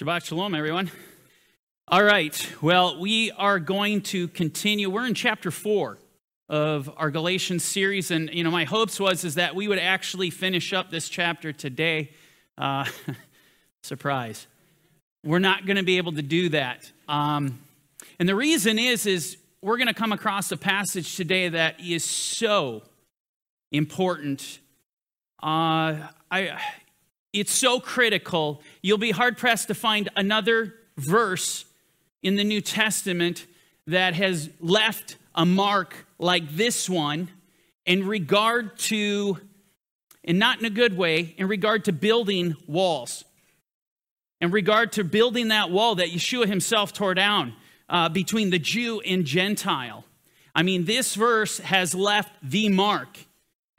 Shabbat 0.00 0.24
Shalom, 0.24 0.54
everyone. 0.54 0.90
All 1.86 2.02
right, 2.02 2.48
well, 2.62 2.98
we 2.98 3.32
are 3.32 3.58
going 3.60 4.00
to 4.00 4.28
continue. 4.28 4.88
We're 4.88 5.04
in 5.04 5.12
chapter 5.12 5.50
four 5.50 5.98
of 6.48 6.90
our 6.96 7.10
Galatians 7.10 7.64
series, 7.64 8.10
and 8.10 8.32
you 8.32 8.42
know, 8.42 8.50
my 8.50 8.64
hopes 8.64 8.98
was 8.98 9.24
is 9.24 9.34
that 9.34 9.54
we 9.54 9.68
would 9.68 9.78
actually 9.78 10.30
finish 10.30 10.72
up 10.72 10.90
this 10.90 11.10
chapter 11.10 11.52
today. 11.52 12.12
Uh, 12.56 12.86
surprise, 13.82 14.46
we're 15.22 15.38
not 15.38 15.66
going 15.66 15.76
to 15.76 15.82
be 15.82 15.98
able 15.98 16.12
to 16.12 16.22
do 16.22 16.48
that, 16.48 16.90
um, 17.06 17.58
and 18.18 18.26
the 18.26 18.34
reason 18.34 18.78
is 18.78 19.04
is 19.04 19.36
we're 19.60 19.76
going 19.76 19.86
to 19.86 19.92
come 19.92 20.12
across 20.12 20.50
a 20.50 20.56
passage 20.56 21.14
today 21.14 21.50
that 21.50 21.78
is 21.78 22.06
so 22.06 22.84
important. 23.70 24.60
Uh, 25.42 26.08
I 26.30 26.58
it's 27.32 27.52
so 27.52 27.80
critical. 27.80 28.62
You'll 28.82 28.98
be 28.98 29.12
hard 29.12 29.38
pressed 29.38 29.68
to 29.68 29.74
find 29.74 30.08
another 30.16 30.74
verse 30.96 31.64
in 32.22 32.36
the 32.36 32.44
New 32.44 32.60
Testament 32.60 33.46
that 33.86 34.14
has 34.14 34.50
left 34.60 35.16
a 35.34 35.46
mark 35.46 36.06
like 36.18 36.50
this 36.50 36.88
one 36.88 37.30
in 37.86 38.06
regard 38.06 38.78
to, 38.78 39.38
and 40.24 40.38
not 40.38 40.58
in 40.58 40.64
a 40.64 40.70
good 40.70 40.96
way, 40.96 41.34
in 41.38 41.48
regard 41.48 41.84
to 41.86 41.92
building 41.92 42.56
walls. 42.66 43.24
In 44.40 44.50
regard 44.50 44.92
to 44.92 45.04
building 45.04 45.48
that 45.48 45.70
wall 45.70 45.96
that 45.96 46.08
Yeshua 46.08 46.46
himself 46.46 46.92
tore 46.92 47.14
down 47.14 47.54
uh, 47.88 48.08
between 48.08 48.50
the 48.50 48.58
Jew 48.58 49.00
and 49.00 49.24
Gentile. 49.24 50.04
I 50.54 50.62
mean, 50.62 50.84
this 50.84 51.14
verse 51.14 51.58
has 51.58 51.94
left 51.94 52.32
the 52.42 52.68
mark. 52.68 53.18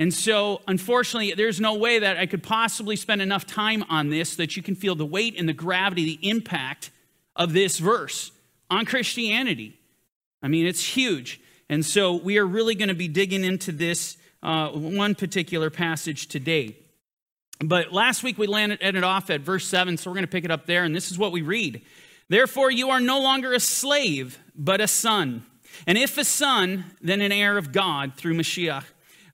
And 0.02 0.12
so, 0.12 0.64
unfortunately, 0.68 1.36
there's 1.36 1.62
no 1.62 1.76
way 1.76 2.00
that 2.00 2.18
I 2.18 2.26
could 2.26 2.41
possibly 2.41 2.96
spend 2.96 3.22
enough 3.22 3.46
time 3.46 3.84
on 3.88 4.10
this 4.10 4.36
that 4.38 4.58
you 4.58 4.64
can 4.64 4.74
feel 4.74 4.96
the 4.96 5.05
weight 5.05 5.36
and 5.38 5.48
the 5.48 5.54
gravity, 5.54 6.04
the 6.04 6.27
impact 6.27 6.90
of 7.36 7.54
this 7.54 7.77
verse 7.77 8.32
on 8.72 8.86
Christianity. 8.86 9.77
I 10.41 10.48
mean, 10.48 10.66
it's 10.66 10.84
huge. 10.84 11.40
And 11.70 11.85
so, 11.85 12.16
we 12.16 12.40
are 12.40 12.48
really 12.48 12.74
going 12.74 12.88
to 12.88 12.96
be 12.96 13.08
digging 13.08 13.43
into 13.43 13.71
this 13.71 14.18
uh, 14.41 14.70
one 14.70 15.13
particular 15.13 15.70
passage 15.70 16.26
today. 16.30 16.77
But 17.63 17.93
last 17.93 18.24
week 18.24 18.40
we 18.40 18.48
landed 18.48 18.80
ended 18.82 19.04
off 19.04 19.30
at 19.30 19.41
verse 19.41 19.68
7, 19.68 19.98
so 19.98 20.10
we're 20.10 20.15
going 20.15 20.26
to 20.26 20.32
pick 20.32 20.46
it 20.46 20.49
up 20.49 20.65
there. 20.65 20.84
And 20.84 20.96
this 20.96 21.12
is 21.12 21.20
what 21.20 21.32
we 21.32 21.43
read 21.43 21.80
Therefore, 22.27 22.71
you 22.71 22.90
are 22.90 22.99
no 22.99 23.21
longer 23.21 23.54
a 23.54 23.60
slave, 23.60 24.40
but 24.55 24.82
a 24.82 24.88
son. 24.88 25.46
And 25.86 25.96
if 25.96 26.18
a 26.18 26.26
son, 26.26 26.86
then 27.02 27.21
an 27.21 27.32
heir 27.32 27.55
of 27.55 27.71
God 27.71 28.15
through 28.15 28.34
Mashiach. 28.34 28.86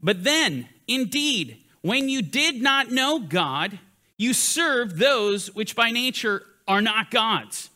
But 0.07 0.23
then, 0.23 0.69
indeed, 0.87 1.57
when 1.81 2.07
you 2.07 2.21
did 2.21 2.61
not 2.61 2.91
know 2.91 3.19
God, 3.19 3.77
you 4.17 4.33
served 4.33 4.95
those 4.95 5.53
which 5.53 5.75
by 5.75 5.91
nature 5.91 6.43
are 6.65 6.81
not 6.81 7.11
God's. 7.11 7.69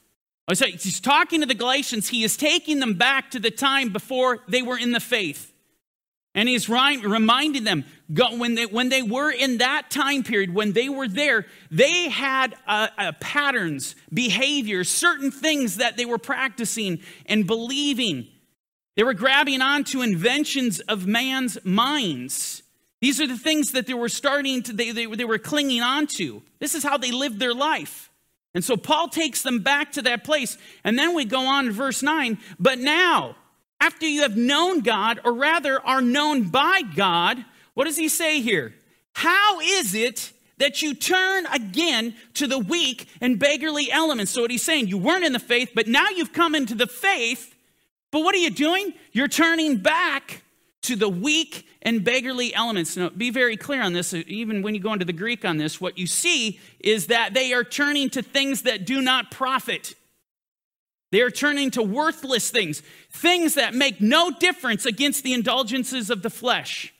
So 0.54 0.66
he's 0.66 1.02
talking 1.02 1.42
to 1.42 1.46
the 1.46 1.54
Galatians. 1.54 2.08
He 2.08 2.24
is 2.24 2.38
taking 2.38 2.80
them 2.80 2.94
back 2.94 3.32
to 3.32 3.40
the 3.42 3.52
time 3.52 3.90
before 3.90 4.40
they 4.48 4.62
were 4.62 4.78
in 4.78 4.94
the 4.94 5.02
faith. 5.02 5.52
And 6.34 6.48
he's 6.48 6.70
reminding 6.70 7.66
them 7.66 7.84
when 8.38 8.56
they, 8.56 8.66
when 8.66 8.88
they 8.88 9.02
were 9.02 9.30
in 9.30 9.58
that 9.58 9.90
time 9.90 10.24
period, 10.24 10.54
when 10.54 10.72
they 10.72 10.88
were 10.88 11.10
there, 11.10 11.48
they 11.70 12.08
had 12.08 12.56
uh, 12.66 12.88
uh, 12.98 13.12
patterns, 13.20 13.94
behaviors, 14.14 14.88
certain 14.88 15.32
things 15.32 15.76
that 15.78 15.98
they 15.98 16.06
were 16.06 16.18
practicing 16.18 17.02
and 17.26 17.46
believing 17.46 18.30
they 18.96 19.04
were 19.04 19.14
grabbing 19.14 19.62
onto 19.62 20.02
inventions 20.02 20.80
of 20.82 21.08
man's 21.08 21.58
minds. 21.64 22.64
These 23.00 23.20
are 23.20 23.28
the 23.28 23.38
things 23.38 23.72
that 23.72 23.88
they 23.88 23.94
were 23.94 24.10
starting 24.10 24.62
to, 24.64 24.74
they, 24.74 24.92
they, 24.92 25.06
they 25.06 25.26
were 25.26 25.40
clinging 25.40 25.82
on 25.82 26.08
to. 26.18 26.42
This 26.60 26.76
is 26.76 26.84
how 26.84 26.98
they 26.98 27.12
lived 27.12 27.40
their 27.40 27.54
life. 27.54 28.10
And 28.54 28.64
so 28.64 28.76
Paul 28.76 29.08
takes 29.08 29.44
them 29.44 29.60
back 29.60 29.94
to 29.94 30.02
that 30.04 30.24
place. 30.24 30.58
And 30.84 31.00
then 31.00 31.16
we 31.16 31.26
go 31.26 31.48
on 31.48 31.66
to 31.66 31.72
verse 31.72 32.04
9. 32.04 32.38
But 32.60 32.80
now, 32.80 33.36
after 33.80 34.06
you 34.06 34.22
have 34.22 34.38
known 34.38 34.82
God, 34.82 35.20
or 35.24 35.34
rather 35.34 35.80
are 35.82 36.02
known 36.02 36.50
by 36.50 36.82
God, 36.96 37.44
what 37.74 37.86
does 37.86 37.98
he 37.98 38.10
say 38.10 38.42
here? 38.42 38.76
How 39.14 39.60
is 39.62 39.96
it 39.96 40.32
that 40.58 40.82
you 40.82 40.94
turn 40.94 41.46
again 41.48 42.14
to 42.36 42.46
the 42.46 42.60
weak 42.60 43.08
and 43.22 43.40
beggarly 43.40 43.90
elements? 43.92 44.32
So, 44.32 44.42
what 44.42 44.52
he's 44.52 44.64
saying, 44.64 44.88
you 44.88 44.98
weren't 44.98 45.24
in 45.24 45.34
the 45.34 45.40
faith, 45.40 45.72
but 45.74 45.88
now 45.88 46.10
you've 46.10 46.34
come 46.34 46.54
into 46.54 46.76
the 46.76 46.88
faith. 46.88 47.51
But 48.12 48.24
what 48.24 48.36
are 48.36 48.40
you 48.40 48.50
doing? 48.52 48.94
You're 49.12 49.28
turning 49.28 49.78
back 49.78 50.44
to 50.84 50.96
the 50.96 51.10
weak 51.10 51.68
and 51.82 52.04
beggarly 52.04 52.54
elements. 52.54 52.98
Now, 52.98 53.10
be 53.10 53.30
very 53.30 53.58
clear 53.58 53.82
on 53.82 53.94
this. 53.94 54.14
Uh, 54.14 54.24
even 54.28 54.62
when 54.62 54.76
you 54.76 54.82
go 54.82 54.94
into 54.94 55.06
the 55.06 55.14
Greek 55.14 55.46
on 55.46 55.58
this, 55.58 55.80
what 55.80 55.98
you 55.98 56.08
see 56.08 56.60
is 56.80 57.08
that 57.08 57.34
they 57.34 57.54
are 57.54 57.64
turning 57.64 58.10
to 58.12 58.22
things 58.22 58.64
that 58.64 58.86
do 58.86 59.02
not 59.02 59.32
profit. 59.32 59.96
They 61.12 61.22
are 61.22 61.32
turning 61.32 61.72
to 61.72 61.84
worthless 61.84 62.50
things, 62.52 62.82
things 63.12 63.56
that 63.56 63.74
make 63.74 64.00
no 64.00 64.32
difference 64.32 64.86
against 64.86 65.24
the 65.24 65.34
indulgences 65.34 66.10
of 66.10 66.22
the 66.22 66.30
flesh, 66.30 66.94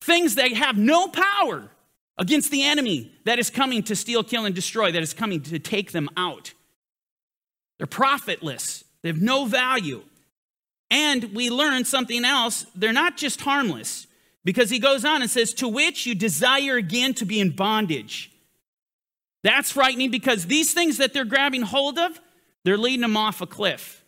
things 0.00 0.36
that 0.36 0.52
have 0.52 0.78
no 0.78 1.08
power 1.08 1.70
against 2.18 2.50
the 2.50 2.62
enemy 2.62 3.12
that 3.24 3.38
is 3.38 3.50
coming 3.50 3.82
to 3.84 3.94
steal, 3.94 4.24
kill, 4.24 4.46
and 4.46 4.54
destroy, 4.54 4.90
that 4.90 5.02
is 5.02 5.12
coming 5.12 5.42
to 5.42 5.58
take 5.58 5.92
them 5.92 6.08
out. 6.16 6.54
They're 7.78 7.86
profitless, 7.86 8.84
they 9.02 9.10
have 9.10 9.20
no 9.20 9.44
value. 9.44 10.02
And 10.90 11.34
we 11.34 11.50
learn 11.50 11.84
something 11.84 12.24
else. 12.24 12.66
They're 12.74 12.92
not 12.92 13.16
just 13.16 13.40
harmless, 13.40 14.06
because 14.44 14.70
he 14.70 14.78
goes 14.78 15.04
on 15.04 15.22
and 15.22 15.30
says, 15.30 15.52
To 15.54 15.68
which 15.68 16.06
you 16.06 16.14
desire 16.14 16.76
again 16.76 17.14
to 17.14 17.24
be 17.24 17.40
in 17.40 17.50
bondage. 17.50 18.30
That's 19.42 19.70
frightening 19.70 20.10
because 20.10 20.46
these 20.46 20.74
things 20.74 20.98
that 20.98 21.12
they're 21.12 21.24
grabbing 21.24 21.62
hold 21.62 21.98
of, 21.98 22.20
they're 22.64 22.78
leading 22.78 23.02
them 23.02 23.16
off 23.16 23.40
a 23.40 23.46
cliff. 23.46 24.04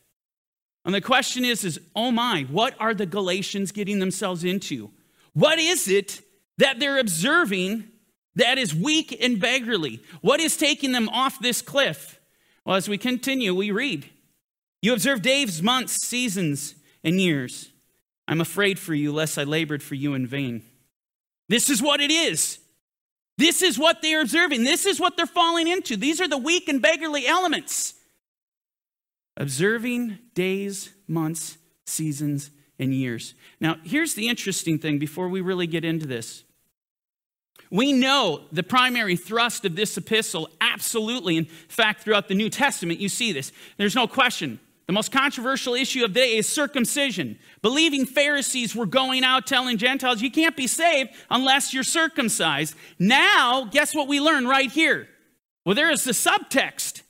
And 0.84 0.94
the 0.94 1.00
question 1.00 1.44
is, 1.44 1.64
is 1.64 1.80
oh 1.94 2.10
my, 2.10 2.42
what 2.50 2.74
are 2.80 2.94
the 2.94 3.06
Galatians 3.06 3.72
getting 3.72 3.98
themselves 3.98 4.42
into? 4.42 4.90
What 5.34 5.58
is 5.58 5.86
it 5.86 6.22
that 6.56 6.80
they're 6.80 6.98
observing 6.98 7.88
that 8.36 8.58
is 8.58 8.74
weak 8.74 9.16
and 9.20 9.38
beggarly? 9.38 10.00
What 10.22 10.40
is 10.40 10.56
taking 10.56 10.92
them 10.92 11.08
off 11.08 11.38
this 11.40 11.62
cliff? 11.62 12.18
Well, 12.64 12.76
as 12.76 12.88
we 12.88 12.98
continue, 12.98 13.54
we 13.54 13.70
read 13.70 14.08
you 14.82 14.92
observe 14.92 15.22
days, 15.22 15.62
months, 15.62 15.94
seasons, 16.06 16.74
and 17.02 17.20
years. 17.20 17.70
I'm 18.26 18.40
afraid 18.40 18.78
for 18.78 18.94
you, 18.94 19.12
lest 19.12 19.38
I 19.38 19.44
labored 19.44 19.82
for 19.82 19.94
you 19.94 20.14
in 20.14 20.26
vain. 20.26 20.62
This 21.48 21.70
is 21.70 21.82
what 21.82 22.00
it 22.00 22.10
is. 22.10 22.58
This 23.38 23.62
is 23.62 23.78
what 23.78 24.02
they're 24.02 24.20
observing. 24.20 24.64
This 24.64 24.84
is 24.84 25.00
what 25.00 25.16
they're 25.16 25.26
falling 25.26 25.68
into. 25.68 25.96
These 25.96 26.20
are 26.20 26.28
the 26.28 26.36
weak 26.36 26.68
and 26.68 26.82
beggarly 26.82 27.26
elements. 27.26 27.94
Observing 29.36 30.18
days, 30.34 30.90
months, 31.06 31.56
seasons, 31.86 32.50
and 32.78 32.92
years. 32.92 33.34
Now, 33.60 33.76
here's 33.84 34.14
the 34.14 34.28
interesting 34.28 34.78
thing 34.78 34.98
before 34.98 35.28
we 35.28 35.40
really 35.40 35.66
get 35.66 35.84
into 35.84 36.06
this. 36.06 36.44
We 37.70 37.92
know 37.92 38.42
the 38.50 38.62
primary 38.62 39.16
thrust 39.16 39.64
of 39.64 39.76
this 39.76 39.96
epistle, 39.96 40.48
absolutely. 40.60 41.36
In 41.36 41.44
fact, 41.44 42.02
throughout 42.02 42.28
the 42.28 42.34
New 42.34 42.50
Testament, 42.50 43.00
you 43.00 43.08
see 43.08 43.32
this. 43.32 43.52
There's 43.76 43.94
no 43.94 44.06
question. 44.06 44.58
The 44.88 44.94
most 44.94 45.12
controversial 45.12 45.74
issue 45.74 46.02
of 46.02 46.14
the 46.14 46.20
day 46.20 46.36
is 46.38 46.48
circumcision. 46.48 47.38
Believing 47.60 48.06
Pharisees 48.06 48.74
were 48.74 48.86
going 48.86 49.22
out 49.22 49.46
telling 49.46 49.76
Gentiles, 49.76 50.22
you 50.22 50.30
can't 50.30 50.56
be 50.56 50.66
saved 50.66 51.10
unless 51.30 51.74
you're 51.74 51.84
circumcised. 51.84 52.74
Now, 52.98 53.66
guess 53.70 53.94
what 53.94 54.08
we 54.08 54.18
learn 54.18 54.48
right 54.48 54.70
here? 54.70 55.06
Well, 55.66 55.74
there 55.74 55.90
is 55.90 56.04
the 56.04 56.12
subtext. 56.12 57.02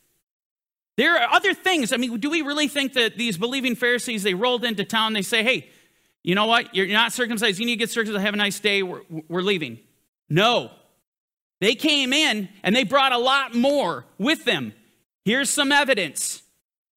There 0.96 1.16
are 1.16 1.32
other 1.32 1.54
things. 1.54 1.92
I 1.92 1.98
mean, 1.98 2.18
do 2.18 2.28
we 2.28 2.42
really 2.42 2.66
think 2.66 2.94
that 2.94 3.16
these 3.16 3.38
believing 3.38 3.76
Pharisees, 3.76 4.24
they 4.24 4.34
rolled 4.34 4.64
into 4.64 4.82
town, 4.82 5.12
they 5.12 5.22
say, 5.22 5.44
hey, 5.44 5.70
you 6.24 6.34
know 6.34 6.46
what? 6.46 6.74
You're 6.74 6.88
not 6.88 7.12
circumcised. 7.12 7.60
You 7.60 7.66
need 7.66 7.76
to 7.76 7.78
get 7.78 7.90
circumcised. 7.90 8.24
Have 8.24 8.34
a 8.34 8.38
nice 8.38 8.58
day. 8.58 8.82
We're, 8.82 9.02
we're 9.28 9.40
leaving. 9.40 9.78
No. 10.28 10.72
They 11.60 11.76
came 11.76 12.12
in 12.12 12.48
and 12.64 12.74
they 12.74 12.82
brought 12.82 13.12
a 13.12 13.18
lot 13.18 13.54
more 13.54 14.04
with 14.18 14.44
them. 14.44 14.74
Here's 15.24 15.48
some 15.48 15.70
evidence. 15.70 16.42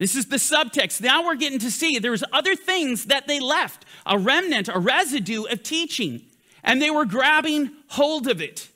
This 0.01 0.15
is 0.15 0.25
the 0.25 0.37
subtext. 0.37 0.99
Now 0.99 1.23
we're 1.23 1.35
getting 1.35 1.59
to 1.59 1.69
see 1.69 1.99
there's 1.99 2.23
other 2.33 2.55
things 2.55 3.05
that 3.05 3.27
they 3.27 3.39
left, 3.39 3.85
a 4.03 4.17
remnant, 4.17 4.67
a 4.67 4.79
residue 4.79 5.43
of 5.43 5.61
teaching, 5.61 6.23
and 6.63 6.81
they 6.81 6.89
were 6.89 7.05
grabbing 7.05 7.69
hold 7.89 8.27
of 8.27 8.41
it. 8.41 8.69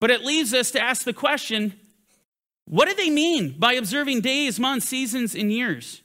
But 0.00 0.10
it 0.10 0.24
leaves 0.24 0.52
us 0.52 0.72
to 0.72 0.80
ask 0.80 1.04
the 1.04 1.12
question 1.12 1.78
what 2.64 2.88
do 2.88 2.96
they 2.96 3.10
mean 3.10 3.54
by 3.56 3.74
observing 3.74 4.22
days, 4.22 4.58
months, 4.58 4.88
seasons, 4.88 5.36
and 5.36 5.52
years? 5.52 6.02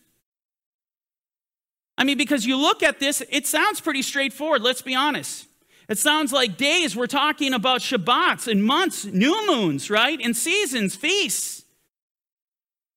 I 1.98 2.04
mean, 2.04 2.20
because 2.20 2.46
you 2.46 2.56
look 2.56 2.84
at 2.84 3.00
this, 3.00 3.24
it 3.32 3.48
sounds 3.48 3.82
pretty 3.82 4.04
straightforward, 4.04 4.62
let's 4.62 4.84
be 4.84 4.94
honest. 4.94 5.48
It 5.90 5.98
sounds 5.98 6.32
like 6.32 6.56
days, 6.56 6.96
we're 6.96 7.08
talking 7.08 7.52
about 7.52 7.82
Shabbats 7.82 8.48
and 8.48 8.64
months, 8.64 9.06
new 9.06 9.48
moons, 9.48 9.90
right? 9.90 10.20
And 10.24 10.38
seasons, 10.38 10.96
feasts. 10.96 11.57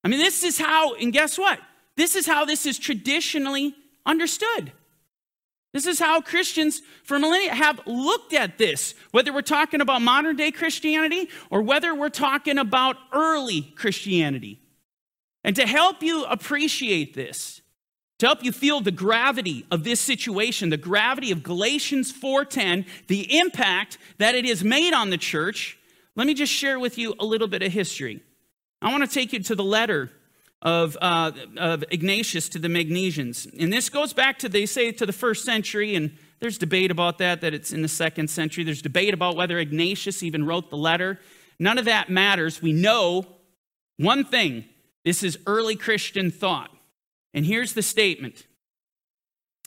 I 0.03 0.09
mean, 0.09 0.19
this 0.19 0.43
is 0.43 0.59
how, 0.59 0.95
and 0.95 1.13
guess 1.13 1.39
what? 1.39 1.61
This 1.97 2.17
is 2.17 2.27
how 2.27 2.45
this 2.45 2.67
is 2.67 2.79
traditionally 2.79 3.75
understood. 4.07 4.73
This 5.73 5.87
is 5.87 6.01
how 6.01 6.21
Christians 6.21 6.83
for 7.05 7.19
millennia 7.19 7.55
have 7.55 7.81
looked 7.87 8.33
at 8.33 8.59
this, 8.59 8.95
whether 9.13 9.33
we're 9.33 9.43
talking 9.43 9.81
about 9.81 10.03
modern 10.03 10.37
day 10.37 10.51
Christianity 10.51 11.29
or 11.49 11.63
whether 11.63 11.95
we're 11.95 12.09
talking 12.09 12.59
about 12.59 12.97
early 13.13 13.63
Christianity. 13.77 14.61
And 15.45 15.55
to 15.57 15.67
help 15.67 16.03
you 16.03 16.25
appreciate 16.25 17.15
this, 17.15 17.61
to 18.19 18.27
help 18.27 18.45
you 18.45 18.53
feel 18.53 18.81
the 18.81 18.91
gravity 18.91 19.65
of 19.71 19.85
this 19.85 20.01
situation, 20.01 20.71
the 20.71 20.77
gravity 20.77 21.31
of 21.31 21.43
Galatians 21.43 22.13
4:10, 22.13 22.85
the 23.07 23.39
impact 23.39 23.97
that 24.19 24.35
it 24.35 24.45
has 24.45 24.65
made 24.65 24.93
on 24.93 25.11
the 25.11 25.17
church, 25.17 25.79
let 26.17 26.27
me 26.27 26.35
just 26.35 26.53
share 26.53 26.79
with 26.79 26.99
you 26.99 27.15
a 27.21 27.25
little 27.25 27.49
bit 27.49 27.63
of 27.63 27.73
history. 27.73 28.23
I 28.83 28.91
want 28.91 29.09
to 29.09 29.15
take 29.15 29.33
you 29.33 29.41
to 29.41 29.55
the 29.55 29.65
letter 29.65 30.11
of, 30.63 30.97
uh, 31.01 31.33
of 31.57 31.85
Ignatius 31.91 32.49
to 32.51 32.59
the 32.59 32.69
Magnesians. 32.69 33.47
And 33.59 33.73
this 33.73 33.89
goes 33.89 34.13
back 34.13 34.39
to, 34.41 34.49
they 34.49 34.67
say, 34.67 34.93
to 34.93 35.07
the 35.07 35.13
first 35.13 35.45
century, 35.45 35.95
and 35.95 36.17
there's 36.41 36.59
debate 36.59 36.91
about 36.91 37.19
that, 37.19 37.41
that 37.41 37.55
it's 37.55 37.73
in 37.73 37.83
the 37.83 37.89
second 37.89 38.29
century. 38.29 38.65
There's 38.65 38.83
debate 38.83 39.15
about 39.15 39.37
whether 39.37 39.59
Ignatius 39.59 40.23
even 40.23 40.47
wrote 40.47 40.71
the 40.71 40.77
letter. 40.77 41.19
None 41.59 41.79
of 41.79 41.85
that 41.85 42.09
matters. 42.09 42.63
We 42.63 42.73
know 42.73 43.27
one 43.97 44.25
thing 44.25 44.65
this 45.05 45.23
is 45.23 45.39
early 45.47 45.77
Christian 45.77 46.31
thought. 46.31 46.71
And 47.33 47.47
here's 47.47 47.75
the 47.75 47.83
statement 47.83 48.47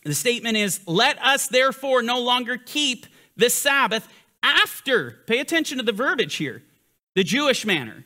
the 0.04 0.14
statement 0.14 0.58
is, 0.58 0.82
Let 0.86 1.22
us 1.24 1.48
therefore 1.48 2.02
no 2.02 2.20
longer 2.20 2.58
keep 2.58 3.06
the 3.38 3.50
Sabbath 3.50 4.08
after, 4.42 5.20
pay 5.28 5.40
attention 5.40 5.78
to 5.78 5.84
the 5.84 5.92
verbiage 5.92 6.36
here, 6.36 6.62
the 7.16 7.24
Jewish 7.24 7.66
manner, 7.66 8.04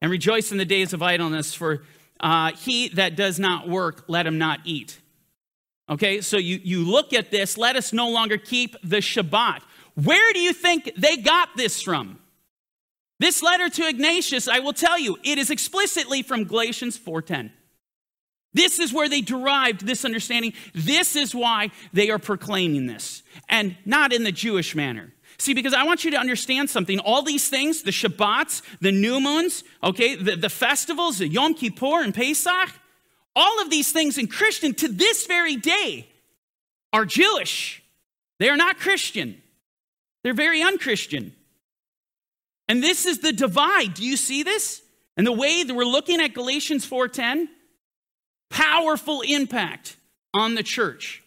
and 0.00 0.10
rejoice 0.10 0.52
in 0.52 0.58
the 0.58 0.64
days 0.64 0.92
of 0.92 1.02
idleness, 1.02 1.54
for 1.54 1.82
uh, 2.20 2.52
he 2.52 2.88
that 2.88 3.16
does 3.16 3.38
not 3.38 3.68
work, 3.68 4.04
let 4.08 4.26
him 4.26 4.38
not 4.38 4.60
eat. 4.64 4.98
Okay, 5.88 6.20
so 6.20 6.36
you, 6.36 6.60
you 6.62 6.84
look 6.84 7.12
at 7.12 7.30
this, 7.30 7.58
let 7.58 7.76
us 7.76 7.92
no 7.92 8.08
longer 8.10 8.38
keep 8.38 8.76
the 8.82 8.98
Shabbat. 8.98 9.62
Where 9.94 10.32
do 10.32 10.38
you 10.38 10.52
think 10.52 10.92
they 10.96 11.16
got 11.16 11.48
this 11.56 11.82
from? 11.82 12.20
This 13.18 13.42
letter 13.42 13.68
to 13.68 13.88
Ignatius, 13.88 14.48
I 14.48 14.60
will 14.60 14.72
tell 14.72 14.98
you, 14.98 15.18
it 15.22 15.36
is 15.36 15.50
explicitly 15.50 16.22
from 16.22 16.44
Galatians 16.44 16.96
4:10. 16.96 17.52
This 18.52 18.78
is 18.78 18.92
where 18.92 19.08
they 19.08 19.20
derived 19.20 19.86
this 19.86 20.04
understanding. 20.04 20.54
This 20.74 21.14
is 21.14 21.34
why 21.34 21.70
they 21.92 22.10
are 22.10 22.18
proclaiming 22.18 22.86
this, 22.86 23.22
and 23.48 23.76
not 23.84 24.12
in 24.12 24.24
the 24.24 24.32
Jewish 24.32 24.74
manner. 24.74 25.12
See, 25.40 25.54
because 25.54 25.72
I 25.72 25.84
want 25.84 26.04
you 26.04 26.10
to 26.10 26.18
understand 26.18 26.68
something. 26.68 26.98
All 26.98 27.22
these 27.22 27.48
things, 27.48 27.82
the 27.82 27.90
Shabbats, 27.90 28.60
the 28.82 28.92
new 28.92 29.20
moons, 29.20 29.64
okay, 29.82 30.14
the, 30.14 30.36
the 30.36 30.50
festivals, 30.50 31.16
the 31.16 31.28
Yom 31.28 31.54
Kippur 31.54 32.02
and 32.02 32.14
Pesach, 32.14 32.68
all 33.34 33.62
of 33.62 33.70
these 33.70 33.90
things 33.90 34.18
in 34.18 34.26
Christian 34.26 34.74
to 34.74 34.88
this 34.88 35.26
very 35.26 35.56
day 35.56 36.06
are 36.92 37.06
Jewish. 37.06 37.82
They 38.38 38.50
are 38.50 38.56
not 38.58 38.78
Christian. 38.78 39.40
They're 40.22 40.34
very 40.34 40.60
unchristian. 40.60 41.34
And 42.68 42.82
this 42.82 43.06
is 43.06 43.20
the 43.20 43.32
divide. 43.32 43.94
Do 43.94 44.04
you 44.04 44.18
see 44.18 44.42
this? 44.42 44.82
And 45.16 45.26
the 45.26 45.32
way 45.32 45.62
that 45.62 45.72
we're 45.72 45.84
looking 45.84 46.20
at 46.20 46.34
Galatians 46.34 46.84
4:10, 46.84 47.48
powerful 48.50 49.22
impact 49.22 49.96
on 50.34 50.54
the 50.54 50.62
church. 50.62 51.22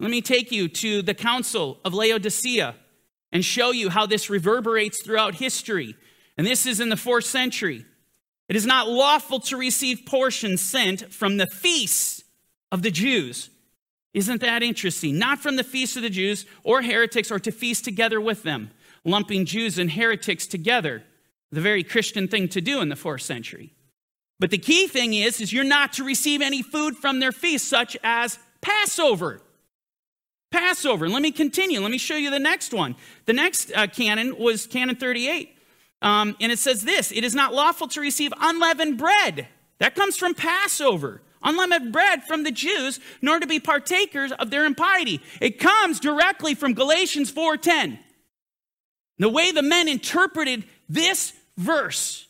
Let 0.00 0.10
me 0.10 0.20
take 0.20 0.50
you 0.50 0.66
to 0.66 1.02
the 1.02 1.14
Council 1.14 1.78
of 1.84 1.94
Laodicea 1.94 2.74
and 3.32 3.44
show 3.44 3.70
you 3.70 3.90
how 3.90 4.06
this 4.06 4.30
reverberates 4.30 5.02
throughout 5.02 5.36
history. 5.36 5.94
And 6.36 6.46
this 6.46 6.66
is 6.66 6.80
in 6.80 6.88
the 6.88 6.96
fourth 6.96 7.24
century. 7.24 7.84
It 8.48 8.56
is 8.56 8.66
not 8.66 8.88
lawful 8.88 9.40
to 9.40 9.56
receive 9.56 10.02
portions 10.06 10.60
sent 10.60 11.12
from 11.12 11.36
the 11.36 11.46
feasts 11.46 12.24
of 12.72 12.82
the 12.82 12.90
Jews. 12.90 13.50
Isn't 14.12 14.40
that 14.40 14.62
interesting? 14.62 15.18
Not 15.18 15.38
from 15.38 15.56
the 15.56 15.64
feasts 15.64 15.96
of 15.96 16.02
the 16.02 16.10
Jews 16.10 16.46
or 16.64 16.82
heretics 16.82 17.30
or 17.30 17.38
to 17.38 17.52
feast 17.52 17.84
together 17.84 18.20
with 18.20 18.42
them, 18.42 18.70
lumping 19.04 19.44
Jews 19.44 19.78
and 19.78 19.92
heretics 19.92 20.46
together. 20.46 21.04
The 21.52 21.60
very 21.60 21.84
Christian 21.84 22.28
thing 22.28 22.48
to 22.48 22.60
do 22.60 22.80
in 22.80 22.88
the 22.88 22.96
fourth 22.96 23.22
century. 23.22 23.72
But 24.38 24.50
the 24.50 24.58
key 24.58 24.88
thing 24.88 25.14
is, 25.14 25.40
is 25.40 25.52
you're 25.52 25.64
not 25.64 25.92
to 25.94 26.04
receive 26.04 26.40
any 26.40 26.62
food 26.62 26.96
from 26.96 27.20
their 27.20 27.32
feasts, 27.32 27.68
such 27.68 27.96
as 28.02 28.38
Passover. 28.62 29.42
Passover. 30.50 31.08
Let 31.08 31.22
me 31.22 31.30
continue. 31.30 31.80
Let 31.80 31.90
me 31.90 31.98
show 31.98 32.16
you 32.16 32.30
the 32.30 32.38
next 32.38 32.72
one. 32.72 32.96
The 33.26 33.32
next 33.32 33.72
uh, 33.74 33.86
canon 33.86 34.36
was 34.38 34.66
Canon 34.66 34.96
38. 34.96 35.56
Um, 36.02 36.36
and 36.40 36.50
it 36.50 36.58
says 36.58 36.82
this 36.82 37.12
It 37.12 37.24
is 37.24 37.34
not 37.34 37.54
lawful 37.54 37.88
to 37.88 38.00
receive 38.00 38.32
unleavened 38.40 38.98
bread. 38.98 39.48
That 39.78 39.94
comes 39.94 40.16
from 40.16 40.34
Passover. 40.34 41.22
Unleavened 41.42 41.90
bread 41.90 42.24
from 42.24 42.44
the 42.44 42.50
Jews, 42.50 43.00
nor 43.22 43.40
to 43.40 43.46
be 43.46 43.58
partakers 43.58 44.30
of 44.32 44.50
their 44.50 44.66
impiety. 44.66 45.22
It 45.40 45.58
comes 45.58 45.98
directly 45.98 46.54
from 46.54 46.74
Galatians 46.74 47.30
4:10. 47.30 47.98
The 49.18 49.28
way 49.28 49.50
the 49.50 49.62
men 49.62 49.88
interpreted 49.88 50.64
this 50.88 51.32
verse, 51.56 52.26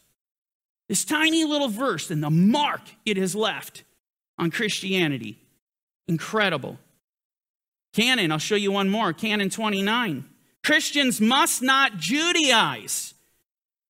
this 0.89 1.05
tiny 1.05 1.45
little 1.45 1.69
verse, 1.69 2.11
and 2.11 2.23
the 2.23 2.31
mark 2.31 2.83
it 3.05 3.17
has 3.17 3.35
left 3.35 3.83
on 4.39 4.51
Christianity. 4.51 5.39
Incredible. 6.07 6.79
Canon, 7.93 8.31
I'll 8.31 8.39
show 8.39 8.55
you 8.55 8.73
one 8.73 8.89
more. 8.89 9.13
Canon 9.13 9.51
29. 9.51 10.25
Christians 10.63 11.21
must 11.21 11.63
not 11.63 11.93
Judaize. 11.95 13.15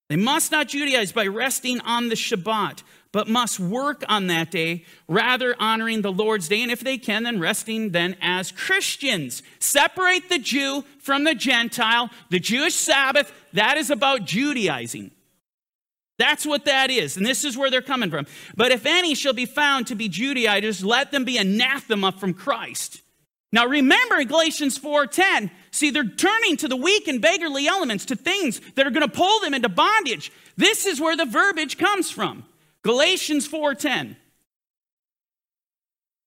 They 0.09 0.17
must 0.17 0.51
not 0.51 0.69
Judaize 0.69 1.13
by 1.13 1.27
resting 1.27 1.81
on 1.81 2.09
the 2.09 2.15
Shabbat, 2.15 2.83
but 3.13 3.29
must 3.29 3.61
work 3.61 4.05
on 4.09 4.29
that 4.29 4.51
day, 4.51 4.85
rather 5.09 5.55
honoring 5.59 6.03
the 6.03 6.13
Lord's 6.13 6.49
day, 6.49 6.63
and 6.63 6.71
if 6.71 6.81
they 6.81 6.97
can, 6.97 7.25
then 7.25 7.41
resting 7.41 7.91
then 7.91 8.17
as 8.21 8.53
Christians. 8.53 9.43
Separate 9.59 10.29
the 10.29 10.39
Jew 10.39 10.85
from 11.01 11.25
the 11.25 11.35
Gentile. 11.35 12.11
The 12.31 12.41
Jewish 12.41 12.75
Sabbath, 12.75 13.33
that 13.53 13.77
is 13.77 13.91
about 13.91 14.25
Judaizing. 14.25 15.11
That's 16.19 16.45
what 16.45 16.67
that 16.67 16.91
is, 16.91 17.17
and 17.17 17.25
this 17.25 17.45
is 17.45 17.57
where 17.57 17.71
they're 17.71 17.81
coming 17.81 18.11
from. 18.11 18.27
But 18.55 18.73
if 18.73 18.85
any 18.85 19.15
shall 19.15 19.33
be 19.33 19.47
found 19.47 19.87
to 19.87 19.95
be 19.95 20.09
Judaizers, 20.09 20.85
let 20.85 21.13
them 21.13 21.25
be 21.25 21.39
anathema 21.39 22.13
from 22.13 22.35
Christ. 22.35 23.00
Now 23.53 23.67
remember 23.67 24.23
Galatians 24.25 24.79
4:10, 24.79 25.51
see 25.71 25.91
they're 25.91 26.05
turning 26.05 26.57
to 26.59 26.69
the 26.69 26.77
weak 26.77 27.09
and 27.09 27.21
beggarly 27.21 27.67
elements, 27.67 28.05
to 28.07 28.17
things 28.17 28.61
that 28.77 28.87
are 28.87 28.91
going 28.91 29.09
to 29.09 29.13
pull 29.13 29.41
them 29.41 29.55
into 29.55 29.69
bondage. 29.69 30.31
This 30.57 30.87
is 30.87 31.01
where 31.01 31.17
the 31.17 31.25
verbiage 31.25 31.77
comes 31.77 32.11
from. 32.11 32.45
Galatians 32.83 33.49
4:10. 33.49 34.17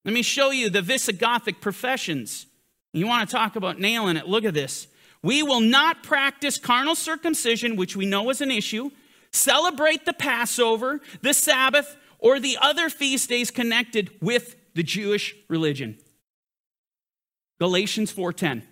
Let 0.05 0.13
me 0.13 0.21
show 0.21 0.51
you 0.51 0.69
the 0.69 0.81
Visigothic 0.81 1.61
professions. 1.61 2.45
You 2.91 3.07
want 3.07 3.27
to 3.27 3.33
talk 3.33 3.55
about 3.55 3.79
nailing 3.79 4.17
it? 4.17 4.27
Look 4.27 4.43
at 4.43 4.53
this. 4.53 4.87
We 5.21 5.41
will 5.41 5.61
not 5.61 6.03
practice 6.03 6.57
carnal 6.57 6.95
circumcision, 6.95 7.77
which 7.77 7.95
we 7.95 8.05
know 8.05 8.29
is 8.29 8.41
an 8.41 8.51
issue, 8.51 8.91
celebrate 9.31 10.05
the 10.05 10.11
Passover, 10.11 10.99
the 11.21 11.33
Sabbath, 11.33 11.95
or 12.19 12.39
the 12.39 12.57
other 12.61 12.89
feast 12.89 13.30
days 13.30 13.49
connected 13.49 14.11
with 14.21 14.57
the 14.73 14.83
Jewish 14.83 15.33
religion. 15.47 15.97
Galatians 17.60 18.12
4:10. 18.12 18.64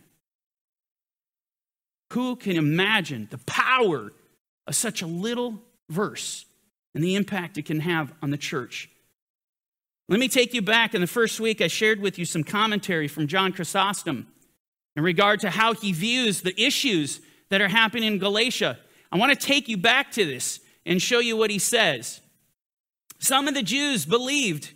Who 2.12 2.36
can 2.36 2.58
imagine 2.58 3.28
the 3.32 3.38
power 3.40 4.12
of 4.68 4.76
such 4.76 5.02
a 5.02 5.08
little 5.08 5.64
verse 5.90 6.46
and 6.94 7.04
the 7.04 7.16
impact 7.16 7.58
it 7.58 7.66
can 7.66 7.80
have 7.80 8.14
on 8.22 8.32
the 8.32 8.38
church? 8.38 8.90
Let 10.10 10.20
me 10.20 10.28
take 10.28 10.54
you 10.54 10.62
back. 10.62 10.94
In 10.94 11.00
the 11.00 11.08
first 11.08 11.40
week, 11.40 11.62
I 11.62 11.68
shared 11.68 12.02
with 12.02 12.20
you 12.20 12.26
some 12.26 12.44
commentary 12.44 13.08
from 13.08 13.28
John 13.28 13.54
Chrysostom 13.54 14.28
in 14.98 15.04
regard 15.04 15.40
to 15.40 15.50
how 15.50 15.74
he 15.74 15.94
views 15.94 16.42
the 16.42 16.60
issues 16.62 17.22
that 17.50 17.62
are 17.62 17.70
happening 17.70 18.14
in 18.14 18.20
Galatia. 18.20 18.78
I 19.10 19.18
want 19.18 19.32
to 19.32 19.48
take 19.48 19.70
you 19.70 19.78
back 19.78 20.12
to 20.12 20.26
this 20.26 20.60
and 20.86 21.02
show 21.02 21.20
you 21.20 21.38
what 21.38 21.50
he 21.50 21.60
says. 21.60 22.20
Some 23.20 23.48
of 23.48 23.54
the 23.54 23.64
Jews 23.64 24.06
believed 24.06 24.72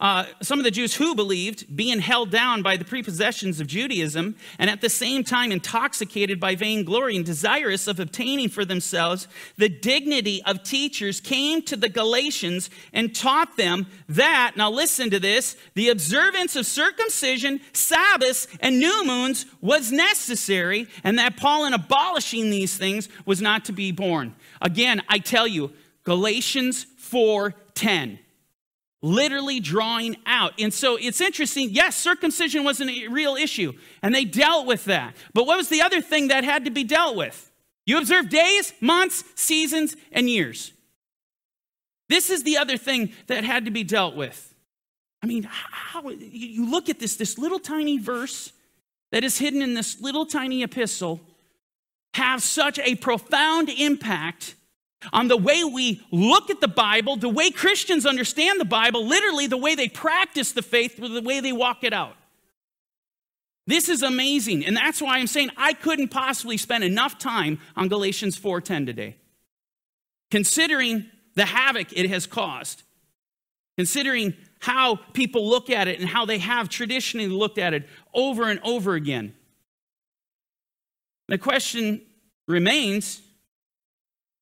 uh, 0.00 0.26
some 0.42 0.60
of 0.60 0.64
the 0.64 0.70
Jews 0.70 0.94
who 0.94 1.16
believed, 1.16 1.74
being 1.74 1.98
held 1.98 2.30
down 2.30 2.62
by 2.62 2.76
the 2.76 2.84
prepossessions 2.84 3.58
of 3.58 3.66
Judaism, 3.66 4.36
and 4.56 4.70
at 4.70 4.80
the 4.80 4.88
same 4.88 5.24
time 5.24 5.50
intoxicated 5.50 6.38
by 6.38 6.54
vainglory 6.54 7.16
and 7.16 7.26
desirous 7.26 7.88
of 7.88 7.98
obtaining 7.98 8.48
for 8.48 8.64
themselves 8.64 9.26
the 9.56 9.68
dignity 9.68 10.40
of 10.44 10.62
teachers, 10.62 11.20
came 11.20 11.62
to 11.62 11.74
the 11.74 11.88
Galatians 11.88 12.70
and 12.92 13.12
taught 13.12 13.56
them 13.56 13.88
that, 14.08 14.52
now 14.56 14.70
listen 14.70 15.10
to 15.10 15.18
this, 15.18 15.56
the 15.74 15.88
observance 15.88 16.54
of 16.54 16.64
circumcision, 16.64 17.60
Sabbaths, 17.72 18.46
and 18.60 18.78
new 18.78 19.04
moons 19.04 19.46
was 19.60 19.90
necessary, 19.90 20.86
and 21.02 21.18
that 21.18 21.36
Paul, 21.36 21.64
in 21.64 21.74
abolishing 21.74 22.50
these 22.50 22.76
things, 22.76 23.08
was 23.26 23.42
not 23.42 23.64
to 23.64 23.72
be 23.72 23.90
borne. 23.90 24.36
Again, 24.62 25.02
I 25.08 25.18
tell 25.18 25.48
you, 25.48 25.72
Galatians 26.04 26.86
4 26.98 27.52
10 27.74 28.20
literally 29.02 29.60
drawing 29.60 30.16
out. 30.26 30.52
And 30.58 30.72
so 30.72 30.96
it's 30.96 31.20
interesting. 31.20 31.68
Yes, 31.70 31.96
circumcision 31.96 32.64
was 32.64 32.80
a 32.80 33.08
real 33.08 33.36
issue, 33.36 33.72
and 34.02 34.14
they 34.14 34.24
dealt 34.24 34.66
with 34.66 34.84
that. 34.86 35.14
But 35.34 35.46
what 35.46 35.56
was 35.56 35.68
the 35.68 35.82
other 35.82 36.00
thing 36.00 36.28
that 36.28 36.44
had 36.44 36.64
to 36.64 36.70
be 36.70 36.84
dealt 36.84 37.16
with? 37.16 37.50
You 37.86 37.98
observe 37.98 38.28
days, 38.28 38.72
months, 38.80 39.24
seasons, 39.34 39.96
and 40.12 40.28
years. 40.28 40.72
This 42.08 42.30
is 42.30 42.42
the 42.42 42.58
other 42.58 42.76
thing 42.76 43.12
that 43.26 43.44
had 43.44 43.64
to 43.66 43.70
be 43.70 43.84
dealt 43.84 44.16
with. 44.16 44.54
I 45.22 45.26
mean, 45.26 45.44
how 45.48 46.08
you 46.10 46.70
look 46.70 46.88
at 46.88 46.98
this, 46.98 47.16
this 47.16 47.38
little 47.38 47.58
tiny 47.58 47.98
verse, 47.98 48.52
that 49.10 49.24
is 49.24 49.38
hidden 49.38 49.62
in 49.62 49.74
this 49.74 50.00
little 50.00 50.26
tiny 50.26 50.62
epistle 50.62 51.20
have 52.14 52.42
such 52.42 52.78
a 52.80 52.94
profound 52.96 53.68
impact 53.68 54.54
on 55.12 55.28
the 55.28 55.36
way 55.36 55.64
we 55.64 56.02
look 56.10 56.50
at 56.50 56.60
the 56.60 56.68
Bible, 56.68 57.16
the 57.16 57.28
way 57.28 57.50
Christians 57.50 58.04
understand 58.04 58.60
the 58.60 58.64
Bible, 58.64 59.06
literally 59.06 59.46
the 59.46 59.56
way 59.56 59.74
they 59.74 59.88
practice 59.88 60.52
the 60.52 60.62
faith, 60.62 60.96
the 60.96 61.22
way 61.22 61.40
they 61.40 61.52
walk 61.52 61.84
it 61.84 61.92
out. 61.92 62.16
This 63.66 63.88
is 63.88 64.02
amazing, 64.02 64.64
and 64.64 64.76
that's 64.76 65.02
why 65.02 65.18
I'm 65.18 65.26
saying 65.26 65.50
I 65.56 65.74
couldn't 65.74 66.08
possibly 66.08 66.56
spend 66.56 66.84
enough 66.84 67.18
time 67.18 67.60
on 67.76 67.88
Galatians 67.88 68.36
4:10 68.36 68.86
today. 68.86 69.16
Considering 70.30 71.10
the 71.34 71.44
havoc 71.44 71.92
it 71.92 72.08
has 72.08 72.26
caused, 72.26 72.82
considering 73.76 74.34
how 74.60 74.96
people 75.12 75.48
look 75.48 75.70
at 75.70 75.86
it 75.86 76.00
and 76.00 76.08
how 76.08 76.24
they 76.24 76.38
have 76.38 76.68
traditionally 76.68 77.28
looked 77.28 77.58
at 77.58 77.74
it 77.74 77.88
over 78.12 78.50
and 78.50 78.58
over 78.64 78.94
again. 78.94 79.34
The 81.28 81.38
question 81.38 82.00
remains 82.48 83.20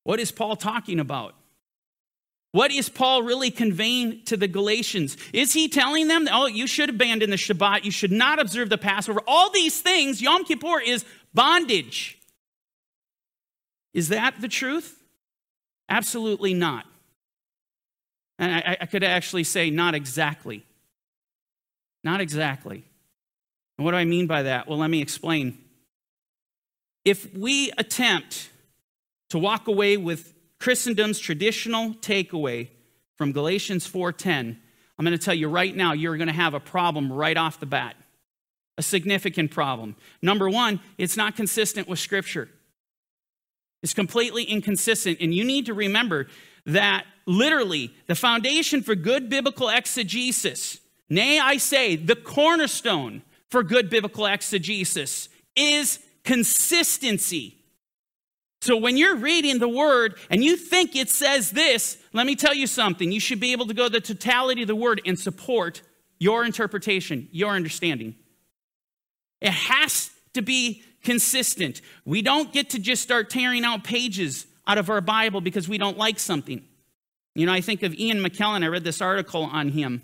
what 0.07 0.21
is 0.21 0.31
Paul 0.31 0.55
talking 0.55 1.01
about? 1.01 1.35
What 2.53 2.71
is 2.71 2.87
Paul 2.87 3.23
really 3.23 3.51
conveying 3.51 4.23
to 4.23 4.37
the 4.37 4.47
Galatians? 4.47 5.17
Is 5.33 5.51
he 5.51 5.67
telling 5.67 6.07
them, 6.07 6.29
oh, 6.31 6.45
you 6.45 6.65
should 6.65 6.89
abandon 6.89 7.29
the 7.29 7.35
Shabbat, 7.35 7.83
you 7.83 7.91
should 7.91 8.13
not 8.13 8.39
observe 8.39 8.69
the 8.69 8.77
Passover? 8.77 9.19
All 9.27 9.49
these 9.49 9.81
things, 9.81 10.21
Yom 10.21 10.45
Kippur 10.45 10.79
is 10.79 11.03
bondage. 11.33 12.17
Is 13.93 14.07
that 14.07 14.39
the 14.39 14.47
truth? 14.47 15.03
Absolutely 15.89 16.53
not. 16.53 16.85
And 18.39 18.55
I, 18.55 18.77
I 18.79 18.85
could 18.85 19.03
actually 19.03 19.43
say, 19.43 19.69
not 19.71 19.93
exactly. 19.93 20.63
Not 22.05 22.21
exactly. 22.21 22.85
And 23.77 23.83
what 23.83 23.91
do 23.91 23.97
I 23.97 24.05
mean 24.05 24.25
by 24.25 24.43
that? 24.43 24.69
Well, 24.69 24.77
let 24.77 24.89
me 24.89 25.01
explain. 25.01 25.57
If 27.03 27.35
we 27.35 27.73
attempt 27.77 28.51
to 29.29 29.39
walk 29.39 29.67
away 29.67 29.97
with 29.97 30.33
Christendom's 30.59 31.19
traditional 31.19 31.93
takeaway 31.95 32.69
from 33.15 33.31
Galatians 33.31 33.87
4:10, 33.87 34.57
I'm 34.97 35.05
going 35.05 35.17
to 35.17 35.23
tell 35.23 35.33
you 35.33 35.47
right 35.47 35.75
now 35.75 35.93
you're 35.93 36.17
going 36.17 36.27
to 36.27 36.33
have 36.33 36.53
a 36.53 36.59
problem 36.59 37.11
right 37.11 37.37
off 37.37 37.59
the 37.59 37.65
bat. 37.65 37.95
A 38.77 38.83
significant 38.83 39.51
problem. 39.51 39.95
Number 40.21 40.49
1, 40.49 40.79
it's 40.97 41.17
not 41.17 41.35
consistent 41.35 41.87
with 41.87 41.99
scripture. 41.99 42.49
It's 43.83 43.93
completely 43.93 44.43
inconsistent 44.43 45.19
and 45.19 45.33
you 45.33 45.43
need 45.43 45.65
to 45.67 45.73
remember 45.73 46.27
that 46.65 47.05
literally 47.25 47.93
the 48.07 48.15
foundation 48.15 48.81
for 48.81 48.95
good 48.95 49.29
biblical 49.29 49.69
exegesis, 49.69 50.79
nay, 51.09 51.39
I 51.39 51.57
say, 51.57 51.95
the 51.95 52.15
cornerstone 52.15 53.21
for 53.49 53.63
good 53.63 53.89
biblical 53.89 54.25
exegesis 54.25 55.29
is 55.55 55.99
consistency. 56.23 57.56
So 58.61 58.75
when 58.75 58.97
you're 58.97 59.15
reading 59.15 59.59
the 59.59 59.69
word 59.69 60.17
and 60.29 60.43
you 60.43 60.55
think 60.55 60.95
it 60.95 61.09
says 61.09 61.51
this, 61.51 61.97
let 62.13 62.25
me 62.25 62.35
tell 62.35 62.53
you 62.53 62.67
something. 62.67 63.11
You 63.11 63.19
should 63.19 63.39
be 63.39 63.51
able 63.51 63.67
to 63.67 63.73
go 63.73 63.87
the 63.87 64.01
totality 64.01 64.63
of 64.63 64.67
the 64.67 64.75
word 64.75 65.01
and 65.05 65.17
support 65.17 65.81
your 66.19 66.43
interpretation, 66.43 67.29
your 67.31 67.51
understanding. 67.51 68.15
It 69.41 69.51
has 69.51 70.09
to 70.33 70.41
be 70.41 70.83
consistent. 71.03 71.81
We 72.05 72.21
don't 72.21 72.51
get 72.51 72.71
to 72.71 72.79
just 72.79 73.03
start 73.03 73.29
tearing 73.29 73.63
out 73.63 73.83
pages 73.83 74.47
out 74.65 74.77
of 74.77 74.89
our 74.89 75.01
Bible 75.01 75.39
because 75.39 75.69
we 75.69 75.77
don't 75.77 75.97
like 75.97 76.19
something. 76.19 76.63
You 77.35 77.45
know, 77.45 77.53
I 77.53 77.61
think 77.61 77.83
of 77.83 77.93
Ian 77.93 78.17
McKellen. 78.17 78.63
I 78.63 78.67
read 78.67 78.83
this 78.83 79.01
article 79.01 79.43
on 79.43 79.69
him. 79.69 80.01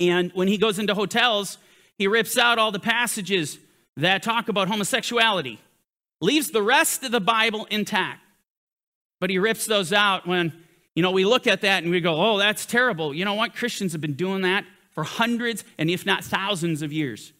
And 0.00 0.32
when 0.34 0.48
he 0.48 0.56
goes 0.56 0.78
into 0.78 0.94
hotels, 0.94 1.58
he 1.98 2.08
rips 2.08 2.38
out 2.38 2.58
all 2.58 2.72
the 2.72 2.80
passages 2.80 3.58
that 3.96 4.22
talk 4.22 4.48
about 4.48 4.68
homosexuality 4.68 5.60
leaves 6.20 6.50
the 6.50 6.62
rest 6.62 7.02
of 7.04 7.12
the 7.12 7.20
Bible 7.20 7.66
intact. 7.70 8.20
But 9.20 9.30
he 9.30 9.38
rips 9.38 9.66
those 9.66 9.92
out 9.92 10.26
when, 10.26 10.52
you 10.94 11.02
know, 11.02 11.10
we 11.10 11.24
look 11.24 11.46
at 11.46 11.62
that 11.62 11.82
and 11.82 11.92
we 11.92 12.00
go, 12.00 12.14
oh, 12.16 12.38
that's 12.38 12.66
terrible. 12.66 13.14
You 13.14 13.24
know 13.24 13.34
what? 13.34 13.54
Christians 13.54 13.92
have 13.92 14.00
been 14.00 14.14
doing 14.14 14.42
that 14.42 14.64
for 14.90 15.04
hundreds 15.04 15.64
and 15.78 15.90
if 15.90 16.06
not 16.06 16.24
thousands 16.24 16.82
of 16.82 16.92
years. 16.92 17.32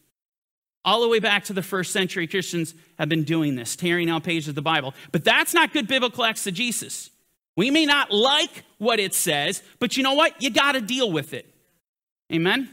All 0.85 1.01
the 1.01 1.09
way 1.09 1.19
back 1.19 1.45
to 1.45 1.53
the 1.53 1.63
first 1.63 1.93
century, 1.93 2.27
Christians 2.27 2.75
have 2.99 3.09
been 3.09 3.25
doing 3.25 3.55
this, 3.55 3.75
tearing 3.75 4.11
out 4.11 4.23
pages 4.23 4.49
of 4.49 4.55
the 4.55 4.63
Bible. 4.63 4.95
But 5.13 5.25
that's 5.25 5.55
not 5.55 5.73
good 5.73 5.89
biblical 5.89 6.25
exegesis. 6.25 7.11
We 7.57 7.71
may 7.71 7.87
not 7.87 8.11
like 8.11 8.65
what 8.79 9.01
it 9.01 9.15
says, 9.15 9.63
but 9.79 9.97
you 9.97 10.03
know 10.03 10.15
what? 10.15 10.43
You 10.43 10.51
got 10.51 10.73
to 10.73 10.81
deal 10.81 11.11
with 11.11 11.33
it. 11.33 11.47
Amen? 12.33 12.69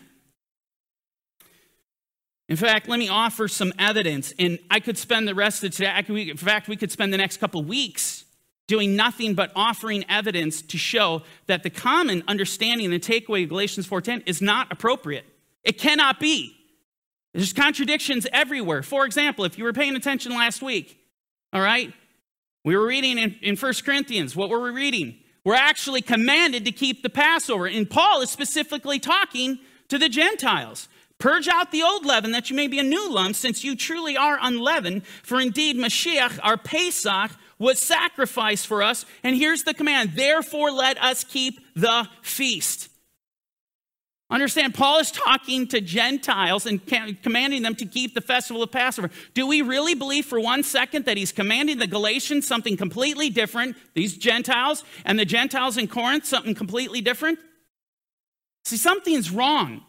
In 2.51 2.58
fact, 2.58 2.89
let 2.89 3.00
me 3.00 3.08
offer 3.08 3.48
some 3.48 3.72
evidence, 3.79 4.34
and 4.38 4.60
I 4.70 4.81
could 4.81 4.98
spend 4.98 5.25
the 5.25 5.34
rest 5.34 5.63
of 5.63 5.72
today, 5.72 6.03
could, 6.05 6.17
in 6.17 6.36
fact, 6.36 6.67
we 6.67 6.75
could 6.75 6.91
spend 6.91 7.13
the 7.13 7.17
next 7.17 7.38
couple 7.38 7.63
weeks 7.63 8.25
doing 8.67 8.93
nothing 8.93 9.36
but 9.36 9.53
offering 9.55 10.03
evidence 10.10 10.62
to 10.63 10.77
show 10.77 11.22
that 11.48 11.63
the 11.63 11.70
common 11.70 12.22
understanding 12.27 12.91
and 12.91 13.01
takeaway 13.01 13.43
of 13.43 13.50
Galatians 13.50 13.88
4.10 13.88 14.24
is 14.25 14.41
not 14.41 14.70
appropriate. 14.70 15.24
It 15.63 15.77
cannot 15.77 16.20
be. 16.20 16.53
There's 17.34 17.53
contradictions 17.53 18.27
everywhere. 18.34 18.84
For 18.84 19.05
example, 19.05 19.46
if 19.46 19.58
you 19.58 19.63
were 19.63 19.72
paying 19.72 19.96
attention 19.96 20.34
last 20.34 20.62
week, 20.62 21.00
all 21.53 21.62
right, 21.62 21.93
we 22.65 22.75
were 22.75 22.86
reading 22.86 23.17
in, 23.17 23.38
in 23.41 23.55
1 23.55 23.74
Corinthians. 23.86 24.36
What 24.36 24.50
were 24.50 24.60
we 24.60 24.72
reading? 24.72 25.15
We're 25.46 25.55
actually 25.55 26.01
commanded 26.01 26.65
to 26.65 26.74
keep 26.74 27.01
the 27.01 27.10
Passover. 27.10 27.67
And 27.67 27.89
Paul 27.89 28.20
is 28.20 28.29
specifically 28.29 29.00
talking 29.00 29.60
to 29.88 29.98
the 29.98 30.10
Gentiles. 30.10 30.89
Purge 31.22 31.48
out 31.48 31.72
the 31.72 31.84
old 31.84 32.04
leaven 32.04 32.32
that 32.32 32.50
you 32.50 32.56
may 32.56 32.68
be 32.68 32.80
a 32.80 32.84
new 32.84 33.13
lump, 33.13 33.36
since 33.36 33.63
you 33.63 33.75
truly 33.75 34.18
are 34.18 34.40
unleavened. 34.42 35.06
For 35.22 35.40
indeed, 35.40 35.78
Mashiach, 35.78 36.40
our 36.42 36.58
Pesach, 36.58 37.32
was 37.60 37.80
sacrificed 37.80 38.66
for 38.66 38.82
us. 38.82 39.06
And 39.22 39.36
here's 39.36 39.63
the 39.63 39.75
command 39.75 40.13
therefore, 40.16 40.72
let 40.72 41.01
us 41.01 41.24
keep 41.24 41.60
the 41.75 42.10
feast. 42.24 42.90
Understand, 44.32 44.74
Paul 44.74 44.98
is 44.98 45.12
talking 45.12 45.68
to 45.68 45.80
Gentiles 45.80 46.66
and 46.66 46.82
commanding 47.22 47.62
them 47.62 47.75
to 47.75 47.86
keep 47.86 48.16
the 48.16 48.22
festival 48.22 48.63
of 48.63 48.72
Passover. 48.72 49.12
Do 49.36 49.46
we 49.46 49.62
really 49.62 49.94
believe 49.94 50.25
for 50.25 50.40
one 50.40 50.63
second 50.63 51.06
that 51.06 51.18
he's 51.18 51.32
commanding 51.32 51.78
the 51.78 51.86
Galatians 51.86 52.48
something 52.48 52.78
completely 52.78 53.30
different, 53.30 53.75
these 53.94 54.18
Gentiles, 54.18 54.84
and 55.06 55.20
the 55.20 55.25
Gentiles 55.25 55.78
in 55.78 55.88
Corinth 55.88 56.25
something 56.25 56.56
completely 56.56 57.01
different? 57.01 57.38
See, 58.63 58.78
something's 58.78 59.30
wrong. 59.30 59.84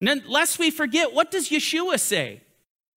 And 0.00 0.24
lest 0.26 0.58
we 0.58 0.70
forget, 0.70 1.12
what 1.12 1.30
does 1.30 1.48
Yeshua 1.48 1.98
say? 1.98 2.42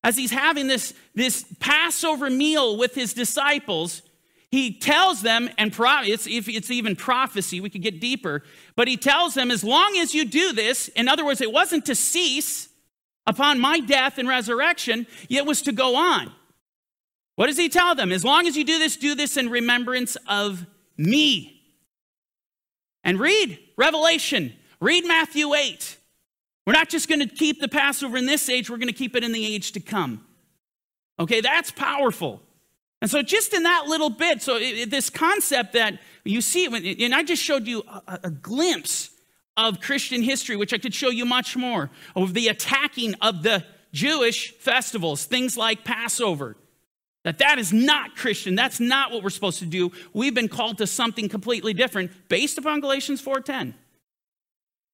As 0.04 0.18
he's 0.18 0.32
having 0.32 0.68
this, 0.68 0.94
this 1.14 1.46
Passover 1.60 2.30
meal 2.30 2.78
with 2.78 2.96
his 2.96 3.14
disciples, 3.14 4.02
he 4.50 4.74
tells 4.74 5.22
them, 5.22 5.50
and 5.58 5.74
it's, 5.78 6.28
if 6.28 6.50
it's 6.50 6.70
even 6.70 6.96
prophecy, 6.96 7.62
we 7.62 7.70
could 7.70 7.82
get 7.82 8.02
deeper, 8.02 8.44
but 8.76 8.88
he 8.88 8.98
tells 8.98 9.34
them, 9.34 9.50
as 9.50 9.64
long 9.64 9.98
as 9.98 10.14
you 10.14 10.26
do 10.26 10.54
this, 10.54 10.90
in 10.90 11.08
other 11.08 11.24
words, 11.24 11.40
it 11.40 11.52
wasn't 11.52 11.86
to 11.86 11.96
cease 11.96 12.68
upon 13.26 13.60
my 13.60 13.80
death 13.80 14.18
and 14.18 14.28
resurrection, 14.28 15.08
it 15.30 15.46
was 15.46 15.62
to 15.62 15.72
go 15.72 15.96
on. 15.96 16.32
What 17.36 17.48
does 17.48 17.58
he 17.58 17.70
tell 17.70 17.96
them? 17.96 18.12
As 18.12 18.26
long 18.26 18.46
as 18.46 18.58
you 18.58 18.64
do 18.64 18.78
this, 18.78 18.98
do 18.98 19.16
this 19.16 19.38
in 19.38 19.50
remembrance 19.50 20.18
of 20.28 20.66
me. 20.98 21.62
And 23.04 23.20
read 23.20 23.58
Revelation, 23.78 24.54
read 24.80 25.06
Matthew 25.06 25.54
8. 25.54 25.98
We're 26.66 26.74
not 26.74 26.90
just 26.90 27.10
going 27.10 27.20
to 27.20 27.28
keep 27.28 27.60
the 27.60 27.68
Passover 27.68 28.18
in 28.18 28.26
this 28.26 28.48
age, 28.50 28.70
we're 28.70 28.78
going 28.78 28.88
to 28.88 28.94
keep 28.94 29.16
it 29.16 29.24
in 29.24 29.32
the 29.32 29.46
age 29.46 29.72
to 29.74 29.80
come. 29.80 30.26
Okay, 31.20 31.42
that's 31.42 31.72
powerful. 31.72 32.42
And 33.02 33.10
so, 33.10 33.22
just 33.24 33.54
in 33.54 33.64
that 33.64 33.86
little 33.88 34.12
bit, 34.12 34.42
so 34.42 34.58
it, 34.58 34.92
this 34.92 35.10
concept 35.10 35.74
that 35.74 36.00
you 36.24 36.42
see, 36.42 36.66
and 37.04 37.16
I 37.16 37.24
just 37.24 37.42
showed 37.42 37.66
you 37.66 37.84
a, 37.88 38.20
a 38.26 38.30
glimpse 38.30 39.10
of 39.58 39.82
Christian 39.82 40.22
history, 40.22 40.56
which 40.56 40.74
I 40.74 40.78
could 40.78 40.94
show 40.94 41.10
you 41.10 41.26
much 41.26 41.58
more, 41.58 41.90
of 42.16 42.34
the 42.34 42.48
attacking 42.48 43.16
of 43.16 43.44
the 43.44 43.66
Jewish 43.92 44.54
festivals, 44.54 45.26
things 45.26 45.58
like 45.58 45.84
Passover. 45.84 46.56
That 47.24 47.38
that 47.40 47.60
is 47.60 47.72
not 47.72 48.16
Christian. 48.16 48.56
That's 48.56 48.80
not 48.80 49.12
what 49.12 49.24
we're 49.24 49.30
supposed 49.30 49.60
to 49.60 49.66
do. 49.66 49.92
We've 50.14 50.34
been 50.34 50.48
called 50.48 50.80
to 50.80 50.88
something 50.88 51.30
completely 51.30 51.74
different 51.74 52.12
based 52.30 52.58
upon 52.58 52.82
Galatians 52.82 53.22
4:10. 53.22 53.76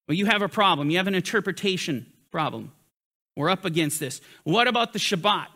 Well, 0.07 0.15
you 0.15 0.25
have 0.25 0.41
a 0.41 0.49
problem. 0.49 0.89
You 0.89 0.97
have 0.97 1.07
an 1.07 1.15
interpretation 1.15 2.05
problem. 2.31 2.71
We're 3.35 3.49
up 3.49 3.65
against 3.65 3.99
this. 3.99 4.21
What 4.43 4.67
about 4.67 4.93
the 4.93 4.99
Shabbat? 4.99 5.47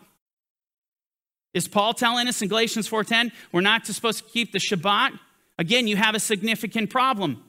Is 1.54 1.68
Paul 1.68 1.94
telling 1.94 2.28
us 2.28 2.40
in 2.40 2.48
Galatians 2.48 2.88
4:10 2.88 3.32
we're 3.50 3.60
not 3.60 3.86
supposed 3.86 4.18
to 4.18 4.30
keep 4.30 4.52
the 4.52 4.58
Shabbat? 4.58 5.18
Again, 5.58 5.86
you 5.86 5.96
have 5.96 6.14
a 6.14 6.20
significant 6.20 6.90
problem. 6.90 7.42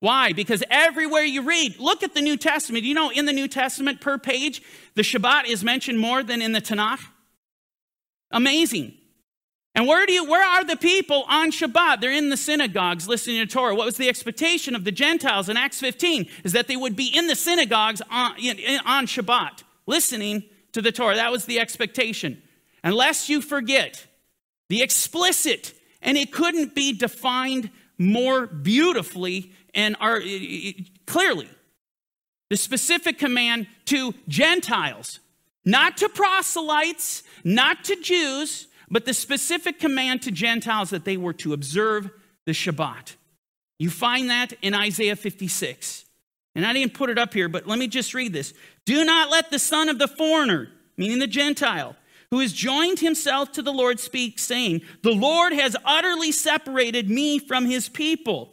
Why? 0.00 0.32
Because 0.32 0.62
everywhere 0.70 1.24
you 1.24 1.42
read, 1.42 1.78
look 1.78 2.02
at 2.02 2.14
the 2.14 2.22
New 2.22 2.36
Testament. 2.36 2.84
You 2.84 2.94
know, 2.94 3.10
in 3.10 3.26
the 3.26 3.32
New 3.32 3.48
Testament, 3.48 4.00
per 4.00 4.18
page, 4.18 4.62
the 4.94 5.02
Shabbat 5.02 5.44
is 5.46 5.62
mentioned 5.62 5.98
more 5.98 6.22
than 6.22 6.40
in 6.40 6.52
the 6.52 6.60
Tanakh. 6.60 7.00
Amazing. 8.30 8.94
And 9.74 9.86
where 9.86 10.04
do 10.04 10.12
you 10.12 10.24
where 10.24 10.44
are 10.44 10.64
the 10.64 10.76
people 10.76 11.24
on 11.28 11.52
Shabbat? 11.52 12.00
They're 12.00 12.10
in 12.10 12.28
the 12.28 12.36
synagogues 12.36 13.06
listening 13.06 13.38
to 13.38 13.46
Torah. 13.46 13.74
What 13.74 13.86
was 13.86 13.96
the 13.96 14.08
expectation 14.08 14.74
of 14.74 14.84
the 14.84 14.92
Gentiles 14.92 15.48
in 15.48 15.56
Acts 15.56 15.78
15 15.80 16.26
is 16.44 16.52
that 16.52 16.66
they 16.66 16.76
would 16.76 16.96
be 16.96 17.06
in 17.06 17.28
the 17.28 17.36
synagogues 17.36 18.02
on, 18.10 18.32
on 18.84 19.06
Shabbat, 19.06 19.62
listening 19.86 20.44
to 20.72 20.82
the 20.82 20.92
Torah. 20.92 21.14
That 21.14 21.32
was 21.32 21.44
the 21.44 21.60
expectation. 21.60 22.42
Unless 22.82 23.28
you 23.28 23.40
forget 23.40 24.06
the 24.68 24.82
explicit, 24.82 25.74
and 26.02 26.16
it 26.16 26.32
couldn't 26.32 26.74
be 26.74 26.92
defined 26.92 27.70
more 27.98 28.46
beautifully 28.46 29.52
and 29.74 29.96
are, 30.00 30.22
clearly. 31.06 31.48
The 32.48 32.56
specific 32.56 33.18
command 33.18 33.68
to 33.86 34.14
Gentiles, 34.26 35.20
not 35.64 35.98
to 35.98 36.08
proselytes, 36.08 37.22
not 37.44 37.84
to 37.84 37.96
Jews, 37.96 38.66
but 38.90 39.04
the 39.04 39.14
specific 39.14 39.78
command 39.78 40.22
to 40.22 40.30
Gentiles 40.30 40.90
that 40.90 41.04
they 41.04 41.16
were 41.16 41.32
to 41.34 41.52
observe 41.52 42.10
the 42.46 42.52
Shabbat. 42.52 43.16
You 43.78 43.90
find 43.90 44.30
that 44.30 44.52
in 44.62 44.74
Isaiah 44.74 45.16
56. 45.16 46.04
And 46.54 46.66
I 46.66 46.72
didn't 46.72 46.94
put 46.94 47.10
it 47.10 47.18
up 47.18 47.32
here, 47.32 47.48
but 47.48 47.66
let 47.66 47.78
me 47.78 47.86
just 47.86 48.12
read 48.12 48.32
this. 48.32 48.52
Do 48.84 49.04
not 49.04 49.30
let 49.30 49.50
the 49.50 49.58
son 49.58 49.88
of 49.88 49.98
the 49.98 50.08
foreigner, 50.08 50.68
meaning 50.96 51.20
the 51.20 51.26
Gentile, 51.26 51.94
who 52.30 52.40
has 52.40 52.52
joined 52.52 52.98
himself 52.98 53.52
to 53.52 53.62
the 53.62 53.72
Lord 53.72 54.00
speak, 54.00 54.38
saying, 54.38 54.82
The 55.02 55.12
Lord 55.12 55.52
has 55.52 55.76
utterly 55.84 56.32
separated 56.32 57.08
me 57.08 57.38
from 57.38 57.66
his 57.66 57.88
people. 57.88 58.52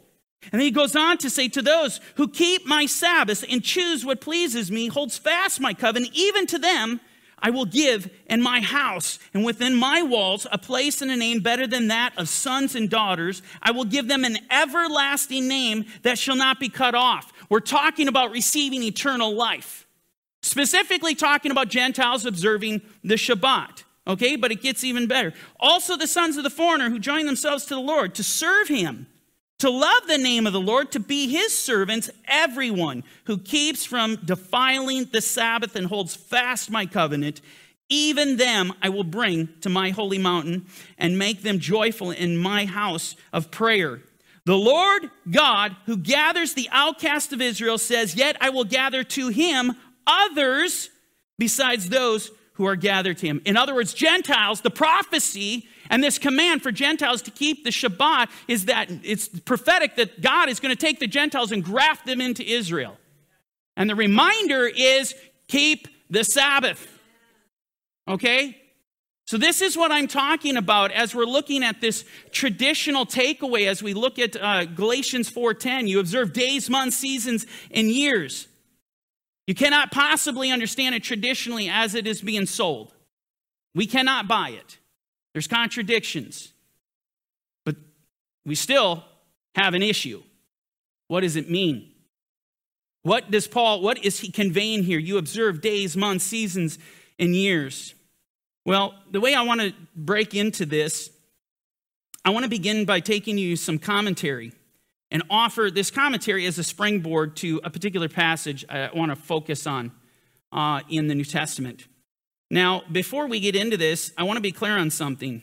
And 0.52 0.62
he 0.62 0.70
goes 0.70 0.94
on 0.94 1.18
to 1.18 1.30
say, 1.30 1.48
To 1.48 1.62
those 1.62 2.00
who 2.14 2.28
keep 2.28 2.66
my 2.66 2.86
Sabbaths 2.86 3.42
and 3.42 3.62
choose 3.62 4.06
what 4.06 4.20
pleases 4.20 4.70
me, 4.70 4.86
holds 4.86 5.18
fast 5.18 5.60
my 5.60 5.74
covenant, 5.74 6.14
even 6.14 6.46
to 6.46 6.58
them 6.58 7.00
I 7.40 7.50
will 7.50 7.64
give 7.64 8.10
in 8.26 8.42
my 8.42 8.60
house 8.60 9.18
and 9.32 9.44
within 9.44 9.74
my 9.74 10.02
walls 10.02 10.46
a 10.50 10.58
place 10.58 11.00
and 11.02 11.10
a 11.10 11.16
name 11.16 11.40
better 11.40 11.66
than 11.66 11.88
that 11.88 12.12
of 12.16 12.28
sons 12.28 12.74
and 12.74 12.90
daughters. 12.90 13.42
I 13.62 13.70
will 13.70 13.84
give 13.84 14.08
them 14.08 14.24
an 14.24 14.38
everlasting 14.50 15.46
name 15.48 15.86
that 16.02 16.18
shall 16.18 16.36
not 16.36 16.58
be 16.58 16.68
cut 16.68 16.94
off. 16.94 17.32
We're 17.48 17.60
talking 17.60 18.08
about 18.08 18.32
receiving 18.32 18.82
eternal 18.82 19.34
life, 19.34 19.86
specifically 20.42 21.14
talking 21.14 21.50
about 21.50 21.68
Gentiles 21.68 22.26
observing 22.26 22.82
the 23.04 23.14
Shabbat. 23.14 23.84
Okay, 24.06 24.36
but 24.36 24.50
it 24.50 24.62
gets 24.62 24.84
even 24.84 25.06
better. 25.06 25.34
Also, 25.60 25.96
the 25.96 26.06
sons 26.06 26.38
of 26.38 26.44
the 26.44 26.50
foreigner 26.50 26.88
who 26.88 26.98
join 26.98 27.26
themselves 27.26 27.66
to 27.66 27.74
the 27.74 27.80
Lord 27.80 28.14
to 28.14 28.24
serve 28.24 28.68
him 28.68 29.06
to 29.58 29.70
love 29.70 30.06
the 30.06 30.18
name 30.18 30.46
of 30.46 30.52
the 30.52 30.60
Lord, 30.60 30.92
to 30.92 31.00
be 31.00 31.28
his 31.28 31.56
servants, 31.56 32.10
everyone 32.26 33.02
who 33.24 33.38
keeps 33.38 33.84
from 33.84 34.16
defiling 34.24 35.06
the 35.06 35.20
Sabbath 35.20 35.74
and 35.74 35.86
holds 35.86 36.14
fast 36.14 36.70
my 36.70 36.86
covenant, 36.86 37.40
even 37.88 38.36
them 38.36 38.72
I 38.80 38.88
will 38.90 39.04
bring 39.04 39.48
to 39.62 39.68
my 39.68 39.90
holy 39.90 40.18
mountain 40.18 40.66
and 40.96 41.18
make 41.18 41.42
them 41.42 41.58
joyful 41.58 42.12
in 42.12 42.36
my 42.36 42.66
house 42.66 43.16
of 43.32 43.50
prayer. 43.50 44.00
The 44.44 44.56
Lord 44.56 45.10
God, 45.28 45.74
who 45.86 45.96
gathers 45.96 46.54
the 46.54 46.68
outcast 46.70 47.32
of 47.32 47.42
Israel, 47.42 47.78
says, 47.78 48.14
Yet 48.14 48.36
I 48.40 48.50
will 48.50 48.64
gather 48.64 49.02
to 49.04 49.28
him 49.28 49.72
others 50.06 50.90
besides 51.36 51.88
those 51.88 52.30
who 52.54 52.64
are 52.64 52.76
gathered 52.76 53.18
to 53.18 53.26
him. 53.26 53.42
In 53.44 53.56
other 53.56 53.74
words, 53.74 53.92
Gentiles, 53.92 54.60
the 54.60 54.70
prophecy 54.70 55.68
and 55.90 56.02
this 56.02 56.18
command 56.18 56.62
for 56.62 56.72
Gentiles 56.72 57.22
to 57.22 57.30
keep 57.30 57.64
the 57.64 57.70
Shabbat 57.70 58.28
is 58.46 58.66
that 58.66 58.90
it's 59.02 59.28
prophetic 59.28 59.96
that 59.96 60.20
God 60.20 60.48
is 60.48 60.60
going 60.60 60.74
to 60.74 60.80
take 60.80 61.00
the 61.00 61.06
Gentiles 61.06 61.52
and 61.52 61.64
graft 61.64 62.06
them 62.06 62.20
into 62.20 62.44
Israel. 62.44 62.96
And 63.76 63.88
the 63.88 63.94
reminder 63.94 64.66
is 64.66 65.14
keep 65.46 65.88
the 66.10 66.24
Sabbath. 66.24 66.86
Okay? 68.06 68.56
So, 69.26 69.36
this 69.36 69.60
is 69.60 69.76
what 69.76 69.92
I'm 69.92 70.08
talking 70.08 70.56
about 70.56 70.90
as 70.90 71.14
we're 71.14 71.26
looking 71.26 71.62
at 71.62 71.82
this 71.82 72.04
traditional 72.30 73.04
takeaway 73.04 73.68
as 73.68 73.82
we 73.82 73.92
look 73.92 74.18
at 74.18 74.36
uh, 74.36 74.64
Galatians 74.64 75.30
4:10. 75.30 75.86
You 75.86 76.00
observe 76.00 76.32
days, 76.32 76.70
months, 76.70 76.96
seasons, 76.96 77.46
and 77.70 77.90
years. 77.90 78.48
You 79.46 79.54
cannot 79.54 79.90
possibly 79.90 80.50
understand 80.50 80.94
it 80.94 81.02
traditionally 81.02 81.68
as 81.68 81.94
it 81.94 82.06
is 82.06 82.22
being 82.22 82.46
sold. 82.46 82.94
We 83.74 83.86
cannot 83.86 84.28
buy 84.28 84.50
it. 84.50 84.78
There's 85.32 85.46
contradictions. 85.46 86.52
But 87.64 87.76
we 88.44 88.54
still 88.54 89.04
have 89.54 89.74
an 89.74 89.82
issue. 89.82 90.22
What 91.08 91.20
does 91.20 91.36
it 91.36 91.50
mean? 91.50 91.90
What 93.02 93.30
does 93.30 93.46
Paul, 93.46 93.80
what 93.80 94.04
is 94.04 94.20
he 94.20 94.30
conveying 94.30 94.82
here? 94.82 94.98
You 94.98 95.18
observe 95.18 95.60
days, 95.60 95.96
months, 95.96 96.24
seasons, 96.24 96.78
and 97.18 97.34
years. 97.34 97.94
Well, 98.64 98.94
the 99.10 99.20
way 99.20 99.34
I 99.34 99.42
want 99.42 99.60
to 99.60 99.72
break 99.96 100.34
into 100.34 100.66
this, 100.66 101.10
I 102.24 102.30
want 102.30 102.44
to 102.44 102.50
begin 102.50 102.84
by 102.84 103.00
taking 103.00 103.38
you 103.38 103.56
some 103.56 103.78
commentary 103.78 104.52
and 105.10 105.22
offer 105.30 105.70
this 105.72 105.90
commentary 105.90 106.44
as 106.44 106.58
a 106.58 106.64
springboard 106.64 107.36
to 107.36 107.60
a 107.64 107.70
particular 107.70 108.08
passage 108.08 108.66
I 108.68 108.90
want 108.94 109.10
to 109.10 109.16
focus 109.16 109.66
on 109.66 109.92
uh, 110.52 110.80
in 110.90 111.08
the 111.08 111.14
New 111.14 111.24
Testament. 111.24 111.86
Now, 112.50 112.82
before 112.90 113.26
we 113.26 113.40
get 113.40 113.54
into 113.54 113.76
this, 113.76 114.12
I 114.16 114.22
want 114.22 114.36
to 114.36 114.42
be 114.42 114.52
clear 114.52 114.76
on 114.76 114.90
something. 114.90 115.42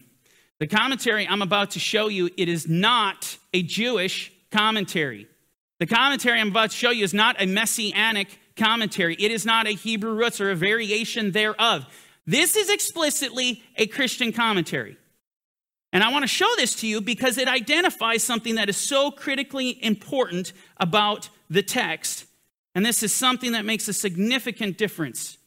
The 0.60 0.68
commentary 0.68 1.28
I'm 1.28 1.41
about 1.41 1.72
to 1.72 1.80
show 1.80 2.08
you, 2.08 2.30
it 2.38 2.50
is 2.50 2.68
not 2.68 3.38
a 3.54 3.62
Jewish 3.62 4.32
commentary. 4.52 5.28
The 5.80 5.86
commentary 5.86 6.39
I'm 6.39 6.48
about 6.48 6.72
to 6.72 6.78
show 6.78 6.91
you 6.91 7.04
is 7.04 7.13
not 7.13 7.41
a 7.41 7.46
messianic 7.46 8.39
commentary. 8.56 9.15
It 9.15 9.32
is 9.32 9.46
not 9.46 9.68
a 9.68 9.72
Hebrew 9.72 10.13
roots 10.13 10.39
or 10.39 10.50
a 10.50 10.56
variation 10.56 11.32
thereof. 11.32 11.86
This 12.26 12.56
is 12.56 12.70
explicitly 12.70 13.62
a 13.76 13.86
Christian 13.88 14.32
commentary. 14.32 14.98
And 15.91 16.04
I 16.04 16.12
want 16.12 16.24
to 16.24 16.28
show 16.28 16.50
this 16.56 16.76
to 16.78 16.88
you 16.88 17.02
because 17.02 17.38
it 17.38 17.48
identifies 17.48 18.24
something 18.24 18.56
that 18.56 18.70
is 18.70 18.78
so 18.78 19.12
critically 19.12 19.82
important 19.84 20.54
about 20.78 21.30
the 21.50 21.62
text. 21.62 22.26
And 22.74 22.86
this 22.86 23.04
is 23.04 23.13
something 23.13 23.52
that 23.52 23.65
makes 23.65 23.88
a 23.88 23.94
significant 23.94 24.78
difference 24.78 25.38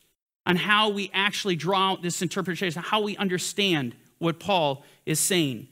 on 0.49 0.57
how 0.57 0.89
we 0.89 1.11
actually 1.13 1.55
draw 1.55 1.93
out 1.93 2.03
this 2.03 2.23
interpretation, 2.23 2.83
how 2.83 3.03
we 3.03 3.17
understand 3.19 3.95
what 4.19 4.41
Paul 4.41 4.83
is 5.05 5.21
saying. 5.21 5.69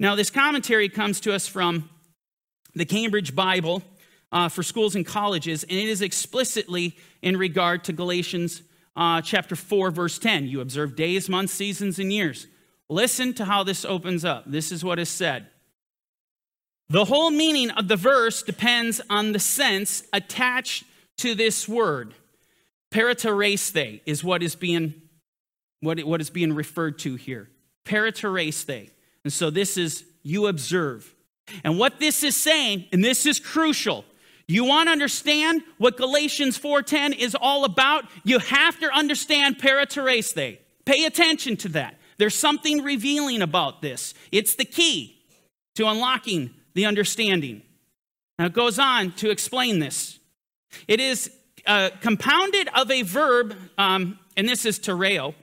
Now, 0.00 0.16
this 0.16 0.30
commentary 0.30 0.88
comes 0.88 1.20
to 1.20 1.34
us 1.34 1.46
from 1.46 1.90
the 2.74 2.86
Cambridge 2.86 3.36
Bible 3.36 3.82
uh, 4.32 4.48
for 4.48 4.62
schools 4.62 4.96
and 4.96 5.06
colleges, 5.06 5.62
and 5.62 5.72
it 5.72 5.88
is 5.88 6.00
explicitly 6.00 6.96
in 7.20 7.36
regard 7.36 7.84
to 7.84 7.92
Galatians 7.92 8.62
uh, 8.96 9.20
chapter 9.20 9.54
4, 9.54 9.90
verse 9.90 10.18
10. 10.18 10.46
You 10.46 10.62
observe 10.62 10.96
days, 10.96 11.28
months, 11.28 11.52
seasons, 11.52 11.98
and 11.98 12.12
years. 12.12 12.46
Listen 12.88 13.34
to 13.34 13.44
how 13.44 13.62
this 13.62 13.84
opens 13.84 14.24
up. 14.24 14.44
This 14.46 14.72
is 14.72 14.82
what 14.82 14.98
is 14.98 15.10
said. 15.10 15.48
The 16.88 17.04
whole 17.04 17.30
meaning 17.30 17.70
of 17.70 17.88
the 17.88 17.96
verse 17.96 18.42
depends 18.42 19.00
on 19.10 19.32
the 19.32 19.38
sense 19.38 20.02
attached 20.12 20.84
to 21.18 21.34
this 21.34 21.68
word. 21.68 22.14
Paratereste 22.94 24.02
is 24.06 24.22
what 24.22 24.40
is 24.40 24.54
being, 24.54 24.94
what, 25.80 25.98
what 26.04 26.20
is 26.20 26.30
being 26.30 26.52
referred 26.52 27.00
to 27.00 27.16
here. 27.16 27.50
Paratereste. 27.84 28.90
And 29.24 29.32
so 29.32 29.50
this 29.50 29.76
is 29.76 30.04
you 30.22 30.46
observe. 30.46 31.12
And 31.64 31.76
what 31.76 31.98
this 31.98 32.22
is 32.22 32.36
saying, 32.36 32.86
and 32.92 33.02
this 33.02 33.26
is 33.26 33.40
crucial, 33.40 34.04
you 34.46 34.64
want 34.64 34.86
to 34.86 34.92
understand 34.92 35.62
what 35.78 35.96
Galatians 35.96 36.56
4:10 36.56 37.18
is 37.18 37.34
all 37.34 37.64
about? 37.64 38.04
You 38.22 38.38
have 38.38 38.78
to 38.78 38.90
understand 38.94 39.58
paratereste. 39.58 40.58
Pay 40.84 41.04
attention 41.04 41.56
to 41.58 41.68
that. 41.70 41.98
There's 42.18 42.34
something 42.34 42.84
revealing 42.84 43.42
about 43.42 43.82
this. 43.82 44.14
It's 44.30 44.54
the 44.54 44.64
key 44.64 45.20
to 45.74 45.88
unlocking 45.88 46.50
the 46.74 46.86
understanding. 46.86 47.62
Now 48.38 48.46
it 48.46 48.52
goes 48.52 48.78
on 48.78 49.12
to 49.12 49.30
explain 49.30 49.80
this. 49.80 50.20
It 50.86 51.00
is 51.00 51.30
uh, 51.66 51.90
compounded 52.00 52.68
of 52.74 52.90
a 52.90 53.02
verb, 53.02 53.54
um, 53.78 54.18
and 54.36 54.48
this 54.48 54.66
is 54.66 54.78
tereo. 54.78 55.34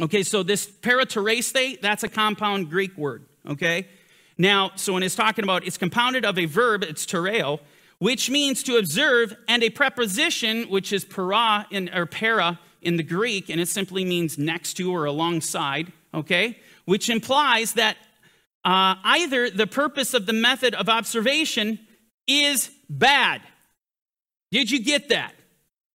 Okay, 0.00 0.22
so 0.22 0.42
this 0.42 0.66
paratereste, 0.66 1.80
that's 1.80 2.02
a 2.02 2.08
compound 2.08 2.68
Greek 2.68 2.96
word, 2.98 3.24
okay? 3.48 3.88
Now, 4.36 4.72
so 4.76 4.92
when 4.92 5.02
it's 5.02 5.14
talking 5.14 5.42
about 5.42 5.66
it's 5.66 5.78
compounded 5.78 6.24
of 6.24 6.38
a 6.38 6.44
verb, 6.44 6.82
it's 6.82 7.06
tereo, 7.06 7.60
which 7.98 8.28
means 8.28 8.62
to 8.64 8.76
observe, 8.76 9.34
and 9.48 9.62
a 9.62 9.70
preposition, 9.70 10.64
which 10.64 10.92
is 10.92 11.04
para 11.04 11.66
in, 11.70 11.88
or 11.94 12.04
para 12.04 12.60
in 12.82 12.96
the 12.96 13.02
Greek, 13.02 13.48
and 13.48 13.58
it 13.60 13.68
simply 13.68 14.04
means 14.04 14.36
next 14.36 14.74
to 14.74 14.94
or 14.94 15.06
alongside, 15.06 15.92
okay? 16.12 16.58
Which 16.84 17.08
implies 17.08 17.72
that 17.72 17.96
uh, 18.66 18.96
either 19.02 19.48
the 19.48 19.66
purpose 19.66 20.12
of 20.12 20.26
the 20.26 20.34
method 20.34 20.74
of 20.74 20.90
observation 20.90 21.78
is 22.26 22.70
bad 22.90 23.40
did 24.50 24.70
you 24.70 24.82
get 24.82 25.08
that? 25.08 25.34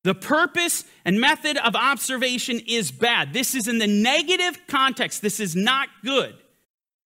The 0.05 0.15
purpose 0.15 0.85
and 1.05 1.21
method 1.21 1.57
of 1.57 1.75
observation 1.75 2.61
is 2.67 2.93
bad. 2.93 3.33
This 3.33 3.55
is 3.57 3.67
in 3.67 3.79
the 3.79 3.89
negative 3.89 4.59
context. 4.69 5.21
This 5.21 5.41
is 5.41 5.57
not 5.57 5.89
good. 6.05 6.37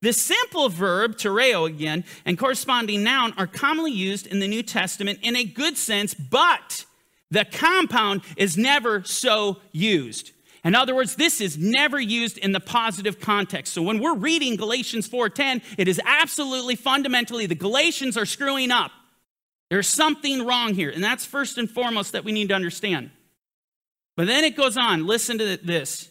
The 0.01 0.13
simple 0.13 0.69
verb, 0.69 1.15
tereo 1.15 1.67
again, 1.67 2.03
and 2.25 2.37
corresponding 2.37 3.03
noun 3.03 3.33
are 3.37 3.47
commonly 3.47 3.91
used 3.91 4.27
in 4.27 4.39
the 4.39 4.47
New 4.47 4.63
Testament 4.63 5.19
in 5.21 5.35
a 5.35 5.43
good 5.43 5.77
sense, 5.77 6.13
but 6.13 6.85
the 7.31 7.45
compound 7.45 8.21
is 8.37 8.57
never 8.57 9.03
so 9.03 9.57
used. 9.71 10.31
In 10.63 10.75
other 10.75 10.93
words, 10.93 11.15
this 11.15 11.39
is 11.39 11.57
never 11.57 11.99
used 11.99 12.37
in 12.37 12.51
the 12.51 12.59
positive 12.59 13.19
context. 13.19 13.73
So 13.73 13.81
when 13.81 13.99
we're 13.99 14.15
reading 14.15 14.55
Galatians 14.55 15.07
4:10, 15.07 15.61
it 15.77 15.87
is 15.87 16.01
absolutely 16.03 16.75
fundamentally 16.75 17.45
the 17.45 17.55
Galatians 17.55 18.17
are 18.17 18.25
screwing 18.25 18.71
up. 18.71 18.91
There's 19.69 19.87
something 19.87 20.45
wrong 20.45 20.73
here, 20.73 20.89
and 20.89 21.03
that's 21.03 21.25
first 21.25 21.57
and 21.57 21.69
foremost 21.69 22.13
that 22.13 22.23
we 22.23 22.31
need 22.31 22.49
to 22.49 22.55
understand. 22.55 23.11
But 24.17 24.27
then 24.27 24.43
it 24.43 24.57
goes 24.57 24.77
on. 24.77 25.05
Listen 25.05 25.37
to 25.37 25.57
this. 25.57 26.09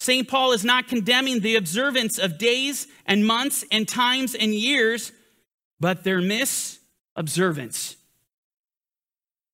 St. 0.00 0.26
Paul 0.28 0.52
is 0.52 0.64
not 0.64 0.88
condemning 0.88 1.40
the 1.40 1.56
observance 1.56 2.18
of 2.18 2.38
days 2.38 2.86
and 3.04 3.26
months 3.26 3.64
and 3.70 3.86
times 3.86 4.34
and 4.34 4.54
years, 4.54 5.12
but 5.80 6.04
their 6.04 6.20
misobservance. 6.20 7.96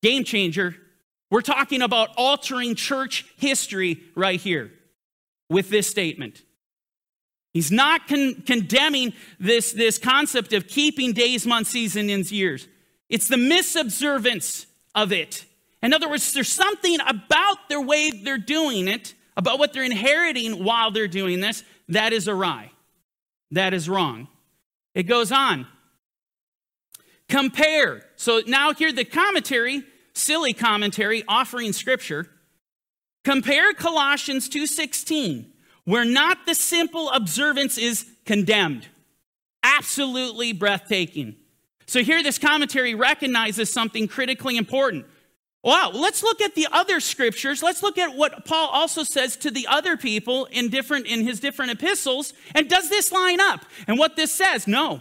Game 0.02 0.24
changer. 0.24 0.76
We're 1.30 1.40
talking 1.40 1.82
about 1.82 2.10
altering 2.16 2.74
church 2.74 3.24
history 3.36 4.00
right 4.14 4.40
here 4.40 4.70
with 5.48 5.70
this 5.70 5.88
statement. 5.88 6.42
He's 7.52 7.72
not 7.72 8.06
con- 8.06 8.42
condemning 8.46 9.14
this, 9.40 9.72
this 9.72 9.98
concept 9.98 10.52
of 10.52 10.68
keeping 10.68 11.12
days, 11.12 11.46
months, 11.46 11.70
seasons, 11.70 12.10
and 12.10 12.30
years. 12.30 12.68
It's 13.08 13.28
the 13.28 13.36
misobservance 13.36 14.66
of 14.94 15.12
it. 15.12 15.44
In 15.82 15.92
other 15.92 16.08
words, 16.08 16.32
there's 16.32 16.48
something 16.48 16.98
about 17.06 17.68
their 17.68 17.80
way 17.80 18.10
they're 18.10 18.38
doing 18.38 18.88
it, 18.88 19.14
about 19.36 19.58
what 19.58 19.72
they're 19.72 19.84
inheriting 19.84 20.64
while 20.64 20.90
they're 20.90 21.08
doing 21.08 21.40
this, 21.40 21.62
that 21.88 22.12
is 22.12 22.28
awry. 22.28 22.70
That 23.50 23.74
is 23.74 23.88
wrong. 23.88 24.28
It 24.94 25.04
goes 25.04 25.30
on. 25.30 25.66
Compare. 27.28 28.04
So 28.16 28.42
now 28.46 28.72
here 28.72 28.92
the 28.92 29.04
commentary, 29.04 29.82
silly 30.14 30.52
commentary 30.52 31.24
offering 31.28 31.72
scripture. 31.72 32.30
Compare 33.24 33.74
Colossians 33.74 34.48
2:16 34.48 35.52
where 35.84 36.04
not 36.04 36.46
the 36.46 36.54
simple 36.54 37.10
observance 37.10 37.76
is 37.78 38.06
condemned. 38.24 38.88
Absolutely 39.62 40.52
breathtaking. 40.52 41.36
So 41.86 42.02
here, 42.02 42.22
this 42.22 42.38
commentary 42.38 42.94
recognizes 42.94 43.72
something 43.72 44.08
critically 44.08 44.56
important. 44.56 45.06
Wow, 45.62 45.92
let's 45.94 46.22
look 46.22 46.42
at 46.42 46.54
the 46.54 46.68
other 46.70 47.00
scriptures. 47.00 47.62
Let's 47.62 47.82
look 47.82 47.96
at 47.96 48.14
what 48.14 48.44
Paul 48.44 48.68
also 48.68 49.02
says 49.02 49.36
to 49.38 49.50
the 49.50 49.66
other 49.66 49.96
people 49.96 50.44
in 50.46 50.68
different 50.68 51.06
in 51.06 51.26
his 51.26 51.40
different 51.40 51.72
epistles. 51.72 52.34
And 52.54 52.68
does 52.68 52.90
this 52.90 53.10
line 53.10 53.40
up? 53.40 53.64
And 53.86 53.98
what 53.98 54.14
this 54.14 54.30
says? 54.30 54.68
No. 54.68 55.00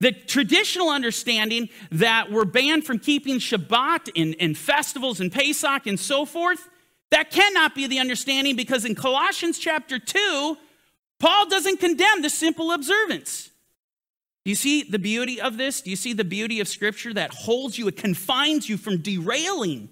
The 0.00 0.12
traditional 0.12 0.88
understanding 0.88 1.68
that 1.90 2.32
we're 2.32 2.46
banned 2.46 2.86
from 2.86 2.98
keeping 2.98 3.38
Shabbat 3.38 4.08
and, 4.16 4.34
and 4.40 4.56
festivals 4.56 5.20
and 5.20 5.30
Pesach 5.30 5.86
and 5.86 6.00
so 6.00 6.24
forth, 6.24 6.70
that 7.10 7.30
cannot 7.30 7.74
be 7.74 7.86
the 7.86 7.98
understanding 7.98 8.56
because 8.56 8.86
in 8.86 8.94
Colossians 8.94 9.58
chapter 9.58 9.98
2, 9.98 10.56
Paul 11.18 11.50
doesn't 11.50 11.80
condemn 11.80 12.22
the 12.22 12.30
simple 12.30 12.72
observance. 12.72 13.49
Do 14.50 14.52
you 14.52 14.56
see 14.56 14.82
the 14.82 14.98
beauty 14.98 15.40
of 15.40 15.58
this? 15.58 15.80
Do 15.80 15.90
you 15.90 15.96
see 15.96 16.12
the 16.12 16.24
beauty 16.24 16.58
of 16.58 16.66
Scripture 16.66 17.14
that 17.14 17.32
holds 17.32 17.78
you, 17.78 17.86
it 17.86 17.96
confines 17.96 18.68
you 18.68 18.76
from 18.76 18.96
derailing, 18.96 19.90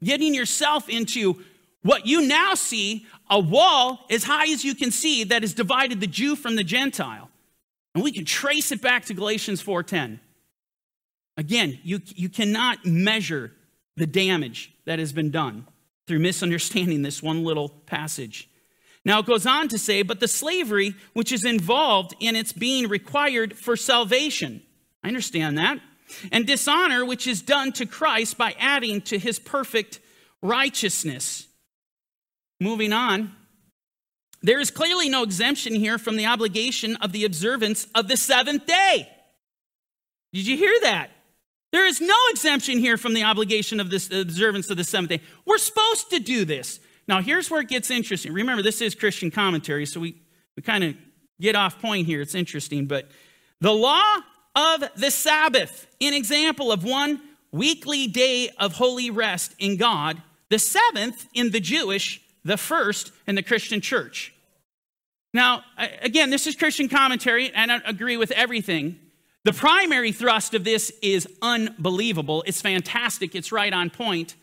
getting 0.00 0.32
yourself 0.32 0.88
into 0.88 1.42
what 1.82 2.06
you 2.06 2.24
now 2.24 2.54
see 2.54 3.04
a 3.28 3.40
wall 3.40 4.06
as 4.08 4.22
high 4.22 4.46
as 4.52 4.64
you 4.64 4.76
can 4.76 4.92
see 4.92 5.24
that 5.24 5.42
has 5.42 5.54
divided 5.54 5.98
the 5.98 6.06
Jew 6.06 6.36
from 6.36 6.54
the 6.54 6.62
Gentile. 6.62 7.28
And 7.96 8.04
we 8.04 8.12
can 8.12 8.24
trace 8.24 8.70
it 8.70 8.80
back 8.80 9.06
to 9.06 9.12
Galatians 9.12 9.60
4:10. 9.60 10.20
Again, 11.36 11.80
you, 11.82 12.00
you 12.14 12.28
cannot 12.28 12.86
measure 12.86 13.50
the 13.96 14.06
damage 14.06 14.72
that 14.84 15.00
has 15.00 15.12
been 15.12 15.32
done 15.32 15.66
through 16.06 16.20
misunderstanding 16.20 17.02
this 17.02 17.24
one 17.24 17.42
little 17.42 17.70
passage. 17.70 18.48
Now 19.06 19.20
it 19.20 19.26
goes 19.26 19.46
on 19.46 19.68
to 19.68 19.78
say, 19.78 20.02
but 20.02 20.18
the 20.18 20.26
slavery 20.26 20.96
which 21.12 21.30
is 21.30 21.44
involved 21.44 22.16
in 22.18 22.34
its 22.34 22.52
being 22.52 22.88
required 22.88 23.56
for 23.56 23.76
salvation. 23.76 24.62
I 25.04 25.08
understand 25.08 25.56
that. 25.58 25.78
And 26.32 26.44
dishonor 26.44 27.04
which 27.04 27.28
is 27.28 27.40
done 27.40 27.70
to 27.74 27.86
Christ 27.86 28.36
by 28.36 28.56
adding 28.58 29.00
to 29.02 29.16
his 29.16 29.38
perfect 29.38 30.00
righteousness. 30.42 31.46
Moving 32.60 32.92
on. 32.92 33.32
There 34.42 34.58
is 34.58 34.72
clearly 34.72 35.08
no 35.08 35.22
exemption 35.22 35.76
here 35.76 35.98
from 35.98 36.16
the 36.16 36.26
obligation 36.26 36.96
of 36.96 37.12
the 37.12 37.24
observance 37.24 37.86
of 37.94 38.08
the 38.08 38.16
seventh 38.16 38.66
day. 38.66 39.08
Did 40.32 40.48
you 40.48 40.56
hear 40.56 40.74
that? 40.82 41.10
There 41.70 41.86
is 41.86 42.00
no 42.00 42.16
exemption 42.30 42.78
here 42.78 42.96
from 42.96 43.14
the 43.14 43.22
obligation 43.22 43.78
of 43.78 43.88
this 43.88 44.10
observance 44.10 44.68
of 44.68 44.76
the 44.76 44.84
seventh 44.84 45.10
day. 45.10 45.20
We're 45.44 45.58
supposed 45.58 46.10
to 46.10 46.18
do 46.18 46.44
this. 46.44 46.80
Now, 47.08 47.20
here's 47.20 47.50
where 47.50 47.60
it 47.60 47.68
gets 47.68 47.90
interesting. 47.90 48.32
Remember, 48.32 48.62
this 48.62 48.80
is 48.80 48.94
Christian 48.94 49.30
commentary, 49.30 49.86
so 49.86 50.00
we, 50.00 50.20
we 50.56 50.62
kind 50.62 50.82
of 50.84 50.96
get 51.40 51.54
off 51.54 51.80
point 51.80 52.06
here. 52.06 52.20
It's 52.20 52.34
interesting. 52.34 52.86
But 52.86 53.08
the 53.60 53.72
law 53.72 54.02
of 54.54 54.84
the 54.96 55.10
Sabbath, 55.10 55.86
an 56.00 56.14
example 56.14 56.72
of 56.72 56.82
one 56.84 57.20
weekly 57.52 58.06
day 58.06 58.50
of 58.58 58.74
holy 58.74 59.10
rest 59.10 59.54
in 59.58 59.76
God, 59.76 60.20
the 60.48 60.58
seventh 60.58 61.26
in 61.34 61.50
the 61.50 61.60
Jewish, 61.60 62.20
the 62.44 62.56
first 62.56 63.12
in 63.26 63.34
the 63.34 63.42
Christian 63.42 63.80
church. 63.80 64.32
Now, 65.32 65.62
again, 66.00 66.30
this 66.30 66.46
is 66.46 66.56
Christian 66.56 66.88
commentary, 66.88 67.52
and 67.54 67.70
I 67.70 67.80
agree 67.84 68.16
with 68.16 68.30
everything. 68.30 68.98
The 69.44 69.52
primary 69.52 70.10
thrust 70.10 70.54
of 70.54 70.64
this 70.64 70.90
is 71.02 71.28
unbelievable. 71.42 72.42
It's 72.46 72.60
fantastic. 72.60 73.34
It's 73.34 73.52
right 73.52 73.72
on 73.72 73.90
point. 73.90 74.34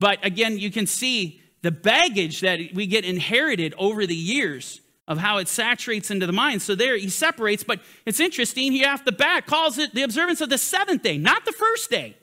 But 0.00 0.24
again, 0.24 0.58
you 0.58 0.70
can 0.70 0.86
see 0.86 1.42
the 1.62 1.70
baggage 1.70 2.40
that 2.40 2.60
we 2.74 2.86
get 2.86 3.04
inherited 3.04 3.74
over 3.78 4.06
the 4.06 4.14
years 4.14 4.80
of 5.06 5.18
how 5.18 5.38
it 5.38 5.48
saturates 5.48 6.10
into 6.10 6.26
the 6.26 6.32
mind. 6.32 6.62
So 6.62 6.74
there 6.74 6.96
he 6.96 7.08
separates, 7.08 7.64
but 7.64 7.80
it's 8.04 8.20
interesting. 8.20 8.72
He 8.72 8.84
off 8.84 9.04
the 9.04 9.12
bat 9.12 9.46
calls 9.46 9.78
it 9.78 9.94
the 9.94 10.02
observance 10.02 10.40
of 10.40 10.50
the 10.50 10.58
seventh 10.58 11.02
day, 11.02 11.16
not 11.16 11.44
the 11.44 11.52
first 11.52 11.90
day. 11.90 12.16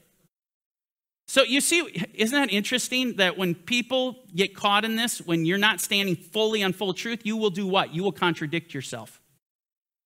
So 1.28 1.42
you 1.42 1.60
see, 1.60 2.06
isn't 2.14 2.40
that 2.40 2.54
interesting 2.54 3.16
that 3.16 3.38
when 3.38 3.56
people 3.56 4.20
get 4.36 4.56
caught 4.56 4.86
in 4.86 4.96
this, 4.96 5.20
when 5.20 5.46
you're 5.46 5.58
not 5.58 5.82
standing 5.82 6.16
fully 6.16 6.62
on 6.64 6.72
full 6.72 6.94
truth, 6.94 7.22
you 7.24 7.36
will 7.36 7.50
do 7.50 7.66
what? 7.66 7.96
You 7.96 8.04
will 8.04 8.12
contradict 8.12 8.74
yourself. 8.74 9.20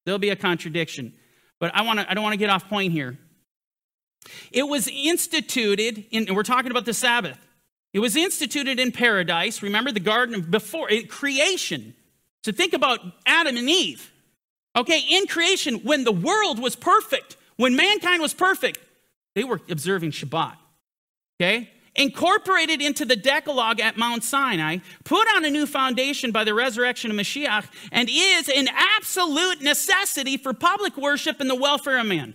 There'll 0.06 0.18
be 0.18 0.30
a 0.30 0.36
contradiction. 0.36 1.12
But 1.58 1.74
I, 1.74 1.82
wanna, 1.82 2.06
I 2.08 2.14
don't 2.14 2.24
want 2.24 2.32
to 2.32 2.38
get 2.38 2.48
off 2.48 2.68
point 2.68 2.92
here. 2.92 3.18
It 4.50 4.62
was 4.62 4.88
instituted, 4.88 6.06
in, 6.10 6.28
and 6.28 6.36
we're 6.36 6.42
talking 6.42 6.70
about 6.70 6.86
the 6.86 6.94
Sabbath. 6.94 7.38
It 7.92 7.98
was 7.98 8.16
instituted 8.16 8.78
in 8.78 8.92
paradise. 8.92 9.62
Remember 9.62 9.90
the 9.90 10.00
garden 10.00 10.42
before 10.42 10.88
creation. 11.08 11.94
So 12.44 12.52
think 12.52 12.72
about 12.72 13.00
Adam 13.26 13.56
and 13.56 13.68
Eve. 13.68 14.12
Okay, 14.76 15.00
in 15.10 15.26
creation, 15.26 15.76
when 15.76 16.04
the 16.04 16.12
world 16.12 16.60
was 16.60 16.76
perfect, 16.76 17.36
when 17.56 17.74
mankind 17.74 18.22
was 18.22 18.32
perfect, 18.32 18.78
they 19.34 19.42
were 19.42 19.60
observing 19.68 20.12
Shabbat. 20.12 20.56
Okay? 21.40 21.70
incorporated 21.96 22.80
into 22.80 23.04
the 23.04 23.16
Decalogue 23.16 23.80
at 23.80 23.96
Mount 23.96 24.24
Sinai, 24.24 24.78
put 25.04 25.26
on 25.34 25.44
a 25.44 25.50
new 25.50 25.66
foundation 25.66 26.30
by 26.30 26.44
the 26.44 26.54
resurrection 26.54 27.10
of 27.10 27.16
Mashiach, 27.16 27.66
and 27.92 28.08
is 28.10 28.48
an 28.48 28.68
absolute 28.68 29.60
necessity 29.60 30.36
for 30.36 30.52
public 30.52 30.96
worship 30.96 31.40
and 31.40 31.50
the 31.50 31.54
welfare 31.54 31.98
of 31.98 32.06
man. 32.06 32.34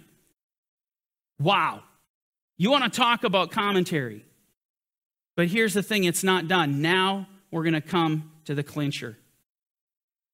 Wow. 1.40 1.84
You 2.58 2.72
want 2.72 2.84
to 2.84 2.90
talk 2.90 3.24
about 3.24 3.52
commentary. 3.52 4.26
But 5.36 5.48
here's 5.48 5.74
the 5.74 5.84
thing 5.84 6.04
it's 6.04 6.24
not 6.24 6.48
done. 6.48 6.82
Now 6.82 7.28
we're 7.52 7.64
going 7.64 7.74
to 7.74 7.82
come 7.82 8.32
to 8.46 8.56
the 8.56 8.64
clincher. 8.64 9.18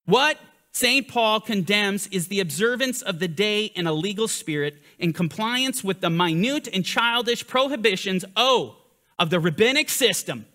What 0.06 0.38
St. 0.72 1.08
Paul 1.08 1.42
condemns 1.42 2.08
is 2.08 2.28
the 2.28 2.40
observance 2.40 3.02
of 3.02 3.20
the 3.20 3.28
day 3.28 3.66
in 3.66 3.88
a 3.88 3.94
legal 3.94 4.28
spirit 4.28 4.82
in 4.98 5.14
compliance 5.14 5.84
with 5.84 6.02
the 6.02 6.10
minute 6.10 6.68
and 6.74 6.86
childish 6.86 7.46
prohibitions. 7.46 8.24
Oh, 8.36 8.78
of 9.22 9.30
the 9.30 9.40
rabbinic 9.40 9.88
system, 9.88 10.48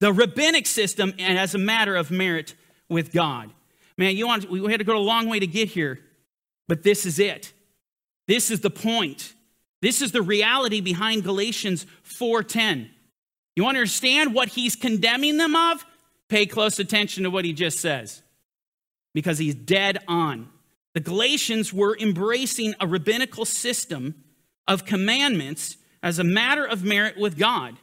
the 0.00 0.12
rabbinic 0.12 0.66
system, 0.66 1.14
and 1.18 1.38
as 1.38 1.54
a 1.54 1.58
matter 1.58 1.96
of 1.96 2.10
merit 2.10 2.54
with 2.90 3.10
God. 3.10 3.50
Man, 3.96 4.18
you 4.18 4.26
want, 4.26 4.50
we 4.50 4.70
had 4.70 4.80
to 4.80 4.84
go 4.84 4.94
a 4.94 4.98
long 4.98 5.30
way 5.30 5.38
to 5.38 5.46
get 5.46 5.68
here, 5.68 5.98
but 6.68 6.82
this 6.82 7.06
is 7.06 7.18
it. 7.18 7.54
This 8.28 8.50
is 8.50 8.60
the 8.60 8.68
point. 8.68 9.32
This 9.80 10.02
is 10.02 10.12
the 10.12 10.20
reality 10.20 10.82
behind 10.82 11.24
Galatians 11.24 11.86
4:10. 12.04 12.90
You 13.56 13.66
understand 13.66 14.34
what 14.34 14.50
he's 14.50 14.76
condemning 14.76 15.36
them 15.36 15.54
of? 15.54 15.84
Pay 16.28 16.46
close 16.46 16.78
attention 16.78 17.24
to 17.24 17.30
what 17.30 17.44
he 17.44 17.52
just 17.52 17.80
says. 17.80 18.22
Because 19.12 19.38
he's 19.38 19.54
dead 19.54 19.98
on. 20.08 20.48
The 20.94 21.00
Galatians 21.00 21.72
were 21.72 21.96
embracing 21.98 22.74
a 22.80 22.86
rabbinical 22.86 23.44
system 23.44 24.14
of 24.66 24.84
commandments 24.84 25.76
as 26.02 26.18
a 26.18 26.24
matter 26.24 26.64
of 26.64 26.84
merit 26.84 27.18
with 27.18 27.38
God. 27.38 27.76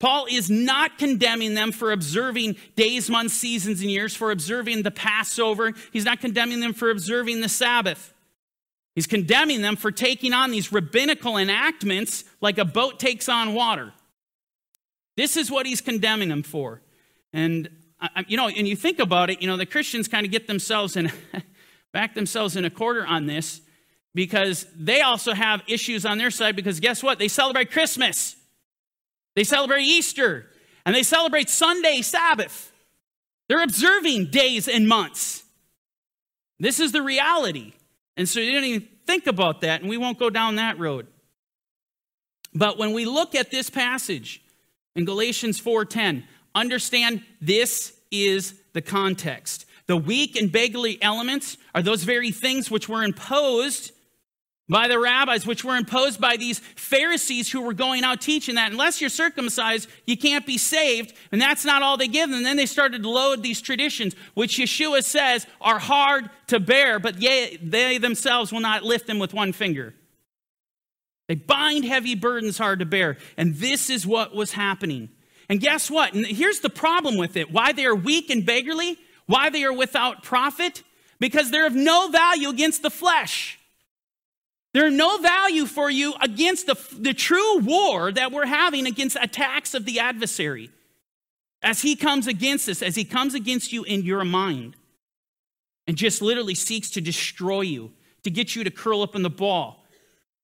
Paul 0.00 0.26
is 0.28 0.50
not 0.50 0.98
condemning 0.98 1.54
them 1.54 1.70
for 1.70 1.92
observing 1.92 2.56
days, 2.74 3.08
months, 3.08 3.34
seasons, 3.34 3.80
and 3.80 3.90
years, 3.90 4.16
for 4.16 4.32
observing 4.32 4.82
the 4.82 4.90
Passover. 4.90 5.72
He's 5.92 6.04
not 6.04 6.20
condemning 6.20 6.58
them 6.58 6.74
for 6.74 6.90
observing 6.90 7.40
the 7.40 7.48
Sabbath. 7.48 8.12
He's 8.96 9.06
condemning 9.06 9.62
them 9.62 9.76
for 9.76 9.92
taking 9.92 10.32
on 10.32 10.50
these 10.50 10.72
rabbinical 10.72 11.36
enactments 11.36 12.24
like 12.40 12.58
a 12.58 12.64
boat 12.64 12.98
takes 12.98 13.28
on 13.28 13.54
water. 13.54 13.92
This 15.16 15.36
is 15.36 15.50
what 15.50 15.66
he's 15.66 15.80
condemning 15.80 16.28
them 16.28 16.42
for. 16.42 16.82
And, 17.32 17.68
you 18.26 18.36
know, 18.36 18.48
and 18.48 18.66
you 18.66 18.76
think 18.76 18.98
about 18.98 19.30
it, 19.30 19.40
you 19.40 19.46
know, 19.46 19.56
the 19.56 19.66
Christians 19.66 20.08
kind 20.08 20.24
of 20.24 20.32
get 20.32 20.46
themselves 20.46 20.96
in, 20.96 21.12
back 21.92 22.14
themselves 22.14 22.56
in 22.56 22.64
a 22.64 22.70
quarter 22.70 23.06
on 23.06 23.26
this 23.26 23.60
because 24.14 24.66
they 24.76 25.00
also 25.00 25.32
have 25.32 25.62
issues 25.66 26.04
on 26.04 26.18
their 26.18 26.30
side 26.30 26.56
because 26.56 26.80
guess 26.80 27.02
what? 27.02 27.18
They 27.18 27.28
celebrate 27.28 27.70
Christmas, 27.70 28.36
they 29.34 29.44
celebrate 29.44 29.82
Easter. 29.82 30.48
And 30.84 30.94
they 30.94 31.02
celebrate 31.02 31.48
Sunday, 31.48 32.02
Sabbath. 32.02 32.72
They're 33.48 33.62
observing 33.62 34.26
days 34.26 34.68
and 34.68 34.88
months. 34.88 35.44
This 36.58 36.80
is 36.80 36.92
the 36.92 37.02
reality. 37.02 37.72
And 38.16 38.28
so 38.28 38.40
you 38.40 38.52
don't 38.52 38.64
even 38.64 38.88
think 39.06 39.26
about 39.26 39.60
that, 39.62 39.80
and 39.80 39.90
we 39.90 39.96
won't 39.96 40.18
go 40.18 40.30
down 40.30 40.56
that 40.56 40.78
road. 40.78 41.06
But 42.54 42.78
when 42.78 42.92
we 42.92 43.04
look 43.04 43.34
at 43.34 43.50
this 43.50 43.70
passage 43.70 44.41
in 44.94 45.04
Galatians 45.04 45.60
4:10, 45.60 46.24
understand 46.54 47.22
this 47.40 47.92
is 48.10 48.54
the 48.72 48.82
context. 48.82 49.66
The 49.86 49.96
weak 49.96 50.36
and 50.36 50.50
beggarly 50.50 51.02
elements 51.02 51.56
are 51.74 51.82
those 51.82 52.04
very 52.04 52.30
things 52.30 52.70
which 52.70 52.88
were 52.88 53.02
imposed 53.02 53.92
by 54.68 54.88
the 54.88 54.98
rabbis, 54.98 55.46
which 55.46 55.64
were 55.64 55.76
imposed 55.76 56.20
by 56.20 56.36
these 56.36 56.60
Pharisees 56.76 57.50
who 57.50 57.60
were 57.60 57.74
going 57.74 58.04
out 58.04 58.20
teaching 58.20 58.54
that 58.54 58.70
unless 58.70 59.00
you're 59.00 59.10
circumcised, 59.10 59.88
you 60.06 60.16
can't 60.16 60.46
be 60.46 60.56
saved. 60.56 61.14
And 61.30 61.40
that's 61.40 61.64
not 61.64 61.82
all 61.82 61.96
they 61.96 62.08
give 62.08 62.30
them. 62.30 62.38
And 62.38 62.46
then 62.46 62.56
they 62.56 62.66
started 62.66 63.02
to 63.02 63.10
load 63.10 63.42
these 63.42 63.60
traditions, 63.60 64.14
which 64.34 64.56
Yeshua 64.58 65.02
says 65.02 65.46
are 65.60 65.78
hard 65.78 66.30
to 66.46 66.60
bear, 66.60 66.98
but 66.98 67.20
yet 67.20 67.58
they 67.62 67.98
themselves 67.98 68.52
will 68.52 68.60
not 68.60 68.84
lift 68.84 69.06
them 69.06 69.18
with 69.18 69.34
one 69.34 69.52
finger. 69.52 69.94
They 71.32 71.36
bind 71.36 71.86
heavy 71.86 72.14
burdens 72.14 72.58
hard 72.58 72.80
to 72.80 72.84
bear. 72.84 73.16
And 73.38 73.54
this 73.54 73.88
is 73.88 74.06
what 74.06 74.34
was 74.34 74.52
happening. 74.52 75.08
And 75.48 75.62
guess 75.62 75.90
what? 75.90 76.12
And 76.12 76.26
here's 76.26 76.60
the 76.60 76.68
problem 76.68 77.16
with 77.16 77.38
it 77.38 77.50
why 77.50 77.72
they 77.72 77.86
are 77.86 77.94
weak 77.94 78.28
and 78.28 78.44
beggarly, 78.44 78.98
why 79.24 79.48
they 79.48 79.64
are 79.64 79.72
without 79.72 80.22
profit, 80.22 80.82
because 81.20 81.50
they're 81.50 81.66
of 81.66 81.74
no 81.74 82.08
value 82.08 82.50
against 82.50 82.82
the 82.82 82.90
flesh. 82.90 83.58
They're 84.74 84.90
no 84.90 85.16
value 85.16 85.64
for 85.64 85.88
you 85.88 86.12
against 86.20 86.66
the, 86.66 86.76
the 86.98 87.14
true 87.14 87.60
war 87.60 88.12
that 88.12 88.30
we're 88.30 88.44
having 88.44 88.86
against 88.86 89.16
attacks 89.18 89.72
of 89.72 89.86
the 89.86 90.00
adversary. 90.00 90.68
As 91.62 91.80
he 91.80 91.96
comes 91.96 92.26
against 92.26 92.68
us, 92.68 92.82
as 92.82 92.94
he 92.94 93.06
comes 93.06 93.32
against 93.32 93.72
you 93.72 93.84
in 93.84 94.02
your 94.02 94.26
mind, 94.26 94.76
and 95.86 95.96
just 95.96 96.20
literally 96.20 96.54
seeks 96.54 96.90
to 96.90 97.00
destroy 97.00 97.62
you, 97.62 97.90
to 98.22 98.30
get 98.30 98.54
you 98.54 98.64
to 98.64 98.70
curl 98.70 99.00
up 99.00 99.16
in 99.16 99.22
the 99.22 99.30
ball, 99.30 99.81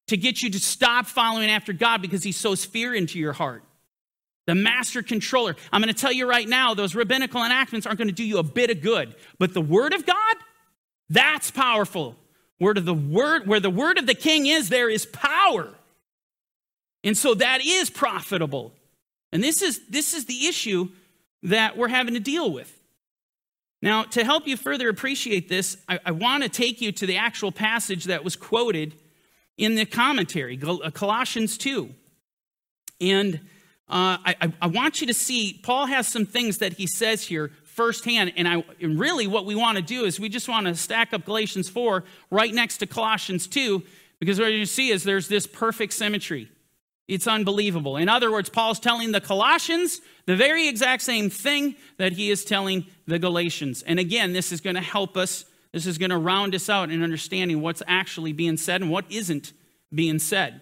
to 0.09 0.17
get 0.17 0.43
you 0.43 0.51
to 0.51 0.59
stop 0.59 1.07
following 1.07 1.51
after 1.51 1.73
God 1.73 2.03
because 2.03 2.23
he 2.23 2.33
sows 2.33 2.65
fear 2.65 2.95
into 2.95 3.19
your 3.19 3.33
heart. 3.33 3.63
The 4.47 4.55
master 4.55 5.03
controller. 5.03 5.57
I'm 5.73 5.83
going 5.83 5.93
to 5.93 6.01
tell 6.01 6.13
you 6.13 6.29
right 6.29 6.49
now, 6.49 6.75
those 6.75 6.95
rabbinical 6.95 7.45
enactments 7.45 7.87
aren't 7.87 7.99
going 7.99 8.09
to 8.09 8.15
do 8.15 8.25
you 8.25 8.39
a 8.39 8.43
bit 8.43 8.71
of 8.71 8.81
good. 8.81 9.15
But 9.39 9.55
the 9.55 9.61
word 9.61 9.93
of 9.93 10.07
God, 10.07 10.37
that's 11.11 11.51
powerful. 11.51 12.17
Word 12.59 12.79
of 12.79 12.87
the 12.87 12.95
word, 12.95 13.47
where 13.47 13.61
the 13.61 13.71
word 13.71 13.99
of 13.99 14.07
the 14.07 14.15
king 14.15 14.47
is, 14.47 14.69
there 14.69 14.91
is 14.91 15.07
power. 15.07 15.75
And 17.05 17.17
so 17.17 17.35
that 17.35 17.61
is 17.65 17.91
profitable. 17.91 18.73
And 19.33 19.45
this 19.45 19.63
is 19.63 19.87
this 19.89 20.15
is 20.15 20.25
the 20.25 20.47
issue 20.47 20.89
that 21.43 21.77
we're 21.77 21.89
having 21.89 22.15
to 22.15 22.21
deal 22.21 22.51
with. 22.51 22.75
Now, 23.81 24.03
to 24.05 24.25
help 24.25 24.49
you 24.49 24.57
further 24.57 24.89
appreciate 24.89 25.49
this, 25.49 25.77
I, 25.89 26.01
I 26.07 26.11
want 26.11 26.43
to 26.43 26.49
take 26.49 26.81
you 26.81 26.91
to 26.93 27.07
the 27.07 27.19
actual 27.19 27.53
passage 27.53 28.05
that 28.05 28.25
was 28.25 28.35
quoted 28.35 28.95
in 29.59 29.75
the 29.75 29.85
commentary, 29.85 30.59
uh, 30.63 30.91
Colossians 30.91 31.59
2. 31.59 31.91
And 33.01 33.35
uh, 33.89 34.19
I, 34.25 34.53
I, 34.61 34.67
want 34.67 35.01
you 35.01 35.07
to 35.07 35.15
see, 35.15 35.61
Paul 35.63 35.87
has 35.87 36.07
some 36.07 36.27
things 36.27 36.59
that 36.59 36.75
he 36.75 36.87
says 36.87 37.25
here 37.25 37.51
firsthand. 37.65 38.33
And, 38.37 38.49
I, 38.49 38.65
and 38.81 38.99
really, 38.99 39.27
what 39.27 39.45
we 39.45 39.55
want 39.55 39.77
to 39.77 39.83
do 39.83 40.05
is 40.05 40.19
we 40.19 40.29
just 40.29 40.49
want 40.49 40.67
to 40.67 40.75
stack 40.75 41.13
up 41.13 41.25
Galatians 41.25 41.69
4 41.69 42.05
right 42.31 42.53
next 42.53 42.79
to 42.79 42.87
Colossians 42.87 43.47
2, 43.47 43.83
because 44.19 44.39
what 44.41 44.53
you 44.53 44.67
see 44.67 44.91
is 44.91 45.05
there's 45.05 45.29
this 45.29 45.47
perfect 45.47 45.93
symmetry. 45.93 46.51
It's 47.07 47.27
unbelievable. 47.27 47.97
In 47.97 48.09
other 48.09 48.31
words, 48.31 48.51
Paul's 48.51 48.79
telling 48.79 49.13
the 49.13 49.21
Colossians 49.21 50.01
the 50.27 50.37
very 50.37 50.69
exact 50.69 51.03
same 51.03 51.31
thing 51.31 51.75
that 51.97 52.13
he 52.13 52.31
is 52.31 52.45
telling 52.45 52.85
the 53.07 53.19
Galatians. 53.19 53.83
And 53.83 53.99
again, 53.99 54.35
this 54.35 54.53
is 54.53 54.61
going 54.61 54.77
to 54.77 54.83
help 54.83 55.17
us, 55.17 55.47
this 55.73 55.87
is 55.87 55.99
going 55.99 56.11
to 56.11 56.19
round 56.19 56.55
us 56.55 56.69
out 56.69 56.91
in 56.91 57.03
understanding 57.03 57.61
what's 57.61 57.83
actually 57.87 58.33
being 58.33 58.57
said 58.57 58.81
and 58.81 58.91
what 58.91 59.05
isn't 59.11 59.53
being 59.95 60.19
said. 60.19 60.61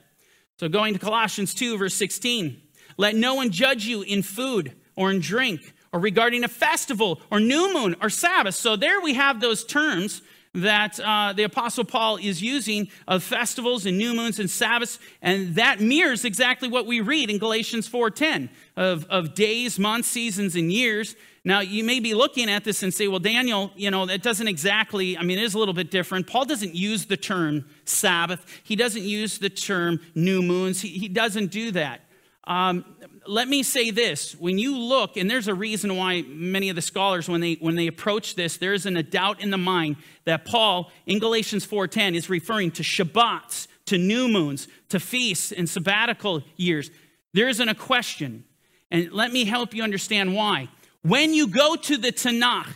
So, 0.59 0.69
going 0.69 0.95
to 0.95 1.01
Colossians 1.01 1.55
2, 1.55 1.79
verse 1.79 1.95
16 1.95 2.63
let 2.97 3.15
no 3.15 3.35
one 3.35 3.51
judge 3.51 3.85
you 3.85 4.03
in 4.03 4.23
food 4.23 4.75
or 4.95 5.11
in 5.11 5.21
drink 5.21 5.75
or 5.93 6.01
regarding 6.01 6.45
a 6.45 6.49
festival 6.49 7.21
or 7.31 7.41
new 7.41 7.73
moon 7.73 7.97
or 8.01 8.11
Sabbath. 8.11 8.55
So 8.55 8.77
there 8.77 9.01
we 9.01 9.15
have 9.15 9.41
those 9.41 9.65
terms 9.65 10.23
that 10.57 10.99
uh, 11.01 11.33
the 11.35 11.45
Apostle 11.45 11.85
Paul 11.85 12.17
is 12.17 12.43
using 12.43 12.89
of 13.07 13.23
festivals 13.23 13.87
and 13.87 13.99
new 13.99 14.15
moons 14.15 14.39
and 14.39 14.51
Sabbaths, 14.51 14.99
and 15.21 15.55
that 15.57 15.81
mirrors 15.81 16.25
exactly 16.25 16.69
what 16.69 16.87
we 16.87 17.01
read 17.01 17.31
in 17.31 17.39
Galatians 17.39 17.89
4.10 17.89 18.49
of, 18.77 19.05
of 19.07 19.35
days, 19.35 19.79
months, 19.79 20.09
seasons, 20.09 20.57
and 20.57 20.73
years. 20.73 21.15
Now, 21.45 21.61
you 21.61 21.85
may 21.85 22.01
be 22.01 22.15
looking 22.15 22.51
at 22.51 22.65
this 22.65 22.83
and 22.83 22.93
say, 22.93 23.07
well, 23.07 23.21
Daniel, 23.21 23.71
you 23.77 23.91
know, 23.91 24.07
that 24.07 24.23
doesn't 24.23 24.49
exactly, 24.49 25.17
I 25.17 25.23
mean, 25.23 25.39
it 25.39 25.45
is 25.45 25.55
a 25.55 25.59
little 25.59 25.75
bit 25.75 25.91
different. 25.91 26.27
Paul 26.27 26.47
doesn't 26.47 26.75
use 26.75 27.07
the 27.07 27.17
term 27.17 27.67
Sabbath. 27.85 28.45
He 28.65 28.77
doesn't 28.77 29.05
use 29.05 29.39
the 29.39 29.51
term 29.51 30.01
new 30.15 30.43
moons. 30.43 30.81
He, 30.81 30.89
he 30.89 31.09
doesn't 31.09 31.53
do 31.53 31.71
that. 31.73 32.01
Um, 32.45 32.96
let 33.29 33.49
me 33.49 33.63
say 33.63 33.91
this. 33.91 34.35
When 34.35 34.59
you 34.59 34.77
look 34.79 35.17
and 35.17 35.31
there's 35.31 35.49
a 35.49 35.55
reason 35.55 35.97
why 35.97 36.23
many 36.23 36.69
of 36.69 36.77
the 36.77 36.83
scholars 36.83 37.29
when 37.29 37.41
they 37.41 37.55
when 37.55 37.77
they 37.77 37.87
approach 37.87 38.35
this 38.35 38.57
there 38.57 38.75
isn't 38.75 38.97
a 38.97 39.03
doubt 39.03 39.41
in 39.41 39.51
the 39.51 39.59
mind 39.59 39.97
that 40.25 40.45
paul 40.45 40.91
in 41.07 41.19
galatians 41.19 41.67
4.10 41.67 42.15
is 42.15 42.29
referring 42.31 42.71
to 42.73 42.83
shabbats 42.83 43.67
to 43.87 43.99
new 43.99 44.29
moons 44.29 44.69
to 44.89 45.01
feasts 45.01 45.53
and 45.53 45.69
sabbatical 45.69 46.43
years. 46.57 46.91
There 47.35 47.49
isn't 47.49 47.69
a 47.69 47.75
question. 47.75 48.45
And 48.91 49.13
let 49.13 49.33
me 49.33 49.45
help 49.45 49.75
you 49.75 49.83
understand 49.83 50.35
why. 50.35 50.69
When 51.03 51.35
you 51.35 51.49
go 51.49 51.77
to 51.77 51.97
the 51.97 52.13
tanakh 52.13 52.69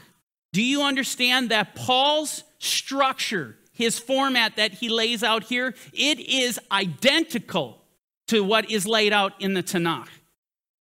do 0.53 0.63
you 0.63 0.83
understand 0.83 1.51
that 1.51 1.75
paul's 1.75 2.45
structure 2.59 3.57
his 3.73 3.99
format 3.99 4.57
that 4.57 4.73
he 4.73 4.89
lays 4.89 5.23
out 5.23 5.45
here 5.45 5.75
it 5.93 6.19
is 6.19 6.59
identical 6.73 7.79
to 8.27 8.43
what 8.43 8.71
is 8.71 8.87
laid 8.87 9.13
out 9.13 9.33
in 9.41 9.55
the 9.55 9.63
tanakh 9.63 10.09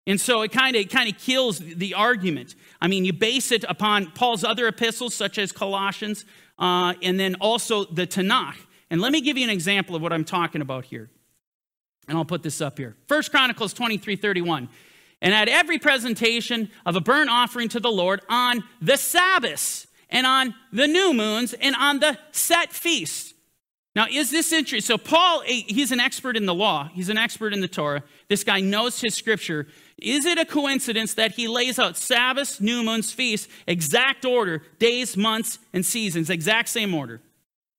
and 0.10 0.20
so 0.20 0.42
it 0.42 0.52
kind 0.52 0.76
of 0.76 0.90
kind 0.90 1.08
of 1.08 1.20
kills 1.20 1.60
the 1.60 1.94
argument. 1.94 2.56
I 2.82 2.88
mean, 2.88 3.06
you 3.06 3.14
base 3.14 3.52
it 3.52 3.64
upon 3.70 4.10
Paul's 4.12 4.44
other 4.44 4.68
epistles, 4.68 5.14
such 5.14 5.38
as 5.38 5.52
Colossians, 5.52 6.26
uh, 6.58 6.96
and 7.04 7.20
then 7.20 7.36
also 7.36 7.86
the 7.86 8.08
Tanakh. 8.08 8.56
And 8.90 9.02
let 9.02 9.12
me 9.12 9.22
give 9.22 9.38
you 9.38 9.44
an 9.44 9.52
example 9.52 9.96
of 9.96 10.02
what 10.02 10.12
I'm 10.12 10.26
talking 10.26 10.62
about 10.62 10.86
here. 10.86 11.12
And 12.08 12.18
I'll 12.18 12.26
put 12.26 12.42
this 12.42 12.60
up 12.60 12.80
here. 12.80 12.96
First 13.08 13.30
Chronicles 13.30 13.72
23 13.72 14.16
31. 14.16 14.68
And 15.22 15.34
at 15.34 15.48
every 15.48 15.78
presentation 15.78 16.72
of 16.88 16.96
a 16.96 17.02
burnt 17.02 17.30
offering 17.30 17.70
to 17.70 17.80
the 17.80 17.92
Lord 17.92 18.22
on 18.28 18.64
the 18.82 18.98
Sabbaths 18.98 19.86
and 20.10 20.26
on 20.26 20.56
the 20.74 20.88
new 20.88 21.14
moons 21.14 21.54
and 21.54 21.76
on 21.76 22.00
the 22.00 22.18
set 22.32 22.74
feasts. 22.74 23.29
Now, 23.96 24.06
is 24.10 24.30
this 24.30 24.54
interesting? 24.54 24.86
So, 24.86 24.98
Paul, 24.98 25.42
he's 25.42 25.92
an 25.92 26.00
expert 26.00 26.38
in 26.38 26.46
the 26.46 26.54
law, 26.54 26.90
he's 26.94 27.10
an 27.10 27.18
expert 27.18 27.54
in 27.54 27.62
the 27.62 27.68
Torah. 27.68 28.04
This 28.28 28.44
guy 28.44 28.60
knows 28.60 29.02
his 29.02 29.16
scripture. 29.16 29.68
Is 29.98 30.26
it 30.26 30.38
a 30.38 30.46
coincidence 30.46 31.16
that 31.16 31.34
he 31.34 31.48
lays 31.48 31.80
out 31.80 31.98
Sabbaths, 31.98 32.62
new 32.62 32.84
moons, 32.84 33.12
feasts, 33.12 33.48
exact 33.68 34.26
order, 34.26 34.62
days, 34.78 35.18
months, 35.18 35.60
and 35.74 35.86
seasons, 35.86 36.30
exact 36.30 36.70
same 36.70 36.94
order, 36.94 37.22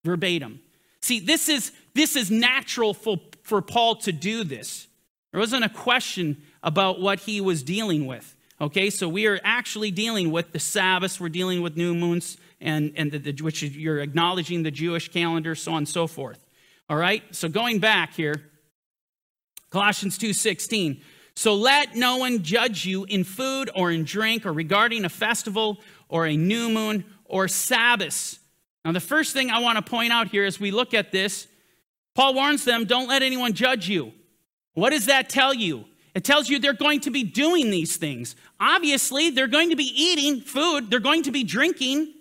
verbatim? 0.04 0.60
See, 1.00 1.20
this 1.20 1.48
is, 1.48 1.72
this 1.94 2.16
is 2.16 2.30
natural 2.30 2.92
for, 2.92 3.18
for 3.42 3.62
Paul 3.62 3.96
to 3.96 4.12
do 4.12 4.44
this. 4.44 4.88
There 5.32 5.40
wasn't 5.40 5.64
a 5.64 5.70
question 5.70 6.42
about 6.62 7.00
what 7.00 7.20
he 7.20 7.40
was 7.40 7.62
dealing 7.62 8.06
with. 8.06 8.36
Okay, 8.60 8.90
so 8.90 9.08
we 9.08 9.26
are 9.26 9.40
actually 9.42 9.90
dealing 9.90 10.30
with 10.30 10.52
the 10.52 10.58
Sabbaths, 10.58 11.18
we're 11.18 11.30
dealing 11.30 11.62
with 11.62 11.78
new 11.78 11.94
moons, 11.94 12.36
and, 12.60 12.92
and 12.96 13.10
the, 13.10 13.18
the, 13.18 13.42
which 13.42 13.62
you're 13.62 14.00
acknowledging 14.00 14.62
the 14.62 14.70
Jewish 14.70 15.08
calendar, 15.10 15.54
so 15.54 15.72
on 15.72 15.78
and 15.78 15.88
so 15.88 16.06
forth. 16.06 16.44
All 16.88 16.96
right, 16.96 17.22
so 17.34 17.48
going 17.48 17.78
back 17.78 18.14
here, 18.14 18.50
Colossians 19.70 20.18
2:16. 20.18 21.02
So 21.36 21.54
let 21.54 21.94
no 21.94 22.16
one 22.16 22.42
judge 22.42 22.84
you 22.84 23.04
in 23.04 23.24
food 23.24 23.70
or 23.74 23.90
in 23.90 24.04
drink 24.04 24.44
or 24.44 24.52
regarding 24.52 25.04
a 25.04 25.08
festival 25.08 25.80
or 26.08 26.26
a 26.26 26.36
new 26.36 26.68
moon 26.68 27.04
or 27.24 27.48
Sabbath. 27.48 28.38
Now, 28.84 28.92
the 28.92 29.00
first 29.00 29.32
thing 29.32 29.50
I 29.50 29.60
want 29.60 29.76
to 29.76 29.88
point 29.88 30.12
out 30.12 30.28
here 30.28 30.44
as 30.44 30.58
we 30.58 30.70
look 30.70 30.92
at 30.92 31.12
this, 31.12 31.46
Paul 32.14 32.34
warns 32.34 32.64
them 32.64 32.84
don't 32.84 33.08
let 33.08 33.22
anyone 33.22 33.52
judge 33.52 33.88
you. 33.88 34.12
What 34.74 34.90
does 34.90 35.06
that 35.06 35.28
tell 35.28 35.54
you? 35.54 35.84
It 36.14 36.24
tells 36.24 36.48
you 36.48 36.58
they're 36.58 36.72
going 36.72 37.00
to 37.00 37.10
be 37.10 37.22
doing 37.22 37.70
these 37.70 37.96
things. 37.96 38.34
Obviously, 38.58 39.30
they're 39.30 39.46
going 39.46 39.70
to 39.70 39.76
be 39.76 39.92
eating 39.94 40.40
food, 40.40 40.90
they're 40.90 40.98
going 41.00 41.22
to 41.22 41.30
be 41.30 41.44
drinking. 41.44 42.14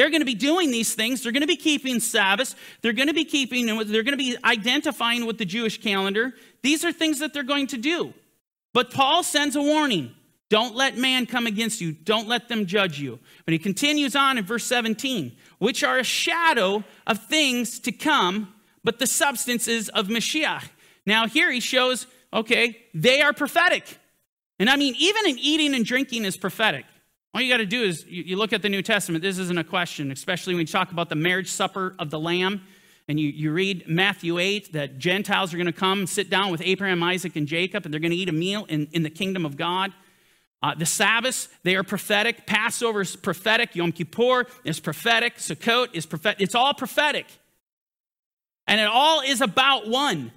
They're 0.00 0.08
going 0.08 0.22
to 0.22 0.24
be 0.24 0.34
doing 0.34 0.70
these 0.70 0.94
things. 0.94 1.22
They're 1.22 1.30
going 1.30 1.42
to 1.42 1.46
be 1.46 1.58
keeping 1.58 2.00
Sabbaths. 2.00 2.56
They're 2.80 2.94
going 2.94 3.08
to 3.08 3.12
be 3.12 3.26
keeping, 3.26 3.66
they're 3.66 4.02
going 4.02 4.06
to 4.06 4.16
be 4.16 4.34
identifying 4.42 5.26
with 5.26 5.36
the 5.36 5.44
Jewish 5.44 5.78
calendar. 5.78 6.32
These 6.62 6.86
are 6.86 6.90
things 6.90 7.18
that 7.18 7.34
they're 7.34 7.42
going 7.42 7.66
to 7.66 7.76
do. 7.76 8.14
But 8.72 8.92
Paul 8.92 9.22
sends 9.22 9.56
a 9.56 9.62
warning 9.62 10.14
don't 10.48 10.74
let 10.74 10.96
man 10.96 11.26
come 11.26 11.46
against 11.46 11.82
you, 11.82 11.92
don't 11.92 12.26
let 12.26 12.48
them 12.48 12.64
judge 12.64 12.98
you. 12.98 13.18
But 13.44 13.52
he 13.52 13.58
continues 13.58 14.16
on 14.16 14.38
in 14.38 14.44
verse 14.46 14.64
17, 14.64 15.36
which 15.58 15.84
are 15.84 15.98
a 15.98 16.02
shadow 16.02 16.82
of 17.06 17.26
things 17.26 17.78
to 17.80 17.92
come, 17.92 18.54
but 18.82 19.00
the 19.00 19.06
substances 19.06 19.90
of 19.90 20.08
Mashiach. 20.08 20.66
Now, 21.04 21.26
here 21.26 21.52
he 21.52 21.60
shows, 21.60 22.06
okay, 22.32 22.86
they 22.94 23.20
are 23.20 23.34
prophetic. 23.34 23.98
And 24.58 24.70
I 24.70 24.76
mean, 24.76 24.94
even 24.98 25.26
in 25.26 25.38
eating 25.38 25.74
and 25.74 25.84
drinking 25.84 26.24
is 26.24 26.38
prophetic. 26.38 26.86
All 27.32 27.40
you 27.40 27.52
got 27.52 27.58
to 27.58 27.66
do 27.66 27.82
is 27.82 28.04
you, 28.06 28.24
you, 28.24 28.36
look 28.36 28.52
at 28.52 28.62
the 28.62 28.68
New 28.68 28.82
Testament. 28.82 29.22
This 29.22 29.38
isn't 29.38 29.58
a 29.58 29.64
question, 29.64 30.10
especially 30.10 30.54
when 30.54 30.62
you 30.62 30.66
talk 30.66 30.90
about 30.90 31.08
the 31.08 31.14
marriage 31.14 31.48
supper 31.48 31.94
of 31.98 32.10
the 32.10 32.18
Lamb. 32.18 32.62
And 33.08 33.18
you, 33.18 33.28
you 33.28 33.52
read 33.52 33.88
Matthew 33.88 34.38
8 34.38 34.72
that 34.72 34.98
Gentiles 34.98 35.52
are 35.52 35.56
going 35.56 35.66
to 35.66 35.72
come 35.72 36.06
sit 36.06 36.30
down 36.30 36.50
with 36.50 36.62
Abraham, 36.64 37.02
Isaac, 37.02 37.36
and 37.36 37.46
Jacob, 37.46 37.84
and 37.84 37.92
they're 37.92 38.00
going 38.00 38.12
to 38.12 38.16
eat 38.16 38.28
a 38.28 38.32
meal 38.32 38.66
in, 38.68 38.88
in 38.92 39.02
the 39.02 39.10
kingdom 39.10 39.44
of 39.44 39.56
God. 39.56 39.92
Uh, 40.62 40.74
the 40.74 40.86
Sabbaths, 40.86 41.48
they 41.62 41.74
are 41.74 41.82
prophetic. 41.82 42.46
Passover 42.46 43.00
is 43.00 43.16
prophetic. 43.16 43.74
Yom 43.74 43.92
Kippur 43.92 44.46
is 44.64 44.78
prophetic. 44.78 45.36
Sukkot 45.36 45.88
is 45.94 46.06
prophetic. 46.06 46.40
It's 46.40 46.54
all 46.54 46.74
prophetic. 46.74 47.26
And 48.66 48.80
it 48.80 48.86
all 48.86 49.20
is 49.22 49.40
about 49.40 49.88
one. 49.88 50.32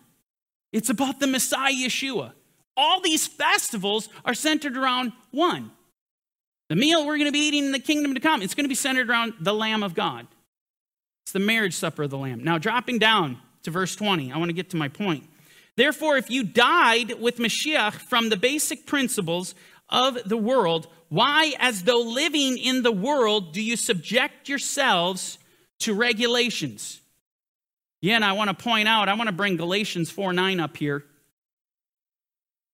It's 0.71 0.89
about 0.89 1.19
the 1.19 1.27
Messiah 1.27 1.73
Yeshua. 1.73 2.32
All 2.75 3.01
these 3.01 3.27
festivals 3.27 4.10
are 4.25 4.34
centered 4.34 4.77
around 4.77 5.12
one. 5.32 5.71
The 6.69 6.76
meal 6.76 7.06
we're 7.06 7.17
going 7.17 7.28
to 7.28 7.32
be 7.32 7.47
eating 7.47 7.65
in 7.65 7.71
the 7.71 7.80
kingdom 7.80 8.13
to 8.13 8.19
come, 8.19 8.41
it's 8.41 8.56
going 8.56 8.65
to 8.65 8.69
be 8.69 8.76
centered 8.76 9.10
around 9.10 9.34
the 9.39 9.54
Lamb 9.54 9.84
of 9.84 9.93
God. 9.93 10.28
It's 11.26 11.32
the 11.32 11.39
marriage 11.39 11.73
supper 11.73 12.04
of 12.04 12.10
the 12.10 12.17
Lamb. 12.17 12.43
Now, 12.43 12.58
dropping 12.58 12.99
down 12.99 13.38
to 13.63 13.71
verse 13.71 13.95
20, 13.95 14.32
I 14.32 14.38
want 14.38 14.49
to 14.49 14.54
get 14.54 14.69
to 14.71 14.78
my 14.78 14.88
point. 14.88 15.26
Therefore, 15.76 16.17
if 16.17 16.30
you 16.30 16.43
died 16.43 17.19
with 17.19 17.38
Mashiach 17.38 17.93
from 17.93 18.30
the 18.30 18.38
basic 18.38 18.86
principles 18.86 19.56
of 19.89 20.17
the 20.26 20.38
world, 20.38 20.88
why, 21.10 21.54
as 21.60 21.84
though 21.84 22.02
living 22.02 22.58
in 22.58 22.84
the 22.84 22.91
world, 22.91 23.54
do 23.54 23.62
you 23.62 23.76
subject 23.76 24.49
yourselves 24.49 25.38
to 25.80 25.93
regulations? 25.93 27.02
Yeah, 28.02 28.15
and 28.15 28.26
I 28.26 28.34
want 28.34 28.49
to 28.49 28.63
point 28.63 28.88
out, 28.88 29.10
I 29.10 29.13
want 29.13 29.28
to 29.28 29.36
bring 29.36 29.56
Galatians 29.56 30.12
4 30.12 30.34
9 30.34 30.60
up 30.60 30.76
here. 30.78 31.06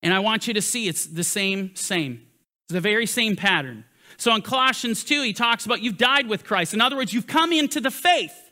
And 0.01 0.13
I 0.13 0.19
want 0.19 0.47
you 0.47 0.53
to 0.53 0.61
see 0.61 0.87
it's 0.87 1.05
the 1.05 1.23
same, 1.23 1.75
same. 1.75 2.21
It's 2.69 2.75
the 2.75 2.81
very 2.81 3.07
same 3.07 3.35
pattern. 3.35 3.83
So 4.17 4.35
in 4.35 4.43
Colossians 4.43 5.03
2, 5.03 5.23
he 5.23 5.33
talks 5.33 5.65
about 5.65 5.81
you've 5.81 5.97
died 5.97 6.27
with 6.27 6.43
Christ. 6.43 6.75
In 6.75 6.81
other 6.81 6.95
words, 6.95 7.11
you've 7.11 7.25
come 7.25 7.51
into 7.51 7.81
the 7.81 7.89
faith. 7.89 8.51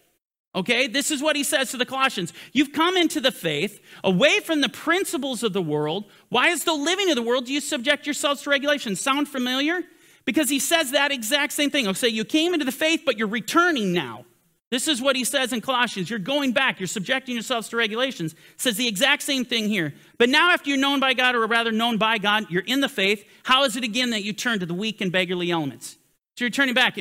Okay, 0.56 0.88
this 0.88 1.12
is 1.12 1.22
what 1.22 1.36
he 1.36 1.44
says 1.44 1.70
to 1.70 1.78
the 1.78 1.86
Colossians. 1.86 2.34
You've 2.52 2.72
come 2.72 2.98
into 2.98 3.22
the 3.22 3.32
faith, 3.32 3.80
away 4.04 4.40
from 4.40 4.62
the 4.62 4.70
principles 4.70 5.44
of 5.44 5.54
the 5.54 5.62
world. 5.62 6.06
Why, 6.30 6.50
as 6.50 6.64
though 6.64 6.78
living 6.78 7.10
in 7.10 7.16
the 7.16 7.22
world, 7.22 7.46
do 7.46 7.54
you 7.54 7.62
subject 7.62 8.08
yourselves 8.08 8.42
to 8.42 8.50
regulations? 8.50 9.00
Sound 9.00 9.28
familiar? 9.28 9.84
Because 10.26 10.50
he 10.50 10.58
says 10.58 10.92
that 10.92 11.12
exact 11.12 11.54
same 11.54 11.70
thing. 11.70 11.88
I'll 11.88 11.94
say 11.94 12.08
you 12.08 12.26
came 12.26 12.56
into 12.56 12.66
the 12.66 12.72
faith, 12.72 13.04
but 13.06 13.20
you're 13.20 13.28
returning 13.28 13.94
now. 13.94 14.26
This 14.70 14.90
is 14.90 15.02
what 15.02 15.16
he 15.16 15.24
says 15.24 15.54
in 15.54 15.62
Colossians. 15.62 16.10
You're 16.10 16.20
going 16.20 16.52
back, 16.52 16.80
you're 16.80 16.88
subjecting 16.88 17.36
yourselves 17.36 17.70
to 17.70 17.78
regulations. 17.78 18.34
It 18.34 18.40
says 18.58 18.76
the 18.76 18.88
exact 18.88 19.24
same 19.24 19.46
thing 19.46 19.70
here. 19.70 19.94
But 20.18 20.28
now, 20.28 20.52
after 20.52 20.70
you're 20.70 20.80
known 20.80 21.00
by 21.00 21.14
God, 21.14 21.36
or 21.36 21.46
rather 21.48 21.72
known 21.72 21.98
by 21.98 22.18
God, 22.18 22.48
you're 22.50 22.64
in 22.64 22.82
the 22.82 22.90
faith, 22.90 23.24
how 23.44 23.64
is 23.64 23.78
it 23.78 23.86
again 23.86 24.10
that 24.10 24.24
you 24.24 24.34
turn 24.34 24.60
to 24.60 24.66
the 24.66 24.74
weak 24.74 25.00
and 25.00 25.12
beggarly 25.12 25.52
elements? 25.52 25.98
So 26.38 26.44
you're 26.44 26.50
turning 26.50 26.76
back. 26.76 26.98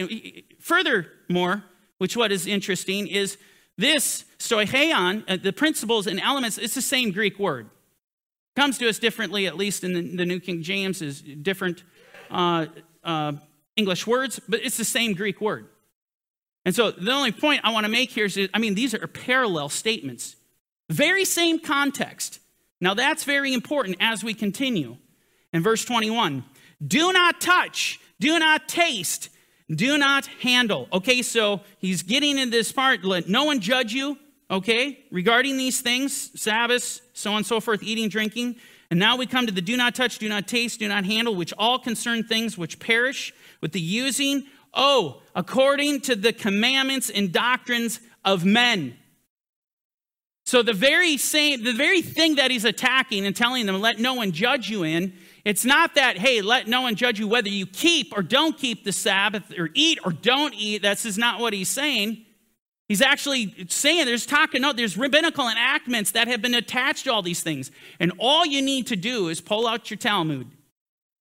Furthermore, 0.61 1.65
which 1.99 2.17
what 2.17 2.31
is 2.31 2.47
interesting 2.47 3.09
is 3.09 3.37
this 3.77 4.25
stoicheion, 4.39 5.25
uh, 5.29 5.37
the 5.43 5.53
principles 5.53 6.07
and 6.07 6.21
elements, 6.21 6.59
it's 6.59 6.75
the 6.75 6.83
same 6.83 7.11
Greek 7.11 7.39
word. 7.39 7.69
Comes 8.55 8.79
to 8.79 8.89
us 8.89 8.99
differently, 8.99 9.47
at 9.47 9.57
least 9.57 9.85
in 9.85 9.93
the, 9.93 10.17
the 10.17 10.25
New 10.25 10.41
King 10.41 10.63
James, 10.63 11.03
is 11.03 11.21
different 11.21 11.83
uh, 12.31 12.67
uh, 13.05 13.33
English 13.77 14.07
words, 14.07 14.41
but 14.49 14.61
it's 14.65 14.77
the 14.79 14.85
same 14.85 15.13
Greek 15.13 15.41
word. 15.41 15.67
And 16.67 16.75
so 16.75 16.91
the 16.91 17.13
only 17.13 17.31
point 17.31 17.61
I 17.63 17.73
want 17.73 17.85
to 17.85 17.91
make 17.91 18.11
here 18.11 18.27
is 18.27 18.39
I 18.53 18.59
mean, 18.59 18.75
these 18.75 18.93
are 18.93 19.07
parallel 19.07 19.71
statements. 19.71 20.35
Very 20.91 21.25
same 21.25 21.61
context. 21.61 22.41
Now 22.81 22.93
that's 22.93 23.25
very 23.25 23.55
important 23.55 23.97
as 24.01 24.23
we 24.23 24.35
continue. 24.35 24.97
In 25.53 25.63
verse 25.63 25.85
21, 25.85 26.45
do 26.87 27.13
not 27.13 27.41
touch, 27.41 28.01
do 28.21 28.39
not 28.39 28.69
taste, 28.69 29.31
do 29.71 29.97
not 29.97 30.27
handle. 30.27 30.89
Okay, 30.93 31.23
so 31.23 31.61
he's 31.79 32.03
getting 32.03 32.37
in 32.37 32.51
this 32.51 32.73
part, 32.73 33.05
let 33.05 33.29
no 33.29 33.45
one 33.45 33.61
judge 33.61 33.95
you, 33.95 34.19
okay, 34.51 34.99
regarding 35.11 35.57
these 35.57 35.81
things, 35.81 36.39
Sabbaths, 36.39 37.01
so 37.15 37.31
on 37.31 37.39
and 37.39 37.47
so 37.47 37.61
forth, 37.61 37.83
eating, 37.83 38.09
drinking. 38.09 38.57
And 38.91 39.01
now 39.01 39.17
we 39.17 39.27
come 39.27 39.47
to 39.47 39.53
the 39.53 39.63
do 39.63 39.77
not 39.77 39.95
touch, 39.95 40.19
do 40.19 40.29
not 40.29 40.47
taste, 40.47 40.81
do 40.81 40.89
not 40.89 41.05
handle, 41.05 41.35
which 41.35 41.55
all 41.57 41.79
concern 41.79 42.25
things 42.25 42.59
which 42.59 42.79
perish 42.79 43.33
with 43.61 43.73
the 43.73 43.81
using 43.81 44.47
Oh, 44.77 45.23
according 45.35 46.03
to 46.03 46.15
the 46.15 46.33
commandments 46.33 47.11
and 47.11 47.33
doctrines 47.33 47.99
of 48.25 48.45
men. 48.45 48.97
So 50.45 50.63
the 50.63 50.75
very 50.75 51.17
same, 51.17 51.65
the 51.65 51.73
very 51.73 52.03
thing 52.03 52.37
that 52.37 52.53
he's 52.53 52.65
attacking 52.65 53.27
and 53.27 53.35
telling 53.35 53.67
them, 53.67 53.81
let 53.81 53.99
no 53.99 54.15
one 54.15 54.31
judge 54.31 54.71
you 54.71 54.85
in, 54.85 55.13
it's 55.45 55.65
not 55.65 55.97
that, 55.97 56.19
hey, 56.19 56.41
let 56.43 56.69
no 56.69 56.83
one 56.83 56.95
judge 56.95 57.19
you 57.19 57.27
whether 57.27 57.49
you 57.49 57.67
keep 57.67 58.17
or 58.17 58.23
don't 58.23 58.57
keep 58.57 58.85
the 58.85 58.93
Sabbath 58.93 59.53
or 59.59 59.71
eat 59.75 59.99
or 60.05 60.13
don't 60.13 60.55
eat. 60.55 60.83
This 60.83 61.05
is 61.05 61.19
not 61.19 61.41
what 61.41 61.53
he's 61.53 61.69
saying. 61.69 62.25
He's 62.89 63.03
actually 63.03 63.67
saying 63.69 64.07
there's 64.07 64.27
talking, 64.27 64.63
no, 64.63 64.73
there's 64.73 64.97
rabbinical 64.97 65.49
enactments 65.49 66.13
that 66.13 66.29
have 66.29 66.43
been 66.43 66.55
attached 66.55 67.05
to 67.05 67.13
all 67.13 67.23
these 67.23 67.43
things. 67.43 67.73
And 67.99 68.13
all 68.19 68.47
you 68.47 68.63
need 68.63 68.87
to 68.89 68.97
do 68.97 69.29
is 69.29 69.41
pull 69.41 69.67
out 69.67 69.91
your 69.91 69.99
Talmud 69.99 70.49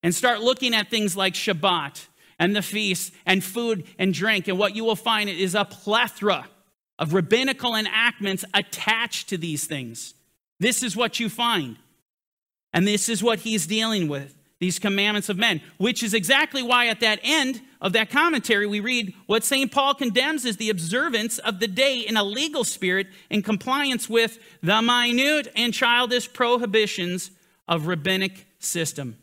and 0.01 0.15
start 0.15 0.41
looking 0.41 0.73
at 0.73 0.89
things 0.89 1.15
like 1.15 1.35
Shabbat 1.35 2.07
and 2.41 2.55
the 2.55 2.61
feasts 2.63 3.11
and 3.27 3.43
food 3.43 3.85
and 3.99 4.15
drink. 4.15 4.47
And 4.47 4.57
what 4.57 4.75
you 4.75 4.83
will 4.83 4.95
find 4.95 5.29
is 5.29 5.53
a 5.53 5.63
plethora 5.63 6.49
of 6.97 7.13
rabbinical 7.13 7.75
enactments 7.75 8.43
attached 8.55 9.29
to 9.29 9.37
these 9.37 9.65
things. 9.65 10.15
This 10.59 10.81
is 10.81 10.97
what 10.97 11.19
you 11.19 11.29
find. 11.29 11.77
And 12.73 12.87
this 12.87 13.09
is 13.09 13.21
what 13.21 13.41
he's 13.41 13.67
dealing 13.67 14.07
with 14.07 14.35
these 14.59 14.79
commandments 14.79 15.29
of 15.29 15.37
men, 15.37 15.61
which 15.77 16.01
is 16.01 16.15
exactly 16.15 16.63
why 16.63 16.87
at 16.87 16.99
that 17.01 17.19
end 17.21 17.61
of 17.79 17.93
that 17.93 18.09
commentary 18.09 18.65
we 18.65 18.79
read 18.79 19.13
what 19.27 19.43
St. 19.43 19.71
Paul 19.71 19.93
condemns 19.93 20.43
is 20.43 20.57
the 20.57 20.69
observance 20.71 21.37
of 21.39 21.59
the 21.59 21.67
day 21.67 21.99
in 21.99 22.17
a 22.17 22.23
legal 22.23 22.63
spirit 22.63 23.07
in 23.29 23.43
compliance 23.43 24.09
with 24.09 24.39
the 24.63 24.81
minute 24.81 25.51
and 25.55 25.73
childish 25.73 26.31
prohibitions 26.31 27.31
of 27.67 27.85
rabbinic 27.85 28.47
system 28.59 29.17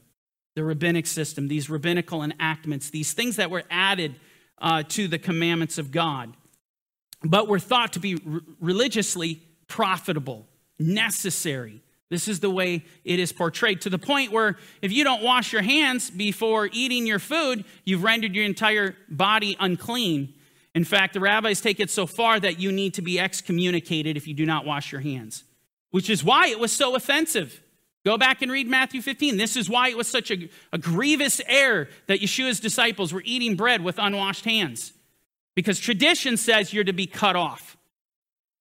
the 0.59 0.65
rabbinic 0.65 1.07
system, 1.07 1.47
these 1.47 1.71
rabbinical 1.71 2.25
enactments, 2.25 2.91
these 2.91 3.13
things 3.13 3.37
that 3.37 3.49
were 3.49 3.63
added 3.71 4.17
uh, 4.61 4.83
to 4.89 5.07
the 5.07 5.17
commandments 5.17 5.79
of 5.79 5.93
God, 5.93 6.37
but 7.23 7.47
were 7.47 7.61
thought 7.61 7.93
to 7.93 8.01
be 8.01 8.19
religiously 8.61 9.41
profitable, 9.69 10.49
necessary. 10.77 11.81
This 12.11 12.27
is 12.27 12.41
the 12.41 12.51
way 12.51 12.85
it 13.05 13.21
is 13.21 13.33
portrayed 13.33 13.83
to 13.83 13.91
the 13.91 14.01
point 14.01 14.33
where 14.33 14.57
if 14.83 14.91
you 14.91 15.05
don't 15.05 15.23
wash 15.23 15.53
your 15.53 15.63
hands 15.63 16.11
before 16.11 16.69
eating 16.73 17.07
your 17.07 17.21
food, 17.21 17.65
you've 17.85 18.03
rendered 18.03 18.35
your 18.35 18.45
entire 18.45 18.97
body 19.09 19.57
unclean. 19.61 20.35
In 20.75 20.83
fact, 20.83 21.15
the 21.15 21.21
rabbis 21.21 21.61
take 21.61 21.79
it 21.79 21.89
so 21.89 22.05
far 22.05 22.41
that 22.41 22.59
you 22.59 22.73
need 22.73 22.95
to 22.95 23.03
be 23.03 23.21
excommunicated 23.21 24.17
if 24.17 24.27
you 24.27 24.35
do 24.35 24.45
not 24.45 24.67
wash 24.67 24.91
your 24.91 25.03
hands, 25.03 25.45
which 25.93 26.11
is 26.11 26.25
why 26.25 26.49
it 26.49 26.59
was 26.59 26.73
so 26.73 26.97
offensive. 26.97 27.63
Go 28.09 28.17
back 28.17 28.41
and 28.41 28.51
read 28.51 28.67
Matthew 28.67 29.03
15. 29.03 29.37
This 29.37 29.55
is 29.55 29.69
why 29.69 29.91
it 29.91 29.97
was 29.99 30.09
such 30.09 30.31
a, 30.31 30.49
a 30.73 30.79
grievous 30.79 31.43
error 31.47 31.91
that 32.07 32.21
Yeshua's 32.21 32.59
disciples 32.59 33.13
were 33.13 33.21
eating 33.23 33.55
bread 33.55 33.85
with 33.85 33.99
unwashed 33.99 34.47
hands. 34.47 34.95
Because 35.55 35.79
tradition 35.79 36.39
says 36.39 36.73
you're 36.73 36.85
to 36.85 36.95
be 36.95 37.07
cut 37.07 37.37
off. 37.37 37.77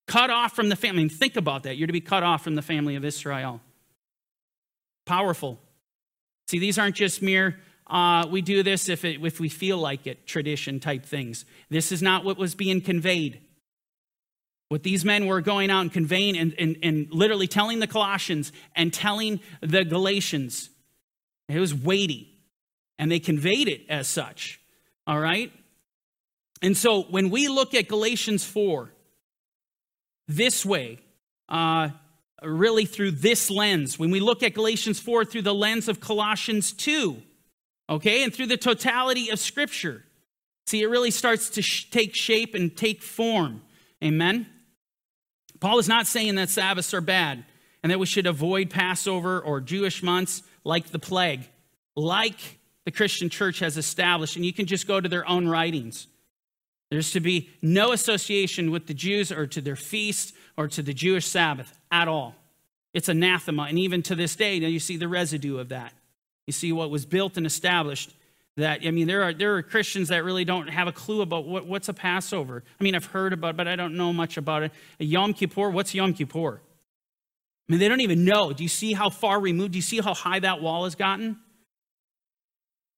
Cut 0.05 0.29
off 0.29 0.53
from 0.53 0.67
the 0.67 0.75
family. 0.75 1.07
Think 1.07 1.38
about 1.38 1.63
that. 1.63 1.77
You're 1.77 1.88
to 1.88 1.93
be 1.93 2.01
cut 2.01 2.23
off 2.23 2.43
from 2.43 2.55
the 2.55 2.62
family 2.62 2.97
of 2.97 3.05
Israel. 3.05 3.62
Powerful. 5.05 5.62
See, 6.49 6.60
these 6.60 6.77
aren't 6.77 6.97
just 6.97 7.21
mere, 7.21 7.57
uh, 7.89 8.27
we 8.29 8.41
do 8.41 8.63
this 8.63 8.89
if, 8.89 9.05
it, 9.05 9.23
if 9.23 9.39
we 9.39 9.47
feel 9.47 9.77
like 9.77 10.07
it, 10.07 10.27
tradition 10.27 10.81
type 10.81 11.05
things. 11.05 11.45
This 11.69 11.93
is 11.93 12.01
not 12.01 12.25
what 12.25 12.38
was 12.38 12.53
being 12.53 12.81
conveyed. 12.81 13.39
What 14.69 14.84
these 14.84 15.06
men 15.06 15.27
were 15.27 15.41
going 15.41 15.69
out 15.69 15.82
and 15.82 15.93
conveying 15.93 16.38
and, 16.38 16.53
and, 16.60 16.77
and 16.84 17.08
literally 17.12 17.47
telling 17.47 17.80
the 17.80 17.88
Colossians 17.88 18.51
and 18.75 18.93
telling 18.93 19.39
the 19.62 19.86
Galatians, 19.86 20.69
it 21.47 21.60
was 21.60 21.73
weighty. 21.73 22.34
And 22.99 23.12
they 23.12 23.19
conveyed 23.19 23.67
it 23.67 23.82
as 23.89 24.08
such. 24.08 24.60
All 25.06 25.19
right? 25.19 25.51
And 26.62 26.75
so 26.75 27.04
when 27.04 27.29
we 27.29 27.48
look 27.48 27.73
at 27.73 27.87
Galatians 27.87 28.44
4 28.44 28.92
this 30.27 30.65
way, 30.65 31.00
uh, 31.48 31.89
really 32.44 32.85
through 32.85 33.12
this 33.12 33.50
lens, 33.50 33.98
when 33.98 34.12
we 34.12 34.19
look 34.19 34.44
at 34.44 34.54
Galatians 34.54 35.00
4 35.00 35.25
through 35.25 35.44
the 35.44 35.54
lens 35.54 35.87
of 35.87 36.00
Colossians 36.00 36.73
2, 36.73 37.21
okay, 37.89 38.23
and 38.23 38.33
through 38.33 38.48
the 38.48 38.58
totality 38.58 39.29
of 39.29 39.39
Scripture, 39.39 40.04
see, 40.65 40.81
it 40.81 40.87
really 40.87 41.12
starts 41.12 41.50
to 41.52 41.62
sh- 41.62 41.89
take 41.89 42.15
shape 42.15 42.54
and 42.54 42.75
take 42.75 43.02
form. 43.02 43.62
Amen? 44.04 44.48
Paul 45.60 45.79
is 45.79 45.87
not 45.87 46.08
saying 46.08 46.35
that 46.35 46.49
Sabbaths 46.49 46.93
are 46.93 47.01
bad 47.01 47.43
and 47.83 47.91
that 47.91 47.99
we 47.99 48.05
should 48.05 48.27
avoid 48.27 48.69
Passover 48.69 49.39
or 49.39 49.62
Jewish 49.62 50.03
months 50.03 50.43
like 50.63 50.87
the 50.87 50.99
plague, 50.99 51.47
like 51.95 52.60
the 52.85 52.91
Christian 52.91 53.29
church 53.29 53.60
has 53.60 53.77
established. 53.77 54.35
And 54.35 54.45
you 54.45 54.53
can 54.53 54.65
just 54.65 54.87
go 54.87 54.99
to 54.99 55.10
their 55.10 55.27
own 55.27 55.47
writings. 55.47 56.08
There's 56.89 57.12
to 57.12 57.19
be 57.19 57.49
no 57.62 57.91
association 57.91 58.71
with 58.71 58.87
the 58.87 58.93
Jews 58.93 59.31
or 59.31 59.47
to 59.47 59.62
their 59.62 59.75
feast 59.75 60.33
or 60.55 60.67
to 60.69 60.81
the 60.81 60.93
Jewish 60.93 61.25
Sabbath 61.27 61.77
at 61.91 62.08
all. 62.08 62.35
It's 62.93 63.10
anathema. 63.10 63.63
And 63.63 63.77
even 63.77 64.01
to 64.03 64.15
this 64.15 64.35
day, 64.35 64.60
now 64.60 64.67
you 64.67 64.79
see 64.79 64.97
the 64.97 65.08
residue 65.08 65.58
of 65.58 65.69
that. 65.69 65.93
You 66.45 66.53
see 66.53 66.71
what 66.71 66.89
was 66.89 67.05
built 67.05 67.35
and 67.37 67.45
established. 67.45 68.13
That 68.58 68.81
I 68.83 68.89
mean, 68.89 69.05
there 69.08 69.23
are 69.23 69.33
there 69.33 69.55
are 69.55 69.62
Christians 69.62 70.10
that 70.10 70.23
really 70.23 70.43
don't 70.43 70.67
have 70.67 70.87
a 70.87 70.91
clue 70.91 71.21
about 71.21 71.47
what, 71.47 71.67
what's 71.67 71.89
a 71.89 71.93
Passover. 71.93 72.63
I 72.79 72.83
mean, 72.83 72.95
I've 72.95 73.05
heard 73.05 73.31
about, 73.31 73.51
it, 73.51 73.58
but 73.58 73.67
I 73.67 73.75
don't 73.75 73.95
know 73.95 74.12
much 74.12 74.35
about 74.35 74.63
it. 74.63 74.71
A 74.99 75.05
Yom 75.05 75.33
Kippur, 75.33 75.69
what's 75.69 75.93
Yom 75.93 76.13
Kippur? 76.13 76.60
I 76.60 77.71
mean, 77.71 77.79
they 77.79 77.87
don't 77.87 78.01
even 78.01 78.25
know. 78.25 78.53
Do 78.53 78.63
you 78.63 78.69
see 78.69 78.93
how 78.93 79.12
far 79.12 79.39
removed? 79.39 79.73
Do 79.73 79.77
you 79.77 79.83
see 79.83 79.99
how 79.99 80.15
high 80.15 80.39
that 80.39 80.60
wall 80.62 80.85
has 80.85 80.95
gotten? 80.95 81.37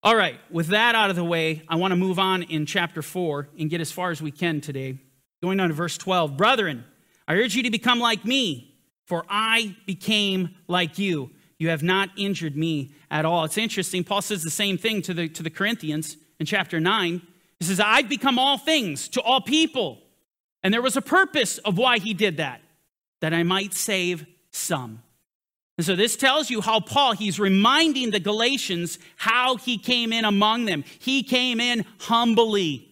All 0.02 0.16
right, 0.16 0.40
with 0.50 0.68
that 0.68 0.94
out 0.94 1.10
of 1.10 1.16
the 1.16 1.24
way, 1.24 1.62
I 1.68 1.76
want 1.76 1.92
to 1.92 1.96
move 1.96 2.18
on 2.18 2.42
in 2.44 2.64
chapter 2.64 3.02
4 3.02 3.50
and 3.58 3.68
get 3.68 3.82
as 3.82 3.92
far 3.92 4.10
as 4.10 4.22
we 4.22 4.30
can 4.30 4.62
today. 4.62 4.96
Going 5.42 5.60
on 5.60 5.68
to 5.68 5.74
verse 5.74 5.98
12. 5.98 6.38
Brethren, 6.38 6.84
I 7.28 7.34
urge 7.34 7.54
you 7.54 7.64
to 7.64 7.70
become 7.70 8.00
like 8.00 8.24
me, 8.24 8.78
for 9.04 9.26
I 9.28 9.76
became 9.84 10.54
like 10.68 10.98
you. 10.98 11.32
You 11.60 11.68
have 11.68 11.82
not 11.82 12.08
injured 12.16 12.56
me 12.56 12.90
at 13.10 13.26
all. 13.26 13.44
It's 13.44 13.58
interesting. 13.58 14.02
Paul 14.02 14.22
says 14.22 14.42
the 14.42 14.50
same 14.50 14.78
thing 14.78 15.02
to 15.02 15.12
the, 15.12 15.28
to 15.28 15.42
the 15.42 15.50
Corinthians 15.50 16.16
in 16.40 16.46
chapter 16.46 16.80
9. 16.80 17.20
He 17.58 17.64
says, 17.66 17.78
I've 17.78 18.08
become 18.08 18.38
all 18.38 18.56
things 18.56 19.08
to 19.10 19.20
all 19.20 19.42
people. 19.42 19.98
And 20.62 20.72
there 20.72 20.80
was 20.80 20.96
a 20.96 21.02
purpose 21.02 21.58
of 21.58 21.76
why 21.76 21.98
he 21.98 22.14
did 22.14 22.38
that, 22.38 22.62
that 23.20 23.34
I 23.34 23.42
might 23.42 23.74
save 23.74 24.24
some. 24.50 25.02
And 25.76 25.84
so 25.84 25.94
this 25.94 26.16
tells 26.16 26.48
you 26.48 26.62
how 26.62 26.80
Paul, 26.80 27.12
he's 27.12 27.38
reminding 27.38 28.10
the 28.10 28.20
Galatians 28.20 28.98
how 29.16 29.56
he 29.56 29.76
came 29.76 30.14
in 30.14 30.24
among 30.24 30.64
them. 30.64 30.82
He 30.98 31.22
came 31.22 31.60
in 31.60 31.84
humbly. 31.98 32.90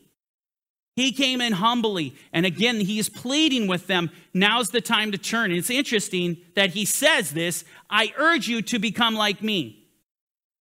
He 0.98 1.12
came 1.12 1.40
in 1.40 1.52
humbly. 1.52 2.16
And 2.32 2.44
again, 2.44 2.80
he 2.80 2.98
is 2.98 3.08
pleading 3.08 3.66
with 3.66 3.86
them. 3.86 4.10
Now's 4.34 4.70
the 4.70 4.80
time 4.80 5.12
to 5.12 5.18
turn. 5.18 5.52
And 5.52 5.58
it's 5.58 5.70
interesting 5.70 6.38
that 6.56 6.70
he 6.70 6.84
says 6.84 7.30
this 7.30 7.64
I 7.90 8.12
urge 8.16 8.48
you 8.48 8.62
to 8.62 8.78
become 8.78 9.14
like 9.14 9.42
me. 9.42 9.86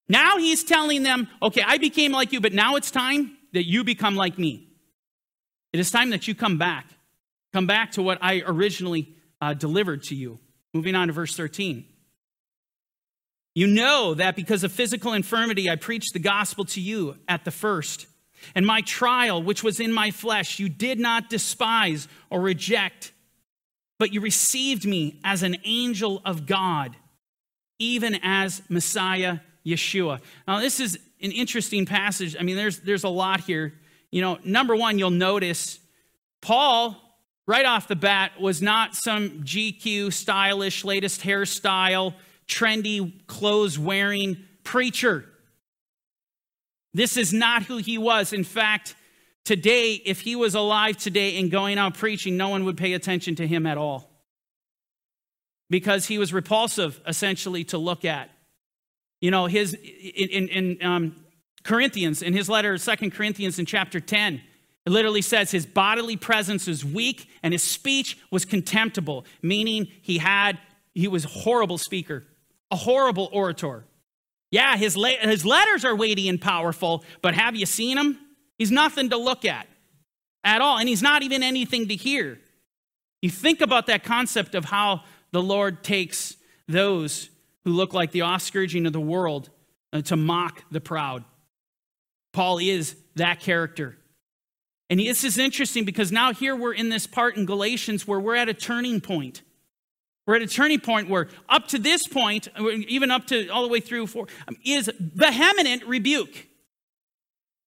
Now 0.10 0.38
he's 0.38 0.64
telling 0.64 1.04
them, 1.04 1.28
okay, 1.42 1.64
I 1.66 1.78
became 1.78 2.12
like 2.12 2.32
you, 2.32 2.40
but 2.40 2.54
now 2.54 2.76
it's 2.76 2.92
time 2.92 3.38
that 3.54 3.66
you 3.66 3.84
become 3.84 4.16
like 4.16 4.38
me. 4.38 4.68
It 5.74 5.80
is 5.80 5.92
time 5.92 6.12
that 6.12 6.28
you 6.28 6.36
come 6.36 6.58
back. 6.58 6.86
Come 7.54 7.68
back 7.68 7.92
to 7.94 8.02
what 8.02 8.18
I 8.22 8.44
originally 8.46 9.16
uh, 9.42 9.54
delivered 9.54 10.04
to 10.04 10.16
you. 10.16 10.40
Moving 10.74 10.96
on 10.96 11.08
to 11.08 11.14
verse 11.14 11.36
13. 11.36 11.86
You 13.56 13.68
know 13.68 14.14
that 14.14 14.36
because 14.36 14.64
of 14.64 14.72
physical 14.72 15.14
infirmity, 15.14 15.70
I 15.70 15.76
preached 15.76 16.14
the 16.14 16.20
gospel 16.20 16.64
to 16.66 16.80
you 16.80 17.18
at 17.28 17.44
the 17.44 17.52
first. 17.52 18.06
And 18.54 18.66
my 18.66 18.82
trial, 18.82 19.42
which 19.42 19.64
was 19.64 19.80
in 19.80 19.92
my 19.92 20.12
flesh, 20.12 20.60
you 20.60 20.70
did 20.70 21.00
not 21.00 21.30
despise 21.30 22.08
or 22.30 22.40
reject, 22.40 23.12
but 23.98 24.14
you 24.14 24.22
received 24.22 24.86
me 24.86 25.20
as 25.24 25.42
an 25.42 25.58
angel 25.64 26.22
of 26.24 26.46
God, 26.46 26.96
even 27.80 28.20
as 28.24 28.62
Messiah 28.70 29.40
Yeshua. 29.66 30.22
Now, 30.48 30.60
this 30.60 30.80
is 30.80 30.98
an 31.22 31.32
interesting 31.32 31.86
passage. 31.86 32.36
I 32.40 32.44
mean, 32.44 32.56
there's, 32.56 32.80
there's 32.80 33.04
a 33.04 33.10
lot 33.10 33.42
here. 33.42 33.74
You 34.12 34.22
know, 34.22 34.40
number 34.44 34.76
one, 34.76 34.98
you'll 34.98 35.10
notice 35.10 35.80
Paul, 36.42 36.96
right 37.46 37.66
off 37.66 37.88
the 37.88 37.96
bat, 37.96 38.40
was 38.40 38.62
not 38.62 38.96
some 38.96 39.44
GQ 39.44 40.14
stylish, 40.14 40.84
latest 40.86 41.22
hairstyle 41.22 42.14
trendy 42.48 43.26
clothes 43.28 43.78
wearing 43.78 44.38
preacher. 44.64 45.26
This 46.94 47.18
is 47.18 47.34
not 47.34 47.64
who 47.64 47.78
he 47.78 47.98
was. 47.98 48.32
In 48.32 48.44
fact, 48.44 48.96
today, 49.44 50.02
if 50.06 50.22
he 50.22 50.36
was 50.36 50.56
alive 50.56 50.98
today 50.98 51.38
and 51.40 51.52
going 51.52 51.78
out 51.78 51.96
preaching, 51.96 52.38
no 52.38 52.50
one 52.50 52.64
would 52.66 52.78
pay 52.78 52.94
attention 52.94 53.36
to 53.36 53.48
him 53.48 53.66
at 53.66 53.78
all 53.78 54.17
because 55.70 56.08
he 56.08 56.18
was 56.18 56.34
repulsive, 56.34 57.02
essentially, 57.08 57.64
to 57.66 57.78
look 57.78 58.06
at. 58.06 58.30
You 59.22 59.32
know, 59.32 59.48
his 59.48 59.74
in, 59.74 60.48
in, 60.48 60.86
um, 60.86 61.16
Corinthians, 61.64 62.22
in 62.22 62.34
his 62.34 62.50
letter, 62.50 62.78
Second 62.78 63.12
Corinthians, 63.12 63.60
in 63.60 63.66
chapter 63.66 64.00
10, 64.00 64.42
it 64.86 64.90
literally 64.90 65.22
says 65.22 65.52
his 65.52 65.66
bodily 65.66 66.16
presence 66.16 66.68
is 66.68 66.86
weak 66.86 67.30
and 67.44 67.54
his 67.54 67.64
speech 67.64 68.18
was 68.32 68.46
contemptible, 68.46 69.26
meaning 69.42 69.88
he 70.02 70.18
had 70.20 70.60
he 70.94 71.08
was 71.08 71.26
a 71.26 71.28
horrible 71.28 71.78
speaker 71.78 72.24
a 72.72 72.76
horrible 72.76 73.30
orator. 73.32 73.86
Yeah, 74.52 74.78
his, 74.78 74.96
le- 74.96 75.10
his 75.10 75.46
letters 75.46 75.84
are 75.84 75.96
weighty 75.96 76.30
and 76.30 76.40
powerful, 76.40 77.04
but 77.22 77.34
have 77.34 77.56
you 77.56 77.66
seen 77.66 77.98
him? 77.98 78.18
He's 78.58 78.72
nothing 78.72 79.10
to 79.10 79.18
look 79.18 79.46
at 79.46 79.68
at 80.44 80.62
all, 80.62 80.78
and 80.78 80.88
he's 80.88 81.02
not 81.02 81.24
even 81.24 81.44
anything 81.44 81.88
to 81.90 81.96
hear. 81.96 82.40
You 83.22 83.30
think 83.30 83.62
about 83.62 83.88
that 83.88 84.04
concept 84.04 84.56
of 84.56 84.66
how 84.66 85.04
the 85.38 85.44
Lord 85.44 85.84
takes 85.84 86.36
those 86.68 87.30
who 87.64 87.72
look 87.72 87.94
like 87.94 88.12
the 88.12 88.22
offscourging 88.22 88.88
of 88.88 88.94
the 88.94 89.00
world 89.00 89.52
uh, 89.94 90.02
to 90.02 90.16
mock 90.16 90.64
the 90.72 90.82
proud. 90.82 91.24
Paul 92.34 92.58
is 92.58 92.96
that 93.18 93.40
character. 93.40 94.00
And 94.90 95.00
this 95.00 95.24
is 95.24 95.38
interesting 95.38 95.86
because 95.86 96.12
now 96.12 96.34
here 96.34 96.56
we're 96.56 96.74
in 96.74 96.90
this 96.90 97.06
part 97.06 97.38
in 97.38 97.46
Galatians 97.46 98.08
where 98.08 98.20
we're 98.20 98.34
at 98.34 98.50
a 98.50 98.54
turning 98.56 99.00
point. 99.00 99.44
We're 100.26 100.38
at 100.38 100.42
a 100.42 100.48
turning 100.48 100.80
point 100.80 101.08
where, 101.08 101.28
up 101.48 101.68
to 101.68 101.78
this 101.78 102.08
point, 102.08 102.48
even 102.88 103.12
up 103.12 103.28
to 103.28 103.48
all 103.50 103.62
the 103.62 103.70
way 103.70 103.80
through 103.80 104.08
four, 104.08 104.26
um, 104.48 104.58
is 104.66 104.90
vehement 104.98 105.86
rebuke. 105.86 106.48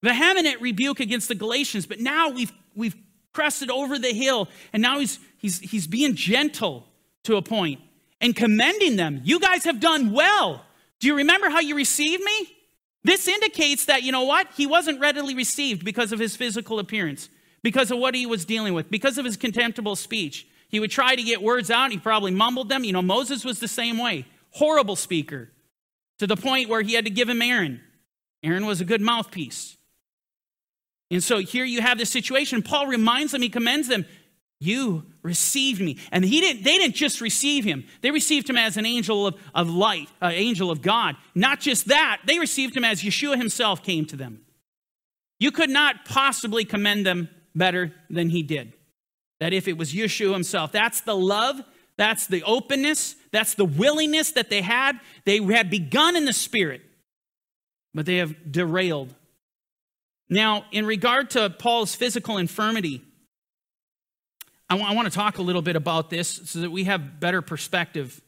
Vehement 0.03 0.61
rebuke 0.61 0.99
against 0.99 1.29
the 1.29 1.37
Galatians. 1.37 1.87
But 1.87 2.01
now 2.01 2.31
we've, 2.31 2.53
we've 2.75 2.97
crested 3.33 3.71
over 3.71 3.97
the 3.97 4.13
hill, 4.13 4.49
and 4.73 4.83
now 4.83 4.99
he's, 4.99 5.21
he's, 5.39 5.61
he's 5.61 5.87
being 5.87 6.17
gentle 6.17 6.89
to 7.31 7.37
a 7.37 7.43
point 7.43 7.81
and 8.21 8.37
commending 8.37 8.97
them. 8.97 9.21
You 9.25 9.41
guys 9.41 9.65
have 9.65 9.81
done 9.81 10.13
well. 10.13 10.65
Do 10.99 11.07
you 11.07 11.17
remember 11.17 11.49
how 11.49 11.61
you 11.61 11.75
received 11.75 12.23
me? 12.23 12.57
This 13.03 13.27
indicates 13.27 13.87
that, 13.87 14.03
you 14.03 14.13
know 14.13 14.25
what? 14.25 14.49
He 14.57 14.67
wasn't 14.67 15.01
readily 15.01 15.35
received 15.35 15.85
because 15.85 16.13
of 16.13 16.19
his 16.19 16.37
physical 16.37 16.79
appearance, 16.79 17.31
because 17.63 17.91
of 17.91 17.99
what 17.99 18.15
he 18.15 18.27
was 18.27 18.45
dealing 18.45 18.75
with, 18.75 18.91
because 18.91 19.17
of 19.17 19.25
his 19.25 19.39
contemptible 19.39 19.97
speech. 19.97 20.47
He 20.69 20.79
would 20.79 20.91
try 20.91 21.17
to 21.17 21.23
get 21.23 21.43
words 21.43 21.71
out. 21.71 21.91
He 21.91 21.99
probably 21.99 22.31
mumbled 22.31 22.69
them. 22.69 22.85
You 22.85 22.93
know, 22.93 23.03
Moses 23.03 23.45
was 23.45 23.59
the 23.59 23.69
same 23.69 23.97
way. 23.97 24.27
Horrible 24.51 24.97
speaker 24.97 25.51
to 26.19 26.27
the 26.27 26.37
point 26.37 26.69
where 26.69 26.83
he 26.83 26.95
had 26.95 27.07
to 27.07 27.11
give 27.11 27.29
him 27.29 27.41
Aaron. 27.41 27.81
Aaron 28.43 28.67
was 28.67 28.81
a 28.81 28.85
good 28.85 29.01
mouthpiece. 29.01 29.77
And 31.11 31.25
so 31.25 31.39
here 31.39 31.65
you 31.65 31.81
have 31.81 31.99
this 31.99 32.11
situation. 32.11 32.63
Paul 32.63 32.87
reminds 32.87 33.33
them, 33.33 33.43
he 33.43 33.49
commends 33.49 33.89
them, 33.89 34.05
you 34.61 35.07
received 35.23 35.81
me. 35.81 35.97
And 36.13 36.25
he 36.25 36.41
didn't, 36.41 36.63
they 36.63 36.77
didn't 36.77 36.95
just 36.95 37.21
receive 37.21 37.65
him. 37.65 37.87
They 38.03 38.11
received 38.11 38.49
him 38.49 38.57
as 38.57 38.77
an 38.77 38.85
angel 38.85 39.27
of, 39.27 39.37
of 39.55 39.71
light, 39.71 40.09
an 40.21 40.33
angel 40.33 40.71
of 40.71 40.83
God. 40.83 41.17
Not 41.35 41.61
just 41.61 41.87
that, 41.87 42.21
they 42.27 42.39
received 42.39 42.77
him 42.77 42.85
as 42.85 43.03
Yeshua 43.03 43.37
himself 43.37 43.83
came 43.83 44.05
to 44.07 44.17
them. 44.17 44.43
You 45.39 45.51
could 45.51 45.71
not 45.71 46.05
possibly 46.05 46.67
commend 46.67 47.07
them 47.07 47.31
better 47.55 47.95
than 48.11 48.29
he 48.29 48.43
did. 48.43 48.75
That 49.41 49.55
if 49.55 49.67
it 49.67 49.79
was 49.79 49.95
Yeshua 49.95 50.35
himself, 50.35 50.71
that's 50.73 51.01
the 51.01 51.17
love, 51.17 51.63
that's 51.97 52.27
the 52.27 52.43
openness, 52.43 53.17
that's 53.33 53.55
the 53.55 53.65
willingness 53.65 54.33
that 54.33 54.51
they 54.51 54.61
had. 54.61 55.01
They 55.25 55.43
had 55.43 55.71
begun 55.71 56.17
in 56.17 56.27
the 56.27 56.35
Spirit, 56.35 56.83
but 57.95 58.05
they 58.05 58.19
have 58.19 58.53
derailed. 58.53 59.15
Now, 60.29 60.67
in 60.71 60.85
regard 60.85 61.31
to 61.31 61.49
Paul's 61.49 61.95
physical 61.95 62.37
infirmity, 62.37 63.03
I, 64.71 64.75
w- 64.75 64.89
I 64.89 64.95
want 64.95 65.09
to 65.09 65.15
talk 65.15 65.39
a 65.39 65.43
little 65.43 65.63
bit 65.63 65.75
about 65.75 66.11
this 66.11 66.29
so 66.45 66.61
that 66.61 66.71
we 66.71 66.85
have 66.85 67.19
better 67.19 67.43
perspective 67.43 68.23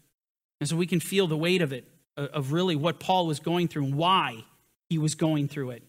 and 0.60 0.68
so 0.68 0.76
we 0.76 0.86
can 0.86 1.00
feel 1.00 1.26
the 1.28 1.36
weight 1.36 1.62
of 1.62 1.72
it, 1.72 1.88
of 2.16 2.52
really 2.52 2.76
what 2.76 3.00
Paul 3.00 3.26
was 3.26 3.40
going 3.40 3.68
through 3.68 3.84
and 3.84 3.94
why 3.94 4.44
he 4.90 4.98
was 4.98 5.14
going 5.14 5.48
through 5.48 5.70
it. 5.70 5.82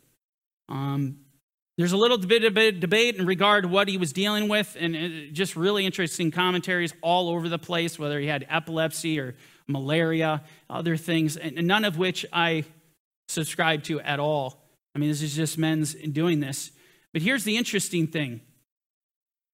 Um, 0.69 1.17
there's 1.77 1.91
a 1.91 1.97
little 1.97 2.19
bit 2.19 2.43
of 2.43 2.79
debate 2.79 3.15
in 3.15 3.25
regard 3.25 3.63
to 3.63 3.67
what 3.67 3.87
he 3.87 3.97
was 3.97 4.13
dealing 4.13 4.47
with, 4.47 4.77
and 4.79 4.95
uh, 4.95 5.31
just 5.31 5.55
really 5.55 5.87
interesting 5.87 6.29
commentaries 6.29 6.93
all 7.01 7.29
over 7.29 7.49
the 7.49 7.57
place, 7.57 7.97
whether 7.97 8.19
he 8.19 8.27
had 8.27 8.45
epilepsy 8.47 9.19
or 9.19 9.35
malaria, 9.67 10.43
other 10.69 10.97
things, 10.97 11.35
and 11.35 11.55
none 11.67 11.83
of 11.83 11.97
which 11.97 12.27
I 12.31 12.63
subscribe 13.27 13.83
to 13.83 13.99
at 14.01 14.19
all. 14.19 14.63
I 14.95 14.99
mean, 14.99 15.09
this 15.09 15.23
is 15.23 15.35
just 15.35 15.57
men's 15.57 15.95
doing 15.95 16.39
this. 16.39 16.71
But 17.11 17.23
here's 17.23 17.43
the 17.43 17.57
interesting 17.57 18.05
thing. 18.05 18.41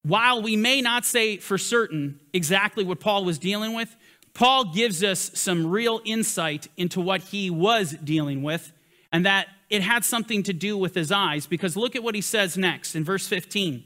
While 0.10 0.42
we 0.42 0.56
may 0.56 0.82
not 0.82 1.06
say 1.06 1.38
for 1.38 1.60
certain 1.60 2.20
exactly 2.34 2.84
what 2.84 3.00
Paul 3.00 3.26
was 3.26 3.38
dealing 3.38 3.76
with, 3.76 3.96
Paul 4.34 4.74
gives 4.74 5.04
us 5.04 5.30
some 5.36 5.70
real 5.70 6.02
insight 6.04 6.68
into 6.78 7.00
what 7.00 7.22
he 7.22 7.52
was 7.52 7.92
dealing 7.92 8.42
with, 8.42 8.72
and 9.12 9.24
that 9.28 9.50
it 9.70 9.84
had 9.84 10.04
something 10.04 10.42
to 10.44 10.52
do 10.52 10.76
with 10.76 10.96
his 10.96 11.12
eyes 11.12 11.46
because 11.46 11.78
look 11.78 11.96
at 11.96 12.02
what 12.02 12.16
he 12.16 12.22
says 12.22 12.58
next 12.58 12.96
in 12.96 13.04
verse 13.04 13.28
15. 13.28 13.84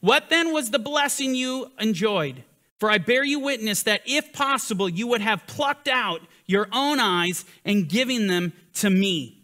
What 0.00 0.30
then 0.30 0.54
was 0.54 0.70
the 0.70 0.78
blessing 0.78 1.34
you 1.34 1.70
enjoyed? 1.78 2.44
For 2.80 2.90
I 2.90 2.96
bear 2.96 3.22
you 3.22 3.38
witness 3.38 3.82
that 3.82 4.00
if 4.06 4.32
possible, 4.32 4.88
you 4.88 5.06
would 5.08 5.20
have 5.20 5.46
plucked 5.46 5.88
out 5.88 6.22
your 6.46 6.68
own 6.72 6.98
eyes 6.98 7.44
and 7.66 7.86
given 7.86 8.26
them 8.26 8.54
to 8.76 8.88
me. 8.88 9.42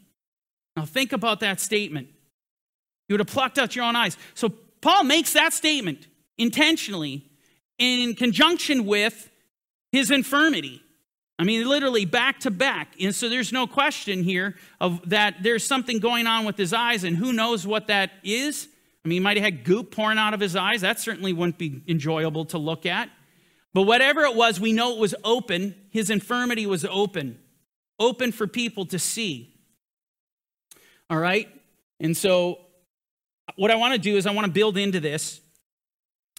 Now 0.74 0.86
think 0.86 1.12
about 1.12 1.40
that 1.40 1.60
statement. 1.60 2.08
You 3.10 3.14
would 3.14 3.20
have 3.20 3.28
plucked 3.28 3.58
out 3.58 3.76
your 3.76 3.84
own 3.84 3.94
eyes. 3.94 4.16
So 4.32 4.48
Paul 4.80 5.04
makes 5.04 5.34
that 5.34 5.52
statement 5.52 6.06
intentionally 6.38 7.24
in 7.78 8.14
conjunction 8.14 8.86
with 8.86 9.30
his 9.92 10.10
infirmity. 10.10 10.82
I 11.38 11.44
mean, 11.44 11.68
literally 11.68 12.04
back 12.04 12.40
to 12.40 12.50
back. 12.50 12.94
And 13.00 13.14
so 13.14 13.28
there's 13.28 13.52
no 13.52 13.66
question 13.66 14.22
here 14.22 14.54
of 14.80 15.08
that 15.08 15.42
there's 15.42 15.64
something 15.64 15.98
going 15.98 16.26
on 16.26 16.44
with 16.44 16.56
his 16.56 16.72
eyes, 16.72 17.04
and 17.04 17.16
who 17.16 17.32
knows 17.32 17.66
what 17.66 17.88
that 17.88 18.12
is. 18.22 18.68
I 19.04 19.08
mean, 19.08 19.16
he 19.16 19.20
might 19.20 19.36
have 19.36 19.44
had 19.44 19.64
goop 19.64 19.90
pouring 19.90 20.18
out 20.18 20.32
of 20.32 20.40
his 20.40 20.56
eyes. 20.56 20.82
That 20.82 21.00
certainly 21.00 21.32
wouldn't 21.32 21.58
be 21.58 21.82
enjoyable 21.88 22.44
to 22.46 22.58
look 22.58 22.86
at. 22.86 23.10
But 23.72 23.82
whatever 23.82 24.22
it 24.22 24.36
was, 24.36 24.60
we 24.60 24.72
know 24.72 24.92
it 24.92 24.98
was 24.98 25.14
open. 25.24 25.74
His 25.90 26.08
infirmity 26.08 26.64
was 26.64 26.84
open, 26.84 27.38
open 27.98 28.30
for 28.30 28.46
people 28.46 28.86
to 28.86 28.98
see. 28.98 29.52
All 31.10 31.18
right? 31.18 31.48
And 31.98 32.16
so, 32.16 32.60
what 33.56 33.70
I 33.70 33.76
want 33.76 33.92
to 33.94 33.98
do 33.98 34.16
is 34.16 34.26
I 34.26 34.32
want 34.32 34.46
to 34.46 34.52
build 34.52 34.78
into 34.78 35.00
this, 35.00 35.40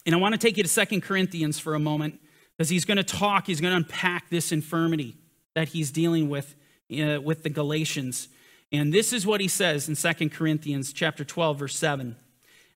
and 0.06 0.14
I 0.14 0.18
want 0.18 0.34
to 0.34 0.38
take 0.38 0.58
you 0.58 0.64
to 0.64 0.70
Second 0.70 1.02
Corinthians 1.02 1.60
for 1.60 1.76
a 1.76 1.80
moment 1.80 2.20
because 2.56 2.70
he's 2.70 2.86
going 2.86 2.98
to 2.98 3.04
talk, 3.04 3.48
he's 3.48 3.62
going 3.62 3.72
to 3.72 3.78
unpack 3.78 4.30
this 4.30 4.52
infirmity 4.52 5.18
that 5.56 5.70
he's 5.70 5.92
dealing 5.92 6.30
with 6.30 6.56
uh, 6.92 7.20
with 7.22 7.44
the 7.44 7.50
Galatians. 7.50 8.28
And 8.72 8.94
this 8.94 9.14
is 9.14 9.26
what 9.26 9.42
he 9.42 9.48
says 9.48 9.90
in 9.90 9.96
Second 9.96 10.32
Corinthians 10.32 10.94
chapter 10.94 11.24
12 11.24 11.60
verse 11.60 11.76
7. 11.76 12.16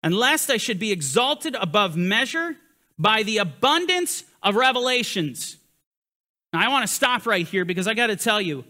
Unless 0.04 0.50
I 0.50 0.58
should 0.58 0.80
be 0.80 0.92
exalted 0.92 1.56
above 1.56 1.96
measure 1.96 2.56
by 2.98 3.24
the 3.24 3.38
abundance 3.38 4.24
of 4.42 4.56
revelations. 4.56 5.58
Now, 6.54 6.66
I 6.66 6.70
want 6.70 6.88
to 6.88 6.94
stop 6.94 7.26
right 7.26 7.48
here 7.48 7.66
because 7.66 7.88
I 7.88 7.94
got 7.94 8.08
to 8.08 8.16
tell 8.16 8.42
you, 8.42 8.64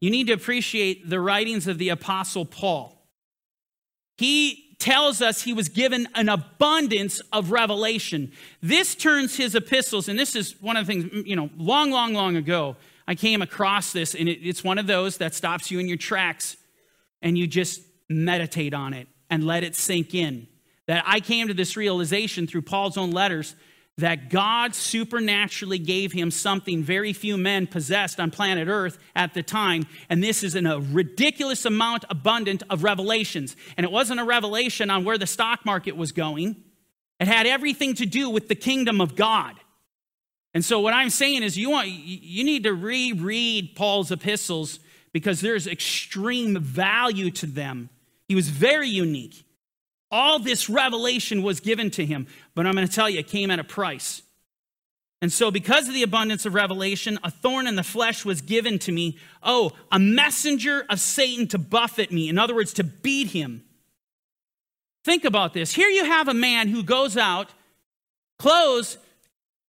you 0.00 0.10
need 0.10 0.28
to 0.28 0.32
appreciate 0.32 1.08
the 1.08 1.20
writings 1.20 1.66
of 1.66 1.78
the 1.78 1.90
Apostle 1.90 2.44
Paul. 2.44 3.06
He 4.16 4.71
tells 4.82 5.22
us 5.22 5.42
he 5.42 5.52
was 5.52 5.68
given 5.68 6.08
an 6.16 6.28
abundance 6.28 7.20
of 7.32 7.52
revelation. 7.52 8.32
This 8.60 8.96
turns 8.96 9.36
his 9.36 9.54
epistles, 9.54 10.08
and 10.08 10.18
this 10.18 10.34
is 10.34 10.60
one 10.60 10.76
of 10.76 10.84
the 10.84 10.92
things, 10.92 11.26
you 11.26 11.36
know, 11.36 11.50
long, 11.56 11.92
long, 11.92 12.14
long 12.14 12.34
ago, 12.34 12.76
I 13.06 13.14
came 13.14 13.42
across 13.42 13.92
this, 13.92 14.16
and 14.16 14.28
it, 14.28 14.40
it's 14.42 14.64
one 14.64 14.78
of 14.78 14.88
those 14.88 15.18
that 15.18 15.34
stops 15.34 15.70
you 15.70 15.78
in 15.78 15.86
your 15.86 15.96
tracks 15.96 16.56
and 17.20 17.38
you 17.38 17.46
just 17.46 17.80
meditate 18.08 18.74
on 18.74 18.92
it 18.92 19.06
and 19.30 19.46
let 19.46 19.62
it 19.62 19.76
sink 19.76 20.14
in. 20.14 20.48
That 20.88 21.04
I 21.06 21.20
came 21.20 21.46
to 21.46 21.54
this 21.54 21.76
realization 21.76 22.48
through 22.48 22.62
Paul's 22.62 22.96
own 22.96 23.12
letters 23.12 23.54
that 24.02 24.30
God 24.30 24.74
supernaturally 24.74 25.78
gave 25.78 26.10
him 26.10 26.32
something 26.32 26.82
very 26.82 27.12
few 27.12 27.36
men 27.36 27.68
possessed 27.68 28.18
on 28.18 28.32
planet 28.32 28.66
Earth 28.66 28.98
at 29.14 29.32
the 29.32 29.44
time. 29.44 29.86
And 30.10 30.20
this 30.20 30.42
is 30.42 30.56
in 30.56 30.66
a 30.66 30.80
ridiculous 30.80 31.64
amount 31.64 32.04
abundant 32.10 32.64
of 32.68 32.82
revelations. 32.82 33.54
And 33.76 33.84
it 33.84 33.92
wasn't 33.92 34.18
a 34.18 34.24
revelation 34.24 34.90
on 34.90 35.04
where 35.04 35.18
the 35.18 35.26
stock 35.28 35.64
market 35.64 35.96
was 35.96 36.10
going, 36.10 36.56
it 37.20 37.28
had 37.28 37.46
everything 37.46 37.94
to 37.94 38.04
do 38.04 38.28
with 38.28 38.48
the 38.48 38.56
kingdom 38.56 39.00
of 39.00 39.14
God. 39.14 39.54
And 40.52 40.64
so 40.64 40.80
what 40.80 40.94
I'm 40.94 41.10
saying 41.10 41.44
is 41.44 41.56
you 41.56 41.70
want 41.70 41.86
you 41.88 42.42
need 42.42 42.64
to 42.64 42.74
reread 42.74 43.76
Paul's 43.76 44.10
epistles 44.10 44.80
because 45.12 45.40
there's 45.40 45.68
extreme 45.68 46.58
value 46.58 47.30
to 47.30 47.46
them. 47.46 47.88
He 48.26 48.34
was 48.34 48.48
very 48.48 48.88
unique. 48.88 49.44
All 50.12 50.38
this 50.38 50.68
revelation 50.68 51.42
was 51.42 51.58
given 51.58 51.90
to 51.92 52.04
him, 52.04 52.26
but 52.54 52.66
I'm 52.66 52.74
going 52.74 52.86
to 52.86 52.92
tell 52.92 53.08
you, 53.08 53.20
it 53.20 53.28
came 53.28 53.50
at 53.50 53.58
a 53.58 53.64
price. 53.64 54.22
And 55.22 55.32
so, 55.32 55.50
because 55.50 55.88
of 55.88 55.94
the 55.94 56.02
abundance 56.02 56.44
of 56.44 56.52
revelation, 56.52 57.18
a 57.24 57.30
thorn 57.30 57.66
in 57.66 57.76
the 57.76 57.82
flesh 57.82 58.24
was 58.24 58.40
given 58.42 58.78
to 58.80 58.92
me. 58.92 59.16
Oh, 59.42 59.70
a 59.90 59.98
messenger 59.98 60.84
of 60.90 61.00
Satan 61.00 61.46
to 61.48 61.58
buffet 61.58 62.12
me. 62.12 62.28
In 62.28 62.38
other 62.38 62.54
words, 62.54 62.72
to 62.74 62.84
beat 62.84 63.28
him. 63.28 63.64
Think 65.04 65.24
about 65.24 65.54
this. 65.54 65.74
Here 65.74 65.88
you 65.88 66.04
have 66.04 66.28
a 66.28 66.34
man 66.34 66.68
who 66.68 66.82
goes 66.82 67.16
out, 67.16 67.50
clothes, 68.38 68.98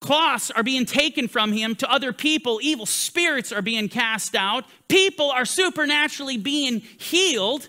cloths 0.01 0.51
are 0.51 0.62
being 0.62 0.86
taken 0.86 1.28
from 1.28 1.53
him 1.53 1.74
to 1.76 1.90
other 1.90 2.12
people, 2.12 2.59
evil 2.62 2.86
spirits 2.86 3.53
are 3.53 3.62
being 3.62 3.88
cast 3.88 4.34
out, 4.34 4.64
people 4.88 5.30
are 5.30 5.45
supernaturally 5.45 6.36
being 6.36 6.80
healed. 6.80 7.68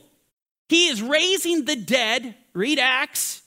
He 0.74 0.88
is 0.88 1.04
raising 1.04 1.66
the 1.66 1.76
dead. 1.76 2.34
Read 2.54 2.80
Acts. 2.80 3.44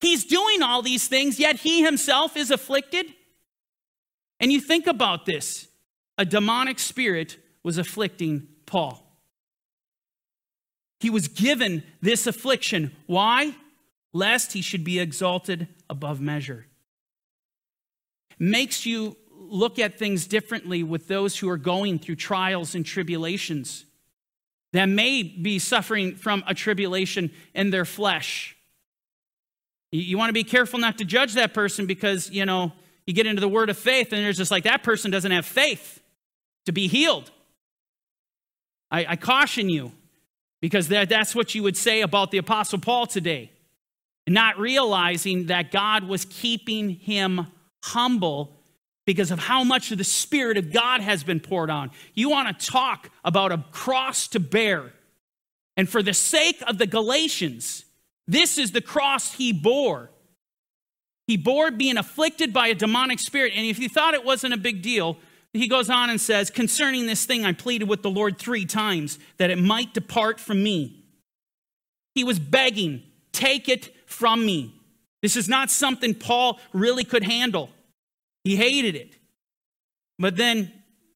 He's 0.00 0.24
doing 0.24 0.62
all 0.62 0.82
these 0.82 1.06
things, 1.06 1.38
yet 1.38 1.60
he 1.60 1.84
himself 1.84 2.36
is 2.36 2.50
afflicted. 2.50 3.06
And 4.40 4.52
you 4.52 4.60
think 4.60 4.88
about 4.88 5.26
this 5.26 5.68
a 6.18 6.24
demonic 6.24 6.80
spirit 6.80 7.38
was 7.62 7.78
afflicting 7.78 8.48
Paul. 8.66 9.00
He 10.98 11.08
was 11.08 11.28
given 11.28 11.84
this 12.02 12.26
affliction. 12.26 12.96
Why? 13.06 13.54
Lest 14.12 14.52
he 14.52 14.60
should 14.60 14.82
be 14.82 14.98
exalted 14.98 15.68
above 15.88 16.20
measure. 16.20 16.66
Makes 18.40 18.86
you 18.86 19.16
look 19.30 19.78
at 19.78 20.00
things 20.00 20.26
differently 20.26 20.82
with 20.82 21.06
those 21.06 21.38
who 21.38 21.48
are 21.48 21.56
going 21.56 22.00
through 22.00 22.16
trials 22.16 22.74
and 22.74 22.84
tribulations 22.84 23.84
that 24.72 24.86
may 24.86 25.22
be 25.22 25.58
suffering 25.58 26.14
from 26.14 26.44
a 26.46 26.54
tribulation 26.54 27.30
in 27.54 27.70
their 27.70 27.84
flesh. 27.84 28.56
You, 29.92 30.16
want 30.16 30.28
to 30.28 30.34
be 30.34 30.44
careful 30.44 30.78
not 30.78 30.98
to 30.98 31.04
judge 31.04 31.34
that 31.34 31.52
person 31.52 31.86
because, 31.86 32.30
you 32.30 32.46
know, 32.46 32.72
you 33.06 33.14
get 33.14 33.26
into 33.26 33.40
the 33.40 33.48
word 33.48 33.70
of 33.70 33.76
faith 33.76 34.12
and 34.12 34.24
there's 34.24 34.36
just 34.36 34.52
like 34.52 34.64
that 34.64 34.84
person 34.84 35.10
doesn't 35.10 35.32
have 35.32 35.44
faith 35.44 36.00
to 36.66 36.72
be 36.72 36.86
healed. 36.86 37.32
I, 38.90 39.06
I 39.10 39.16
caution 39.16 39.68
you 39.68 39.90
because 40.60 40.88
that, 40.88 41.08
that's 41.08 41.34
what 41.34 41.54
you 41.54 41.64
would 41.64 41.76
say 41.76 42.02
about 42.02 42.30
the 42.30 42.38
Apostle 42.38 42.78
Paul 42.78 43.06
today. 43.06 43.50
Not 44.28 44.58
realizing 44.60 45.46
that 45.46 45.72
God 45.72 46.04
was 46.04 46.24
keeping 46.24 46.90
him 46.90 47.48
humble 47.82 48.59
because 49.06 49.30
of 49.30 49.38
how 49.38 49.64
much 49.64 49.90
of 49.90 49.98
the 49.98 50.04
Spirit 50.04 50.56
of 50.56 50.72
God 50.72 51.00
has 51.00 51.24
been 51.24 51.40
poured 51.40 51.70
on. 51.70 51.90
You 52.14 52.30
want 52.30 52.58
to 52.58 52.66
talk 52.66 53.10
about 53.24 53.52
a 53.52 53.64
cross 53.72 54.28
to 54.28 54.40
bear. 54.40 54.92
And 55.76 55.88
for 55.88 56.02
the 56.02 56.14
sake 56.14 56.62
of 56.66 56.78
the 56.78 56.86
Galatians, 56.86 57.84
this 58.26 58.58
is 58.58 58.72
the 58.72 58.80
cross 58.80 59.34
he 59.34 59.52
bore. 59.52 60.10
He 61.26 61.36
bore 61.36 61.70
being 61.70 61.96
afflicted 61.96 62.52
by 62.52 62.68
a 62.68 62.74
demonic 62.74 63.18
spirit. 63.18 63.52
And 63.56 63.66
if 63.66 63.78
you 63.78 63.88
thought 63.88 64.14
it 64.14 64.24
wasn't 64.24 64.54
a 64.54 64.58
big 64.58 64.82
deal, 64.82 65.16
he 65.52 65.68
goes 65.68 65.90
on 65.90 66.10
and 66.10 66.20
says, 66.20 66.50
Concerning 66.50 67.06
this 67.06 67.24
thing, 67.24 67.44
I 67.44 67.52
pleaded 67.52 67.88
with 67.88 68.02
the 68.02 68.10
Lord 68.10 68.38
three 68.38 68.64
times 68.64 69.18
that 69.38 69.50
it 69.50 69.58
might 69.58 69.94
depart 69.94 70.38
from 70.38 70.62
me. 70.62 71.04
He 72.14 72.24
was 72.24 72.38
begging, 72.38 73.02
Take 73.32 73.68
it 73.68 73.94
from 74.06 74.44
me. 74.44 74.74
This 75.22 75.36
is 75.36 75.48
not 75.48 75.70
something 75.70 76.14
Paul 76.14 76.58
really 76.72 77.04
could 77.04 77.24
handle. 77.24 77.70
He 78.44 78.56
hated 78.56 78.94
it. 78.94 79.16
But 80.18 80.36
then 80.36 80.72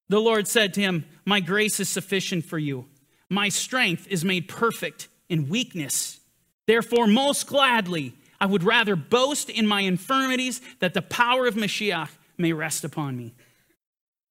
the 0.09 0.21
Lord 0.21 0.49
said 0.49 0.75
to 0.75 0.81
him, 0.81 1.05
My 1.25 1.41
grace 1.41 1.81
is 1.81 1.89
sufficient 1.89 2.45
for 2.45 2.59
you. 2.59 2.87
My 3.29 3.49
strength 3.49 4.07
is 4.09 4.25
made 4.25 4.49
perfect 4.49 5.09
in 5.29 5.49
weakness. 5.49 6.21
Therefore, 6.67 7.07
most 7.07 7.47
gladly, 7.47 8.15
I 8.41 8.47
would 8.47 8.63
rather 8.63 8.97
boast 8.97 9.51
in 9.51 9.67
my 9.67 9.83
infirmities 9.83 10.61
that 10.81 10.95
the 10.95 11.03
power 11.03 11.47
of 11.47 11.55
Mashiach 11.55 12.11
may 12.37 12.53
rest 12.53 12.85
upon 12.85 13.17
me. 13.17 13.35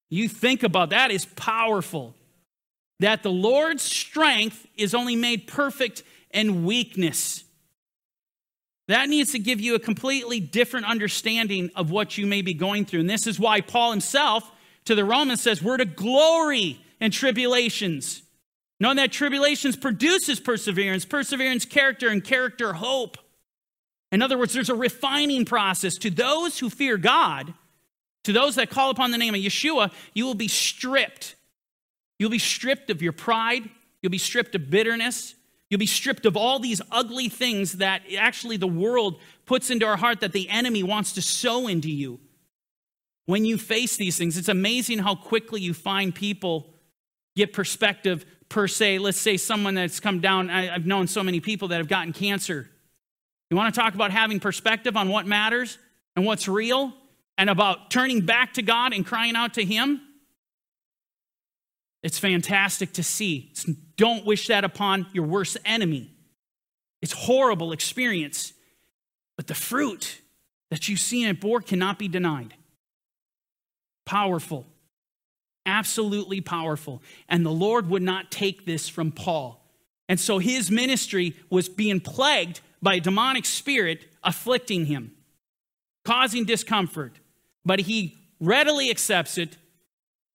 You 0.10 0.28
think 0.28 0.64
about 0.64 0.92
that 0.92 1.12
is 1.12 1.26
powerful. 1.26 2.16
That 3.00 3.24
the 3.24 3.32
Lord's 3.32 3.84
strength 3.84 4.68
is 4.76 4.94
only 4.94 5.16
made 5.16 5.48
perfect 5.48 6.04
in 6.32 6.66
weakness. 6.66 7.44
That 8.88 9.10
needs 9.10 9.32
to 9.32 9.40
give 9.40 9.62
you 9.62 9.76
a 9.76 9.80
completely 9.80 10.40
different 10.40 10.86
understanding 10.86 11.72
of 11.76 11.90
what 11.90 12.18
you 12.18 12.28
may 12.28 12.42
be 12.42 12.54
going 12.54 12.86
through. 12.86 13.02
And 13.02 13.10
this 13.10 13.28
is 13.28 13.40
why 13.40 13.62
Paul 13.62 13.92
himself 13.92 14.50
to 14.86 14.96
the 14.96 15.06
Romans 15.06 15.42
says, 15.42 15.62
We're 15.62 15.78
to 15.78 15.86
glory 15.86 16.82
in 17.00 17.12
tribulations. 17.12 18.24
Knowing 18.80 18.98
that 18.98 19.12
tribulations 19.12 19.78
produces 19.78 20.40
perseverance, 20.40 21.06
perseverance, 21.06 21.64
character, 21.64 22.10
and 22.10 22.24
character, 22.24 22.74
hope. 22.74 23.18
In 24.12 24.22
other 24.22 24.38
words, 24.38 24.54
there's 24.54 24.70
a 24.70 24.76
refining 24.76 25.46
process. 25.46 25.98
To 26.00 26.10
those 26.10 26.60
who 26.60 26.70
fear 26.70 26.98
God, 26.98 27.54
to 28.26 28.34
those 28.34 28.56
that 28.56 28.70
call 28.70 28.90
upon 28.90 29.12
the 29.12 29.18
name 29.18 29.34
of 29.36 29.40
Yeshua, 29.40 29.92
you 30.14 30.26
will 30.26 30.36
be 30.36 30.50
stripped. 30.50 31.36
You'll 32.20 32.30
be 32.30 32.40
stripped 32.40 32.90
of 32.90 33.02
your 33.02 33.14
pride, 33.14 33.70
you'll 34.02 34.12
be 34.12 34.18
stripped 34.18 34.54
of 34.56 34.70
bitterness, 34.70 35.36
You'll 35.74 35.80
be 35.80 35.88
stripped 35.88 36.28
of 36.28 36.38
all 36.38 36.60
these 36.60 36.84
ugly 36.92 37.30
things 37.30 37.80
that 37.80 38.04
actually 38.16 38.58
the 38.58 38.68
world 38.68 39.20
puts 39.48 39.72
into 39.72 39.88
our 39.88 39.98
heart 39.98 40.20
that 40.20 40.32
the 40.32 40.48
enemy 40.48 40.84
wants 40.84 41.14
to 41.14 41.22
sow 41.24 41.68
into 41.68 41.90
you. 41.90 42.20
When 43.26 43.44
you 43.44 43.58
face 43.58 43.98
these 43.98 44.16
things, 44.16 44.38
it's 44.38 44.50
amazing 44.50 45.00
how 45.00 45.16
quickly 45.16 45.62
you 45.62 45.74
find 45.74 46.14
people 46.14 46.70
get 47.36 47.54
perspective 47.54 48.24
per 48.50 48.68
se. 48.68 49.00
Let's 49.00 49.18
say 49.18 49.36
someone 49.36 49.74
that's 49.74 50.00
come 50.00 50.20
down, 50.20 50.52
I, 50.52 50.66
have 50.68 50.86
known 50.86 51.08
so 51.08 51.24
many 51.24 51.40
people 51.40 51.70
that 51.70 51.78
have 51.78 51.88
gotten 51.88 52.14
cancer. 52.14 52.70
You 53.50 53.58
want 53.58 53.74
to 53.74 53.82
talk 53.82 53.96
about 53.96 54.12
having 54.12 54.40
perspective 54.40 54.96
on 54.96 55.10
what 55.10 55.26
matters 55.26 55.80
and 56.16 56.24
what's 56.24 56.48
real 56.48 56.94
and 57.36 57.50
about 57.50 57.90
turning 57.90 58.22
back 58.22 58.54
to 58.54 58.62
God 58.62 58.94
and 58.94 59.04
crying 59.04 59.36
out 59.36 59.56
to 59.56 59.66
Him? 59.66 60.02
It's 62.04 62.20
fantastic 62.20 62.94
to 62.94 63.04
see. 63.04 63.54
Don't 63.96 64.26
wish 64.26 64.48
that 64.48 64.64
upon 64.64 65.08
your 65.14 65.26
worst 65.26 65.58
enemy. 65.66 66.12
It's 67.02 67.14
horrible 67.14 67.72
experience. 67.72 68.54
But 69.38 69.48
the 69.48 69.56
fruit 69.56 70.22
that 70.70 70.88
you 70.90 70.98
see 70.98 71.24
in 71.24 71.30
it 71.30 71.40
bore 71.42 71.62
cannot 71.62 71.98
be 71.98 72.08
denied. 72.08 72.54
Powerful. 74.06 74.68
absolutely 75.66 76.42
powerful. 76.42 77.02
And 77.30 77.46
the 77.46 77.52
Lord 77.52 77.90
would 77.90 78.02
not 78.02 78.32
take 78.32 78.66
this 78.66 78.90
from 78.90 79.12
Paul. 79.12 79.66
And 80.10 80.20
so 80.20 80.38
his 80.38 80.70
ministry 80.70 81.36
was 81.50 81.70
being 81.70 82.00
plagued 82.00 82.62
by 82.82 82.96
a 82.96 83.00
demonic 83.00 83.46
spirit 83.46 84.06
afflicting 84.24 84.86
him, 84.86 85.14
causing 86.04 86.44
discomfort. 86.46 87.20
But 87.66 87.80
he 87.82 88.18
readily 88.40 88.90
accepts 88.90 89.38
it 89.38 89.58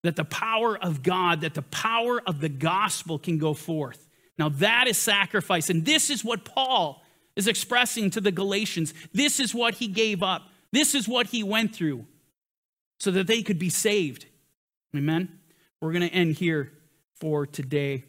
that 0.02 0.16
the 0.16 0.24
power 0.24 0.78
of 0.78 1.02
God, 1.02 1.40
that 1.40 1.54
the 1.54 1.62
power 1.62 2.22
of 2.26 2.40
the 2.40 2.48
gospel 2.48 3.18
can 3.18 3.38
go 3.38 3.54
forth. 3.54 4.06
Now, 4.38 4.48
that 4.48 4.86
is 4.86 4.96
sacrifice. 4.96 5.68
And 5.70 5.84
this 5.84 6.10
is 6.10 6.24
what 6.24 6.44
Paul 6.44 7.02
is 7.34 7.48
expressing 7.48 8.10
to 8.10 8.20
the 8.20 8.30
Galatians. 8.30 8.94
This 9.12 9.40
is 9.40 9.54
what 9.54 9.74
he 9.74 9.88
gave 9.88 10.22
up. 10.22 10.42
This 10.72 10.94
is 10.94 11.08
what 11.08 11.28
he 11.28 11.42
went 11.42 11.74
through 11.74 12.06
so 13.00 13.10
that 13.10 13.26
they 13.26 13.42
could 13.42 13.58
be 13.58 13.70
saved. 13.70 14.26
Amen. 14.94 15.38
We're 15.80 15.92
going 15.92 16.08
to 16.08 16.14
end 16.14 16.36
here 16.36 16.72
for 17.14 17.46
today. 17.46 18.04